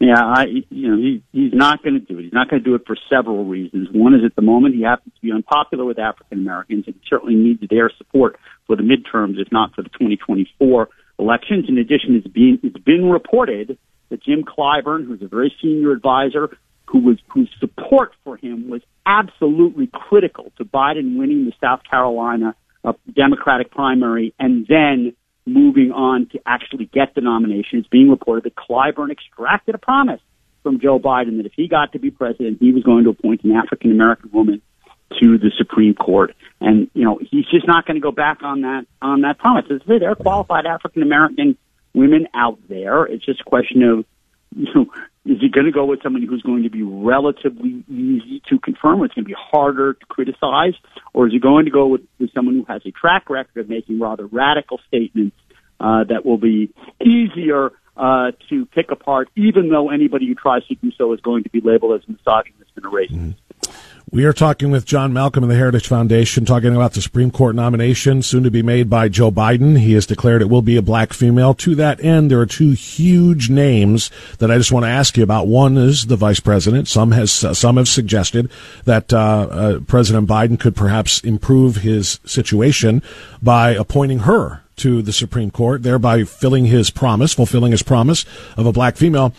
Yeah, 0.00 0.20
I, 0.20 0.46
you 0.68 0.90
know, 0.90 0.96
he 0.96 1.22
he's 1.30 1.54
not 1.54 1.80
going 1.84 1.94
to 1.94 2.00
do 2.00 2.18
it. 2.18 2.24
He's 2.24 2.32
not 2.32 2.50
going 2.50 2.60
to 2.60 2.68
do 2.68 2.74
it 2.74 2.82
for 2.88 2.96
several 3.08 3.44
reasons. 3.44 3.88
One 3.92 4.14
is 4.14 4.24
at 4.24 4.34
the 4.34 4.42
moment 4.42 4.74
he 4.74 4.82
happens 4.82 5.14
to 5.14 5.20
be 5.20 5.30
unpopular 5.30 5.84
with 5.84 6.00
African 6.00 6.40
Americans 6.40 6.84
and 6.88 6.96
certainly 7.08 7.36
needs 7.36 7.62
their 7.70 7.88
support 7.98 8.36
for 8.66 8.74
the 8.74 8.82
midterms, 8.82 9.40
if 9.40 9.52
not 9.52 9.76
for 9.76 9.82
the 9.82 9.90
2024 9.90 10.88
elections. 11.20 11.66
In 11.68 11.78
addition, 11.78 12.16
it's 12.16 12.26
been 12.26 12.58
it's 12.64 12.78
been 12.78 13.10
reported 13.10 13.78
that 14.08 14.24
Jim 14.24 14.42
Clyburn, 14.42 15.06
who's 15.06 15.22
a 15.22 15.28
very 15.28 15.54
senior 15.62 15.92
advisor, 15.92 16.56
who 16.86 16.98
was 16.98 17.18
whose 17.28 17.50
support 17.60 18.12
for 18.24 18.36
him 18.36 18.68
was 18.68 18.82
absolutely 19.06 19.88
critical 19.92 20.52
to 20.58 20.64
Biden 20.64 21.18
winning 21.18 21.44
the 21.44 21.52
South 21.60 21.80
Carolina 21.88 22.54
uh, 22.84 22.92
Democratic 23.14 23.70
primary 23.70 24.34
and 24.38 24.66
then 24.66 25.14
moving 25.46 25.92
on 25.92 26.28
to 26.32 26.40
actually 26.46 26.86
get 26.86 27.14
the 27.14 27.20
nomination. 27.20 27.80
It's 27.80 27.88
being 27.88 28.10
reported 28.10 28.44
that 28.44 28.54
Clyburn 28.54 29.10
extracted 29.10 29.74
a 29.74 29.78
promise 29.78 30.20
from 30.62 30.80
Joe 30.80 30.98
Biden 30.98 31.38
that 31.38 31.46
if 31.46 31.52
he 31.54 31.68
got 31.68 31.92
to 31.92 31.98
be 31.98 32.10
president, 32.10 32.58
he 32.60 32.72
was 32.72 32.82
going 32.84 33.04
to 33.04 33.10
appoint 33.10 33.42
an 33.44 33.52
African 33.52 33.90
American 33.90 34.30
woman 34.32 34.62
to 35.20 35.38
the 35.38 35.50
Supreme 35.58 35.94
Court. 35.94 36.34
And, 36.60 36.90
you 36.94 37.04
know, 37.04 37.18
he's 37.18 37.46
just 37.46 37.66
not 37.66 37.86
going 37.86 37.96
to 37.96 38.00
go 38.00 38.12
back 38.12 38.42
on 38.42 38.62
that, 38.62 38.86
on 39.00 39.22
that 39.22 39.38
promise. 39.38 39.64
There 39.86 40.10
are 40.10 40.14
qualified 40.14 40.66
African 40.66 41.02
American 41.02 41.56
women 41.92 42.28
out 42.34 42.58
there. 42.68 43.04
It's 43.04 43.24
just 43.24 43.40
a 43.40 43.44
question 43.44 43.82
of, 43.82 44.04
you 44.56 44.72
know, 44.74 44.86
is 45.24 45.40
he 45.40 45.48
going 45.48 45.66
to 45.66 45.72
go 45.72 45.84
with 45.84 46.02
somebody 46.02 46.26
who's 46.26 46.42
going 46.42 46.64
to 46.64 46.70
be 46.70 46.82
relatively 46.82 47.84
easy 47.88 48.42
to 48.48 48.58
confirm, 48.58 49.02
it's 49.04 49.14
going 49.14 49.24
to 49.24 49.28
be 49.28 49.36
harder 49.38 49.94
to 49.94 50.06
criticize, 50.06 50.74
or 51.14 51.26
is 51.26 51.32
he 51.32 51.38
going 51.38 51.64
to 51.64 51.70
go 51.70 51.86
with, 51.86 52.00
with 52.18 52.32
someone 52.34 52.56
who 52.56 52.64
has 52.64 52.82
a 52.84 52.90
track 52.90 53.30
record 53.30 53.60
of 53.60 53.68
making 53.68 54.00
rather 54.00 54.26
radical 54.26 54.80
statements 54.88 55.36
uh, 55.78 56.04
that 56.04 56.26
will 56.26 56.38
be 56.38 56.72
easier 57.04 57.70
uh, 57.96 58.32
to 58.48 58.66
pick 58.66 58.90
apart, 58.90 59.28
even 59.36 59.68
though 59.68 59.90
anybody 59.90 60.26
who 60.26 60.34
tries 60.34 60.66
to 60.66 60.74
do 60.76 60.90
so 60.98 61.12
is 61.12 61.20
going 61.20 61.44
to 61.44 61.50
be 61.50 61.60
labeled 61.60 62.00
as 62.00 62.08
misogynist 62.08 62.70
and 62.76 62.84
a 62.84 62.88
racist? 62.88 63.12
Mm-hmm. 63.12 63.51
We 64.12 64.26
are 64.26 64.34
talking 64.34 64.70
with 64.70 64.84
John 64.84 65.14
Malcolm 65.14 65.42
of 65.42 65.48
the 65.48 65.56
Heritage 65.56 65.88
Foundation, 65.88 66.44
talking 66.44 66.76
about 66.76 66.92
the 66.92 67.00
Supreme 67.00 67.30
Court 67.30 67.56
nomination 67.56 68.20
soon 68.20 68.42
to 68.42 68.50
be 68.50 68.62
made 68.62 68.90
by 68.90 69.08
Joe 69.08 69.30
Biden. 69.30 69.78
He 69.78 69.94
has 69.94 70.04
declared 70.04 70.42
it 70.42 70.50
will 70.50 70.60
be 70.60 70.76
a 70.76 70.82
black 70.82 71.14
female. 71.14 71.54
To 71.54 71.74
that 71.76 71.98
end, 72.04 72.30
there 72.30 72.38
are 72.38 72.44
two 72.44 72.72
huge 72.72 73.48
names 73.48 74.10
that 74.36 74.50
I 74.50 74.58
just 74.58 74.70
want 74.70 74.84
to 74.84 74.90
ask 74.90 75.16
you 75.16 75.22
about. 75.22 75.46
One 75.46 75.78
is 75.78 76.08
the 76.08 76.16
vice 76.16 76.40
president. 76.40 76.88
Some 76.88 77.12
has 77.12 77.42
uh, 77.42 77.54
some 77.54 77.78
have 77.78 77.88
suggested 77.88 78.50
that 78.84 79.14
uh, 79.14 79.16
uh, 79.50 79.80
President 79.86 80.28
Biden 80.28 80.60
could 80.60 80.76
perhaps 80.76 81.20
improve 81.20 81.76
his 81.76 82.20
situation 82.26 83.02
by 83.40 83.70
appointing 83.70 84.18
her 84.20 84.62
to 84.76 85.00
the 85.00 85.12
Supreme 85.14 85.50
Court, 85.50 85.84
thereby 85.84 86.24
filling 86.24 86.66
his 86.66 86.90
promise, 86.90 87.32
fulfilling 87.32 87.72
his 87.72 87.82
promise 87.82 88.26
of 88.58 88.66
a 88.66 88.72
black 88.72 88.96
female 88.96 89.32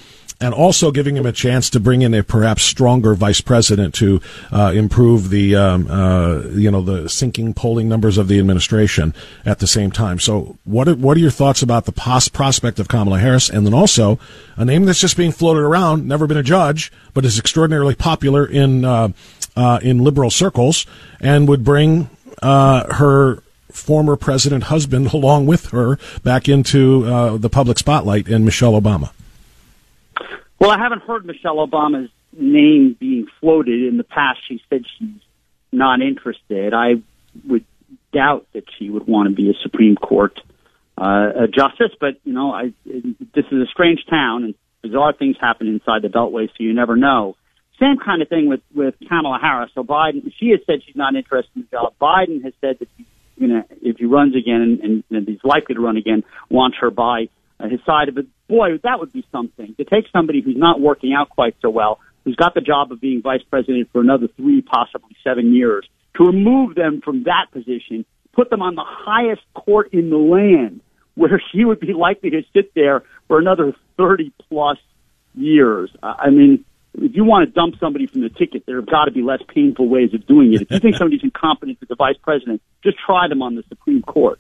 and 0.44 0.54
also 0.54 0.92
giving 0.92 1.16
him 1.16 1.26
a 1.26 1.32
chance 1.32 1.70
to 1.70 1.80
bring 1.80 2.02
in 2.02 2.14
a 2.14 2.22
perhaps 2.22 2.64
stronger 2.64 3.16
vice 3.16 3.40
president 3.40 3.94
to 3.96 4.20
uh, 4.52 4.74
improve 4.76 5.30
the 5.30 5.56
um, 5.56 5.90
uh, 5.90 6.42
you 6.50 6.70
know 6.70 6.82
the 6.82 7.08
sinking 7.08 7.54
polling 7.54 7.88
numbers 7.88 8.18
of 8.18 8.28
the 8.28 8.38
administration 8.40 9.14
at 9.46 9.60
the 9.60 9.68
same 9.68 9.90
time. 9.90 10.20
So, 10.20 10.58
what 10.66 10.90
are, 10.90 10.96
what 10.96 11.16
are 11.16 11.22
your 11.22 11.32
thoughts 11.32 11.62
about 11.62 11.86
the 11.86 11.94
pos- 11.94 12.28
prospect 12.28 12.78
of 12.78 12.90
Kamala 12.90 13.20
Harris, 13.20 13.50
and 13.50 13.66
then 13.66 13.74
also 13.74 14.20
a 14.58 14.66
name 14.66 14.84
that's 14.84 15.00
just 15.00 15.16
being 15.16 15.32
floated 15.32 15.62
around, 15.62 16.06
never 16.06 16.28
been 16.28 16.36
a 16.36 16.44
judge, 16.44 16.92
but 17.14 17.24
is 17.24 17.40
extraordinarily 17.40 17.96
popular 17.96 18.46
in 18.46 18.84
uh, 18.84 19.10
uh 19.56 19.80
in 19.82 20.04
liberal 20.04 20.30
circles, 20.30 20.86
and 21.22 21.48
would 21.48 21.64
bring 21.64 22.10
uh, 22.42 22.94
her 22.96 23.42
former 23.72 24.18
president 24.18 24.66
husband 24.66 25.08
along 25.14 25.46
with 25.46 25.68
her 25.68 25.98
back 26.22 26.50
into 26.50 27.06
uh, 27.06 27.38
the 27.38 27.50
public 27.50 27.80
spotlight 27.80 28.28
in 28.28 28.44
Michelle 28.44 28.74
Obama. 28.74 29.12
Well, 30.64 30.72
I 30.72 30.78
haven't 30.78 31.04
heard 31.04 31.26
Michelle 31.26 31.58
Obama's 31.58 32.10
name 32.32 32.96
being 32.98 33.28
floated. 33.42 33.86
In 33.86 33.98
the 33.98 34.06
past, 34.06 34.40
she 34.48 34.62
said 34.70 34.86
she's 34.98 35.10
not 35.74 36.02
interested. 36.02 36.74
I 36.74 37.04
would 37.46 37.66
doubt 38.14 38.48
that 38.54 38.64
she 38.80 38.90
would 38.90 39.06
want 39.06 39.28
to 39.28 39.36
be 39.36 39.50
a 39.50 39.54
Supreme 39.62 39.98
Court 39.98 40.40
uh, 40.98 41.44
a 41.44 41.48
justice, 41.48 41.92
but 42.00 42.16
you 42.24 42.32
know, 42.32 42.54
I, 42.54 42.72
this 42.86 43.44
is 43.52 43.62
a 43.62 43.66
strange 43.74 44.06
town, 44.10 44.46
and 44.46 44.56
bizarre 44.82 45.12
things 45.12 45.36
happen 45.38 45.68
inside 45.68 46.02
the 46.02 46.08
Beltway, 46.08 46.48
so 46.48 46.54
you 46.60 46.74
never 46.74 46.96
know. 46.96 47.36
Same 47.78 47.98
kind 47.98 48.22
of 48.22 48.30
thing 48.30 48.48
with 48.48 48.62
with 48.74 48.96
Kamala 49.10 49.40
Harris. 49.42 49.72
So 49.76 49.84
Biden, 49.84 50.32
she 50.40 50.52
has 50.52 50.62
said 50.66 50.80
she's 50.86 50.96
not 50.96 51.14
interested 51.14 51.52
in 51.58 51.64
the 51.64 51.78
job. 51.78 51.94
Biden 52.00 52.42
has 52.42 52.54
said 52.62 52.80
that 52.80 52.88
he's 52.96 53.06
gonna, 53.38 53.66
if 53.82 53.98
he 53.98 54.06
runs 54.06 54.34
again, 54.34 54.62
and, 54.62 54.80
and, 54.80 55.04
and 55.12 55.28
he's 55.28 55.44
likely 55.44 55.76
to 55.76 55.82
run 55.82 55.98
again, 55.98 56.24
wants 56.50 56.78
her 56.80 56.90
by 56.90 57.28
uh, 57.60 57.68
his 57.70 57.80
side 57.86 58.10
of 58.10 58.18
it. 58.18 58.28
Boy, 58.48 58.78
that 58.84 59.00
would 59.00 59.14
be 59.14 59.26
something 59.32 59.76
to 59.76 59.84
take 59.84 60.06
somebody 60.12 60.42
who's 60.42 60.58
not 60.58 60.80
working 60.80 61.14
out 61.14 61.30
quite 61.30 61.56
so 61.62 61.70
well, 61.70 62.00
who's 62.24 62.36
got 62.36 62.54
the 62.54 62.62
job 62.62 62.92
of 62.92 63.02
being 63.02 63.22
vice 63.22 63.44
president 63.50 63.90
for 63.92 64.02
another 64.02 64.28
three, 64.36 64.62
possibly 64.62 65.16
seven 65.24 65.54
years, 65.54 65.88
to 66.18 66.26
remove 66.26 66.76
them 66.76 67.02
from 67.04 67.24
that 67.24 67.48
position, 67.52 68.06
put 68.34 68.50
them 68.50 68.62
on 68.62 68.76
the 68.76 68.86
highest 68.86 69.42
court 69.54 69.94
in 69.94 70.10
the 70.10 70.18
land, 70.18 70.82
where 71.16 71.42
she 71.52 71.64
would 71.64 71.80
be 71.80 71.94
likely 71.94 72.32
to 72.32 72.42
sit 72.54 72.74
there 72.74 73.04
for 73.28 73.40
another 73.40 73.74
30 73.98 74.34
plus 74.50 74.78
years. 75.36 75.92
I 76.02 76.30
mean, 76.30 76.66
if 76.96 77.16
you 77.16 77.24
want 77.24 77.48
to 77.48 77.52
dump 77.52 77.76
somebody 77.80 78.08
from 78.08 78.22
the 78.22 78.30
ticket, 78.30 78.66
there 78.66 78.78
have 78.78 78.90
got 78.90 79.06
to 79.06 79.12
be 79.12 79.22
less 79.22 79.42
painful 79.48 79.88
ways 79.88 80.14
of 80.14 80.26
doing 80.28 80.54
it. 80.54 80.62
If 80.62 80.72
you 80.72 80.80
think 80.80 80.96
somebody's 80.98 81.24
incompetent 81.24 81.80
as 81.82 81.90
a 81.92 81.96
vice 81.96 82.18
president, 82.22 82.62
just 82.84 82.98
try 83.04 83.28
them 83.28 83.42
on 83.42 83.56
the 83.56 83.64
Supreme 83.70 84.02
Court. 84.02 84.40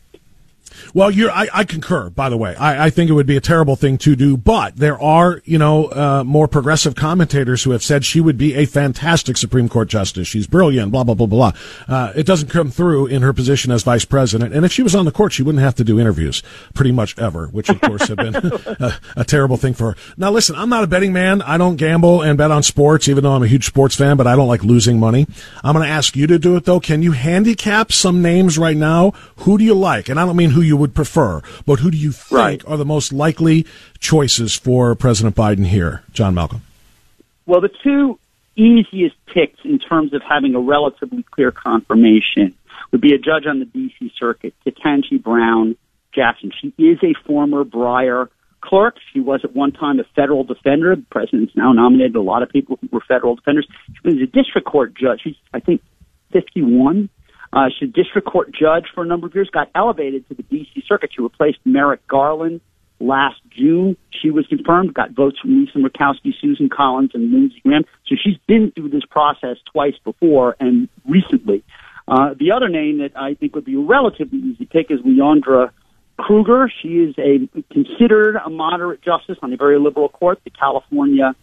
Well, 0.93 1.11
you're, 1.11 1.31
I, 1.31 1.47
I 1.53 1.63
concur, 1.63 2.09
by 2.09 2.29
the 2.29 2.37
way. 2.37 2.55
I, 2.55 2.85
I, 2.85 2.89
think 2.89 3.09
it 3.09 3.13
would 3.13 3.25
be 3.25 3.37
a 3.37 3.41
terrible 3.41 3.75
thing 3.75 3.97
to 3.99 4.15
do, 4.15 4.37
but 4.37 4.75
there 4.75 4.99
are, 5.01 5.41
you 5.45 5.57
know, 5.57 5.85
uh, 5.87 6.23
more 6.23 6.47
progressive 6.47 6.95
commentators 6.95 7.63
who 7.63 7.71
have 7.71 7.83
said 7.83 8.05
she 8.05 8.19
would 8.19 8.37
be 8.37 8.55
a 8.55 8.65
fantastic 8.65 9.37
Supreme 9.37 9.69
Court 9.69 9.87
justice. 9.87 10.27
She's 10.27 10.47
brilliant, 10.47 10.91
blah, 10.91 11.03
blah, 11.03 11.15
blah, 11.15 11.27
blah. 11.27 11.51
Uh, 11.87 12.13
it 12.15 12.25
doesn't 12.25 12.49
come 12.49 12.71
through 12.71 13.07
in 13.07 13.21
her 13.21 13.33
position 13.33 13.71
as 13.71 13.83
vice 13.83 14.05
president. 14.05 14.53
And 14.53 14.65
if 14.65 14.71
she 14.71 14.83
was 14.83 14.95
on 14.95 15.05
the 15.05 15.11
court, 15.11 15.33
she 15.33 15.43
wouldn't 15.43 15.63
have 15.63 15.75
to 15.75 15.83
do 15.83 15.99
interviews 15.99 16.43
pretty 16.73 16.91
much 16.91 17.17
ever, 17.17 17.47
which 17.47 17.69
of 17.69 17.81
course 17.81 18.07
have 18.07 18.17
been 18.17 18.35
a, 18.35 18.99
a, 19.17 19.23
terrible 19.23 19.57
thing 19.57 19.73
for 19.73 19.91
her. 19.91 19.97
Now, 20.17 20.31
listen, 20.31 20.55
I'm 20.55 20.69
not 20.69 20.83
a 20.83 20.87
betting 20.87 21.13
man. 21.13 21.41
I 21.41 21.57
don't 21.57 21.75
gamble 21.75 22.21
and 22.21 22.37
bet 22.37 22.51
on 22.51 22.63
sports, 22.63 23.07
even 23.07 23.23
though 23.23 23.33
I'm 23.33 23.43
a 23.43 23.47
huge 23.47 23.65
sports 23.65 23.95
fan, 23.95 24.17
but 24.17 24.27
I 24.27 24.35
don't 24.35 24.47
like 24.47 24.63
losing 24.63 24.99
money. 24.99 25.27
I'm 25.63 25.73
going 25.73 25.85
to 25.85 25.91
ask 25.91 26.15
you 26.15 26.27
to 26.27 26.39
do 26.39 26.55
it 26.55 26.65
though. 26.65 26.79
Can 26.79 27.01
you 27.01 27.11
handicap 27.11 27.91
some 27.91 28.21
names 28.21 28.57
right 28.57 28.77
now? 28.77 29.13
Who 29.37 29.57
do 29.57 29.63
you 29.63 29.73
like? 29.73 30.09
And 30.09 30.19
I 30.19 30.25
don't 30.25 30.35
mean 30.35 30.51
who 30.51 30.61
you 30.63 30.77
would 30.77 30.95
prefer, 30.95 31.41
but 31.65 31.79
who 31.79 31.91
do 31.91 31.97
you 31.97 32.11
think 32.11 32.31
right. 32.39 32.63
are 32.67 32.77
the 32.77 32.85
most 32.85 33.13
likely 33.13 33.65
choices 33.99 34.55
for 34.55 34.95
President 34.95 35.35
Biden 35.35 35.67
here, 35.67 36.03
John 36.13 36.33
Malcolm? 36.33 36.61
Well, 37.45 37.61
the 37.61 37.69
two 37.83 38.19
easiest 38.55 39.15
picks 39.25 39.59
in 39.63 39.79
terms 39.79 40.13
of 40.13 40.21
having 40.27 40.55
a 40.55 40.59
relatively 40.59 41.23
clear 41.23 41.51
confirmation 41.51 42.53
would 42.91 43.01
be 43.01 43.13
a 43.13 43.17
judge 43.17 43.45
on 43.47 43.59
the 43.59 43.65
D.C. 43.65 44.13
Circuit, 44.17 44.53
Ketanji 44.65 45.21
Brown 45.21 45.75
Jackson. 46.13 46.51
She 46.61 46.67
is 46.77 46.99
a 47.03 47.13
former 47.25 47.63
Breyer 47.63 48.29
clerk. 48.61 48.95
She 49.11 49.19
was 49.19 49.41
at 49.43 49.55
one 49.55 49.71
time 49.71 49.99
a 49.99 50.03
federal 50.15 50.43
defender. 50.43 50.95
The 50.95 51.01
president's 51.09 51.55
now 51.55 51.73
nominated 51.73 52.15
a 52.15 52.21
lot 52.21 52.43
of 52.43 52.49
people 52.49 52.77
who 52.79 52.87
were 52.91 53.01
federal 53.01 53.35
defenders. 53.35 53.67
She 53.87 54.07
was 54.07 54.15
a 54.17 54.27
district 54.27 54.67
court 54.67 54.93
judge. 54.95 55.21
She's, 55.23 55.35
I 55.53 55.59
think, 55.59 55.81
51 56.31 57.09
uh, 57.53 57.69
she's 57.69 57.89
a 57.89 57.91
district 57.91 58.27
court 58.27 58.51
judge 58.51 58.85
for 58.93 59.03
a 59.03 59.07
number 59.07 59.27
of 59.27 59.35
years, 59.35 59.49
got 59.51 59.69
elevated 59.75 60.27
to 60.29 60.33
the 60.33 60.43
D.C. 60.43 60.83
Circuit. 60.87 61.11
She 61.15 61.21
replaced 61.21 61.59
Merrick 61.65 62.05
Garland 62.07 62.61
last 62.99 63.39
June. 63.49 63.95
She 64.09 64.31
was 64.31 64.47
confirmed, 64.47 64.93
got 64.93 65.11
votes 65.11 65.37
from 65.39 65.59
Lisa 65.59 65.77
Murkowski, 65.77 66.33
Susan 66.39 66.69
Collins, 66.69 67.11
and 67.13 67.31
Lindsey 67.31 67.61
Graham. 67.63 67.83
So 68.07 68.15
she's 68.21 68.37
been 68.47 68.71
through 68.71 68.89
this 68.89 69.05
process 69.09 69.57
twice 69.71 69.95
before 70.03 70.55
and 70.59 70.89
recently. 71.07 71.63
Uh, 72.07 72.33
the 72.37 72.51
other 72.51 72.69
name 72.69 72.99
that 72.99 73.11
I 73.15 73.35
think 73.35 73.55
would 73.55 73.65
be 73.65 73.75
relatively 73.75 74.39
easy 74.39 74.65
pick 74.65 74.89
is 74.89 74.99
Leondra 75.01 75.71
Kruger. 76.17 76.71
She 76.81 76.99
is 76.99 77.15
a 77.17 77.47
considered 77.71 78.35
a 78.35 78.49
moderate 78.49 79.01
justice 79.01 79.37
on 79.41 79.53
a 79.53 79.57
very 79.57 79.79
liberal 79.79 80.09
court, 80.09 80.39
the 80.43 80.49
California 80.49 81.35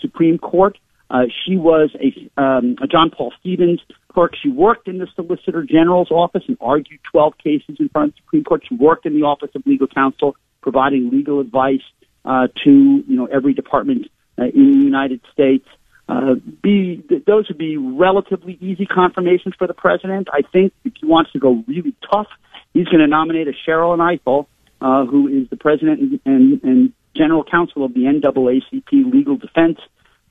Supreme 0.00 0.38
Court. 0.38 0.78
Uh, 1.10 1.24
she 1.44 1.56
was 1.56 1.90
a, 1.94 2.40
um, 2.40 2.76
a 2.82 2.86
John 2.86 3.10
Paul 3.10 3.32
Stevens 3.40 3.80
clerk. 4.12 4.32
She 4.40 4.50
worked 4.50 4.88
in 4.88 4.98
the 4.98 5.06
Solicitor 5.14 5.62
General's 5.62 6.10
office 6.10 6.42
and 6.48 6.56
argued 6.60 7.00
12 7.10 7.38
cases 7.38 7.76
in 7.78 7.88
front 7.88 8.10
of 8.10 8.14
the 8.14 8.20
Supreme 8.24 8.44
Court. 8.44 8.62
She 8.68 8.74
worked 8.74 9.06
in 9.06 9.14
the 9.14 9.22
Office 9.22 9.50
of 9.54 9.66
Legal 9.66 9.86
Counsel, 9.86 10.36
providing 10.60 11.10
legal 11.10 11.40
advice 11.40 11.82
uh, 12.24 12.48
to 12.64 12.70
you 13.06 13.16
know 13.16 13.26
every 13.26 13.54
department 13.54 14.08
uh, 14.38 14.44
in 14.44 14.72
the 14.72 14.84
United 14.84 15.20
States. 15.32 15.66
Uh, 16.08 16.34
be 16.62 17.02
those 17.26 17.48
would 17.48 17.58
be 17.58 17.76
relatively 17.76 18.58
easy 18.60 18.86
confirmations 18.86 19.54
for 19.58 19.66
the 19.66 19.74
president. 19.74 20.28
I 20.32 20.40
think 20.52 20.72
if 20.84 20.94
he 21.00 21.06
wants 21.06 21.32
to 21.32 21.38
go 21.38 21.64
really 21.66 21.94
tough, 22.10 22.28
he's 22.72 22.86
going 22.86 23.00
to 23.00 23.06
nominate 23.06 23.48
a 23.48 23.52
Sherrilyn 23.52 23.98
Ifill, 23.98 24.46
uh, 24.80 25.04
who 25.06 25.28
is 25.28 25.48
the 25.50 25.56
president 25.56 26.00
and, 26.00 26.20
and, 26.24 26.62
and 26.62 26.92
general 27.14 27.44
counsel 27.44 27.84
of 27.84 27.94
the 27.94 28.00
NAACP 28.00 29.12
Legal 29.12 29.36
Defense 29.36 29.78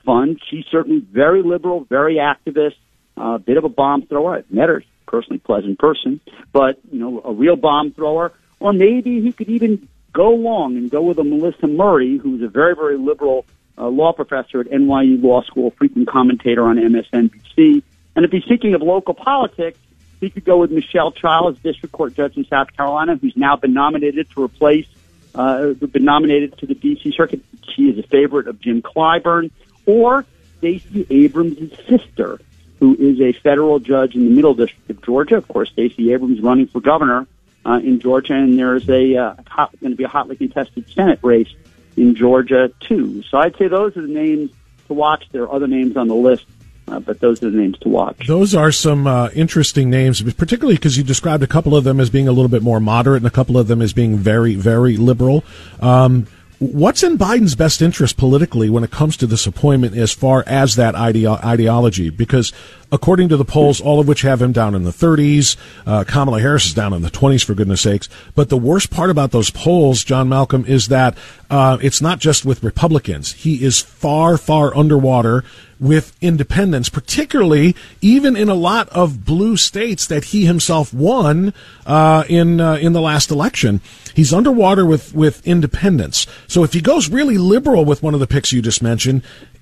Fund. 0.08 0.40
She's 0.50 0.66
certainly 0.72 1.00
very 1.00 1.44
liberal, 1.44 1.84
very 1.84 2.16
activist, 2.16 2.78
a 3.18 3.22
uh, 3.22 3.38
bit 3.38 3.58
of 3.58 3.66
a 3.66 3.70
bomb 3.70 4.08
thrower. 4.08 4.38
I've 4.38 4.50
met 4.50 4.70
her, 4.70 4.82
personally 5.06 5.40
pleasant 5.40 5.78
person, 5.78 6.22
but 6.54 6.80
you 6.92 7.00
know, 7.00 7.22
a 7.24 7.34
real 7.34 7.58
bomb 7.58 7.92
thrower. 7.92 8.32
Or 8.60 8.72
maybe 8.72 9.22
he 9.22 9.34
could 9.34 9.50
even 9.50 9.88
go 10.14 10.30
long 10.30 10.78
and 10.78 10.90
go 10.90 11.02
with 11.02 11.20
a 11.20 11.24
Melissa 11.24 11.68
Murray, 11.68 12.18
who's 12.18 12.42
a 12.42 12.48
very, 12.48 12.74
very 12.74 12.98
liberal 12.98 13.46
uh, 13.78 13.88
law 13.88 14.14
professor 14.14 14.62
at 14.62 14.68
NYU 14.68 15.22
Law 15.22 15.44
School, 15.44 15.72
frequent 15.72 16.08
commentator 16.08 16.64
on 16.64 16.78
MSNBC. 16.78 17.84
And 18.16 18.26
if 18.26 18.32
he's 18.32 18.46
thinking 18.48 18.74
of 18.74 18.82
local 18.82 19.14
politics, 19.14 19.78
he 20.20 20.30
could 20.30 20.46
go 20.46 20.58
with 20.58 20.72
Michelle 20.72 21.12
Childs, 21.12 21.60
district 21.60 21.94
court 21.94 22.16
judge 22.16 22.38
in 22.38 22.46
South 22.46 22.76
Carolina, 22.76 23.18
who's 23.18 23.36
now 23.36 23.58
been 23.58 23.74
nominated 23.74 24.32
to 24.32 24.44
replace, 24.44 24.88
uh, 25.36 25.74
been 25.74 26.06
nominated 26.06 26.58
to 26.60 26.66
the 26.66 26.74
D.C. 26.74 27.14
Circuit. 27.16 27.42
She 27.76 27.84
is 27.84 28.00
a 28.00 28.08
favorite 28.08 28.48
of 28.48 28.60
Jim 28.60 28.82
Clyburn, 28.82 29.52
or 29.88 30.26
Stacey 30.60 31.08
Abrams' 31.10 31.72
sister, 31.88 32.40
who 32.80 32.96
is 33.00 33.20
a 33.20 33.32
federal 33.40 33.80
judge 33.80 34.14
in 34.14 34.26
the 34.26 34.36
Middle 34.36 34.54
District 34.54 34.90
of 34.92 35.02
Georgia. 35.02 35.38
Of 35.38 35.48
course, 35.48 35.72
Stacey 35.72 36.14
Abrams 36.14 36.42
running 36.42 36.68
for 36.68 36.80
governor 36.80 37.26
uh, 37.66 37.80
in 37.84 38.00
Georgia, 38.00 38.34
and 38.34 38.60
there's 38.60 38.88
a 38.88 39.16
uh, 39.16 39.36
going 39.82 39.92
to 39.92 39.96
be 39.96 40.04
a 40.04 40.08
hotly 40.08 40.36
contested 40.36 40.88
Senate 40.92 41.20
race 41.24 41.50
in 41.96 42.14
Georgia 42.14 42.72
too. 42.80 43.24
So 43.24 43.40
I'd 43.40 43.58
say 43.58 43.68
those 43.68 43.98
are 43.98 44.04
the 44.04 44.08
names 44.08 44.52
to 44.88 44.94
watch. 44.94 45.26
There 45.32 45.44
are 45.44 45.52
other 45.52 45.68
names 45.68 45.98
on 45.98 46.08
the 46.08 46.16
list 46.16 46.46
uh, 46.88 47.00
but 47.00 47.20
those 47.20 47.44
are 47.44 47.50
the 47.50 47.58
names 47.58 47.78
to 47.80 47.90
watch. 47.90 48.28
Those 48.28 48.56
are 48.56 48.72
some 48.72 49.08
uh, 49.08 49.30
interesting 49.34 49.90
names, 49.90 50.22
particularly 50.34 50.76
because 50.76 50.98
you 50.98 51.04
described 51.04 51.44
a 51.44 51.48
couple 51.48 51.76
of 51.76 51.84
them 51.84 52.00
as 52.00 52.10
being 52.10 52.28
a 52.28 52.32
little 52.32 52.50
bit 52.50 52.64
more 52.64 52.80
moderate 52.80 53.18
and 53.18 53.28
a 53.28 53.32
couple 53.32 53.58
of 53.58 53.68
them 53.68 53.82
as 53.82 53.94
being 53.94 54.16
very, 54.18 54.56
very 54.56 54.96
liberal. 54.96 55.44
Um, 55.82 56.28
What's 56.60 57.04
in 57.04 57.20
Biden's 57.20 57.54
best 57.54 57.84
interest 57.84 58.18
politically 58.18 58.68
when 58.68 58.84
it 58.84 58.90
comes 58.90 59.16
to 59.18 59.28
this 59.28 59.46
appointment 59.46 59.96
as 59.96 60.12
far 60.12 60.44
as 60.48 60.76
that 60.76 60.96
ideo- 60.96 61.44
ideology? 61.44 62.10
Because 62.10 62.52
according 62.92 63.30
to 63.30 63.38
the 63.38 63.46
polls, 63.46 63.82
all 63.82 64.00
of 64.00 64.08
which 64.08 64.22
have 64.22 64.42
him 64.42 64.52
down 64.52 64.76
in 64.76 64.84
the 64.84 64.92
30s, 64.92 65.56
uh, 65.86 66.04
Kamala 66.06 66.40
Harris 66.40 66.68
is 66.68 66.74
down 66.74 66.94
in 66.94 67.02
the 67.02 67.12
20s, 67.12 67.44
for 67.44 67.54
goodness 67.54 67.82
sakes. 67.82 68.08
But 68.36 68.50
the 68.50 68.58
worst 68.58 68.90
part 68.90 69.10
about 69.10 69.32
those 69.32 69.50
polls, 69.50 70.04
John 70.04 70.30
Malcolm, 70.30 70.66
is 70.66 70.88
that 70.88 71.18
uh, 71.50 71.78
it's 71.82 72.02
not 72.02 72.20
just 72.20 72.46
with 72.46 72.64
Republicans. 72.64 73.34
He 73.34 73.64
is 73.64 73.82
far, 73.82 74.38
far 74.38 74.76
underwater 74.76 75.44
with 75.80 76.16
independents, 76.22 76.90
particularly 76.90 77.76
even 78.02 78.36
in 78.36 78.50
a 78.50 78.56
lot 78.56 78.90
of 78.90 79.24
blue 79.26 79.58
states 79.58 80.08
that 80.08 80.26
he 80.26 80.46
himself 80.46 80.94
won 80.94 81.54
uh, 81.86 82.24
in 82.28 82.60
uh, 82.60 82.76
in 82.76 82.94
the 82.94 83.02
last 83.02 83.30
election. 83.30 83.82
He's 84.14 84.34
underwater 84.34 84.86
with 84.86 85.14
with 85.14 85.46
independents. 85.46 86.26
So 86.48 86.64
if 86.64 86.74
he 86.74 86.82
goes 86.82 87.10
really 87.10 87.38
liberal 87.38 87.86
with 87.86 88.02
one 88.02 88.14
of 88.14 88.20
the 88.20 88.28
picks 88.28 88.52
you 88.52 88.62
just 88.62 88.82
mentioned, 88.82 89.22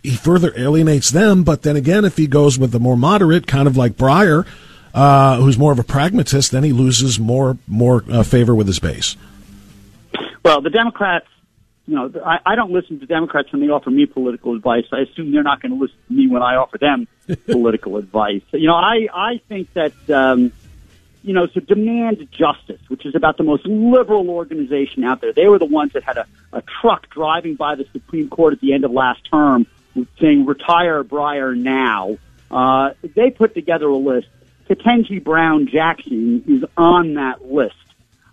he 0.09 0.15
further 0.15 0.53
alienates 0.57 1.09
them. 1.11 1.43
But 1.43 1.63
then 1.63 1.75
again, 1.75 2.05
if 2.05 2.17
he 2.17 2.27
goes 2.27 2.57
with 2.57 2.71
the 2.71 2.79
more 2.79 2.97
moderate, 2.97 3.47
kind 3.47 3.67
of 3.67 3.77
like 3.77 3.93
Breyer, 3.93 4.45
uh, 4.93 5.37
who's 5.37 5.57
more 5.57 5.71
of 5.71 5.79
a 5.79 5.83
pragmatist, 5.83 6.51
then 6.51 6.63
he 6.63 6.71
loses 6.71 7.19
more 7.19 7.57
more 7.67 8.03
uh, 8.09 8.23
favor 8.23 8.55
with 8.55 8.67
his 8.67 8.79
base. 8.79 9.15
Well, 10.43 10.61
the 10.61 10.69
Democrats 10.69 11.27
you 11.87 11.95
know, 11.95 12.11
I, 12.25 12.39
I 12.45 12.55
don't 12.55 12.71
listen 12.71 12.99
to 12.99 13.05
Democrats 13.05 13.51
when 13.51 13.61
they 13.61 13.69
offer 13.69 13.91
me 13.91 14.05
political 14.07 14.55
advice. 14.55 14.85
I 14.91 15.01
assume 15.01 15.31
they're 15.31 15.43
not 15.43 15.61
going 15.61 15.71
to 15.71 15.77
listen 15.77 15.97
to 16.07 16.13
me 16.13 16.27
when 16.27 16.41
I 16.41 16.55
offer 16.55 16.79
them 16.79 17.07
political 17.45 17.97
advice. 17.97 18.41
You 18.51 18.67
know, 18.67 18.75
I 18.75 19.07
I 19.13 19.41
think 19.47 19.71
that 19.73 19.93
um, 20.09 20.51
you 21.23 21.33
know, 21.33 21.47
so 21.47 21.59
demand 21.59 22.27
justice, 22.31 22.81
which 22.87 23.05
is 23.05 23.15
about 23.15 23.37
the 23.37 23.43
most 23.43 23.65
liberal 23.65 24.29
organization 24.29 25.03
out 25.03 25.21
there. 25.21 25.33
They 25.33 25.47
were 25.47 25.59
the 25.59 25.65
ones 25.65 25.93
that 25.93 26.03
had 26.03 26.17
a, 26.17 26.27
a 26.53 26.63
truck 26.81 27.09
driving 27.09 27.55
by 27.55 27.75
the 27.75 27.85
Supreme 27.91 28.29
Court 28.29 28.53
at 28.53 28.61
the 28.61 28.73
end 28.73 28.83
of 28.83 28.91
last 28.91 29.21
term 29.29 29.67
saying 30.19 30.45
"Retire 30.45 31.03
Breyer 31.03 31.55
now." 31.55 32.17
Uh, 32.51 32.91
they 33.15 33.31
put 33.31 33.53
together 33.53 33.87
a 33.87 33.97
list. 33.97 34.27
Ketanji 34.69 35.23
Brown 35.23 35.67
Jackson 35.67 36.43
is 36.47 36.63
on 36.77 37.15
that 37.15 37.45
list. 37.45 37.75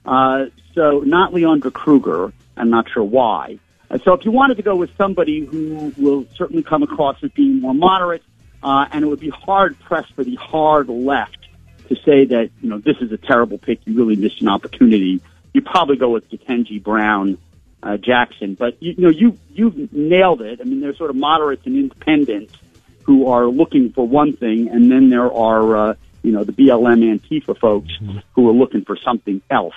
Uh, 0.04 0.46
so 0.74 1.00
not 1.00 1.32
Leondra 1.32 1.72
Kruger. 1.72 2.32
I'm 2.56 2.70
not 2.70 2.88
sure 2.90 3.04
why. 3.04 3.58
Uh, 3.90 3.98
so 4.04 4.14
if 4.14 4.24
you 4.24 4.30
wanted 4.30 4.56
to 4.56 4.62
go 4.62 4.76
with 4.76 4.90
somebody 4.96 5.44
who 5.44 5.92
will 5.96 6.26
certainly 6.34 6.62
come 6.62 6.82
across 6.82 7.22
as 7.22 7.30
being 7.32 7.60
more 7.60 7.74
moderate, 7.74 8.22
uh, 8.62 8.86
and 8.92 9.04
it 9.04 9.08
would 9.08 9.20
be 9.20 9.30
hard 9.30 9.78
pressed 9.80 10.12
for 10.14 10.24
the 10.24 10.36
hard 10.36 10.88
left 10.88 11.38
to 11.88 11.96
say 11.96 12.24
that 12.24 12.50
you 12.60 12.68
know 12.68 12.78
this 12.78 12.96
is 13.00 13.12
a 13.12 13.18
terrible 13.18 13.58
pick, 13.58 13.80
you 13.84 13.94
really 13.94 14.16
missed 14.16 14.40
an 14.40 14.48
opportunity. 14.48 15.20
You 15.52 15.60
probably 15.60 15.96
go 15.96 16.10
with 16.10 16.30
Ketanji 16.30 16.82
Brown 16.82 17.38
uh, 17.82 17.96
Jackson, 17.96 18.54
but 18.54 18.82
you, 18.82 18.94
you 18.96 19.02
know 19.02 19.10
you 19.10 19.38
you've 19.52 19.92
nailed 19.92 20.42
it. 20.42 20.60
I 20.60 20.64
mean, 20.64 20.80
there's 20.80 20.98
sort 20.98 21.10
of 21.10 21.16
moderates 21.16 21.66
and 21.66 21.76
independents 21.76 22.54
who 23.04 23.28
are 23.28 23.46
looking 23.46 23.92
for 23.92 24.06
one 24.06 24.34
thing, 24.34 24.68
and 24.68 24.90
then 24.90 25.10
there 25.10 25.32
are 25.32 25.76
uh, 25.76 25.94
you 26.22 26.32
know 26.32 26.44
the 26.44 26.52
BLM 26.52 27.18
Antifa 27.18 27.58
folks 27.58 27.92
mm-hmm. 28.00 28.18
who 28.34 28.48
are 28.48 28.52
looking 28.52 28.84
for 28.84 28.96
something 28.96 29.42
else. 29.50 29.74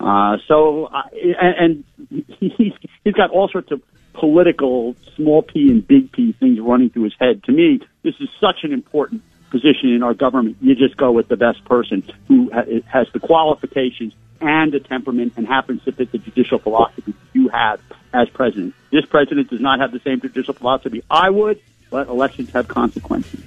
Uh, 0.00 0.38
so, 0.48 0.86
uh, 0.86 1.02
and, 1.40 1.84
and 2.10 2.24
he's, 2.40 2.72
he's 3.04 3.14
got 3.14 3.30
all 3.30 3.48
sorts 3.48 3.70
of 3.70 3.80
political 4.14 4.96
small 5.16 5.42
p 5.42 5.70
and 5.70 5.86
big 5.86 6.12
p 6.12 6.32
things 6.32 6.58
running 6.60 6.90
through 6.90 7.04
his 7.04 7.14
head. 7.18 7.42
To 7.44 7.52
me, 7.52 7.80
this 8.02 8.14
is 8.20 8.28
such 8.40 8.64
an 8.64 8.72
important 8.72 9.22
position 9.52 9.90
in 9.90 10.02
our 10.02 10.14
government. 10.14 10.56
You 10.60 10.74
just 10.74 10.96
go 10.96 11.12
with 11.12 11.28
the 11.28 11.36
best 11.36 11.64
person 11.64 12.02
who 12.26 12.50
has 12.50 13.06
the 13.12 13.20
qualifications 13.20 14.14
and 14.40 14.72
the 14.72 14.80
temperament 14.80 15.34
and 15.36 15.46
happens 15.46 15.84
to 15.84 15.92
fit 15.92 16.10
the 16.10 16.18
judicial 16.18 16.58
philosophy 16.58 17.14
you 17.32 17.48
have 17.48 17.80
as 18.12 18.28
president. 18.30 18.74
This 18.90 19.06
president 19.06 19.50
does 19.50 19.60
not 19.60 19.78
have 19.78 19.92
the 19.92 20.00
same 20.00 20.20
judicial 20.20 20.54
philosophy 20.54 21.04
I 21.08 21.30
would, 21.30 21.60
but 21.90 22.08
elections 22.08 22.50
have 22.50 22.66
consequences. 22.66 23.40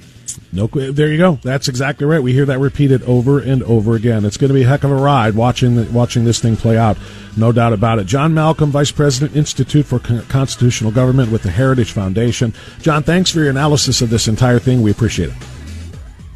No, 0.53 0.67
there 0.67 1.11
you 1.11 1.17
go. 1.17 1.39
That's 1.43 1.67
exactly 1.67 2.05
right. 2.05 2.23
We 2.23 2.31
hear 2.31 2.45
that 2.45 2.59
repeated 2.59 3.03
over 3.03 3.39
and 3.39 3.61
over 3.63 3.95
again. 3.95 4.23
It's 4.23 4.37
going 4.37 4.47
to 4.47 4.53
be 4.53 4.63
a 4.63 4.67
heck 4.67 4.85
of 4.85 4.91
a 4.91 4.95
ride 4.95 5.35
watching 5.35 5.91
watching 5.91 6.23
this 6.23 6.39
thing 6.39 6.55
play 6.55 6.77
out. 6.77 6.97
No 7.35 7.51
doubt 7.51 7.73
about 7.73 7.99
it. 7.99 8.07
John 8.07 8.33
Malcolm, 8.33 8.71
Vice 8.71 8.91
President, 8.91 9.35
Institute 9.35 9.85
for 9.85 9.99
Constitutional 9.99 10.91
Government 10.91 11.29
with 11.31 11.43
the 11.43 11.51
Heritage 11.51 11.91
Foundation. 11.91 12.53
John, 12.79 13.03
thanks 13.03 13.31
for 13.31 13.39
your 13.39 13.49
analysis 13.49 14.01
of 14.01 14.09
this 14.09 14.29
entire 14.29 14.59
thing. 14.59 14.81
We 14.81 14.91
appreciate 14.91 15.29
it. 15.29 15.35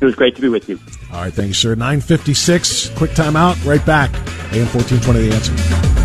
It 0.02 0.06
was 0.06 0.16
great 0.16 0.36
to 0.36 0.42
be 0.42 0.50
with 0.50 0.70
you. 0.70 0.80
All 1.12 1.22
right, 1.22 1.34
thank 1.34 1.50
you, 1.50 1.54
sir. 1.54 1.76
956, 1.76 2.90
quick 2.92 3.14
time 3.14 3.36
out, 3.36 3.62
right 3.66 3.86
back. 3.86 4.12
AM 4.54 4.66
1420, 4.68 5.28
The 5.28 5.36
Answer. 5.36 5.99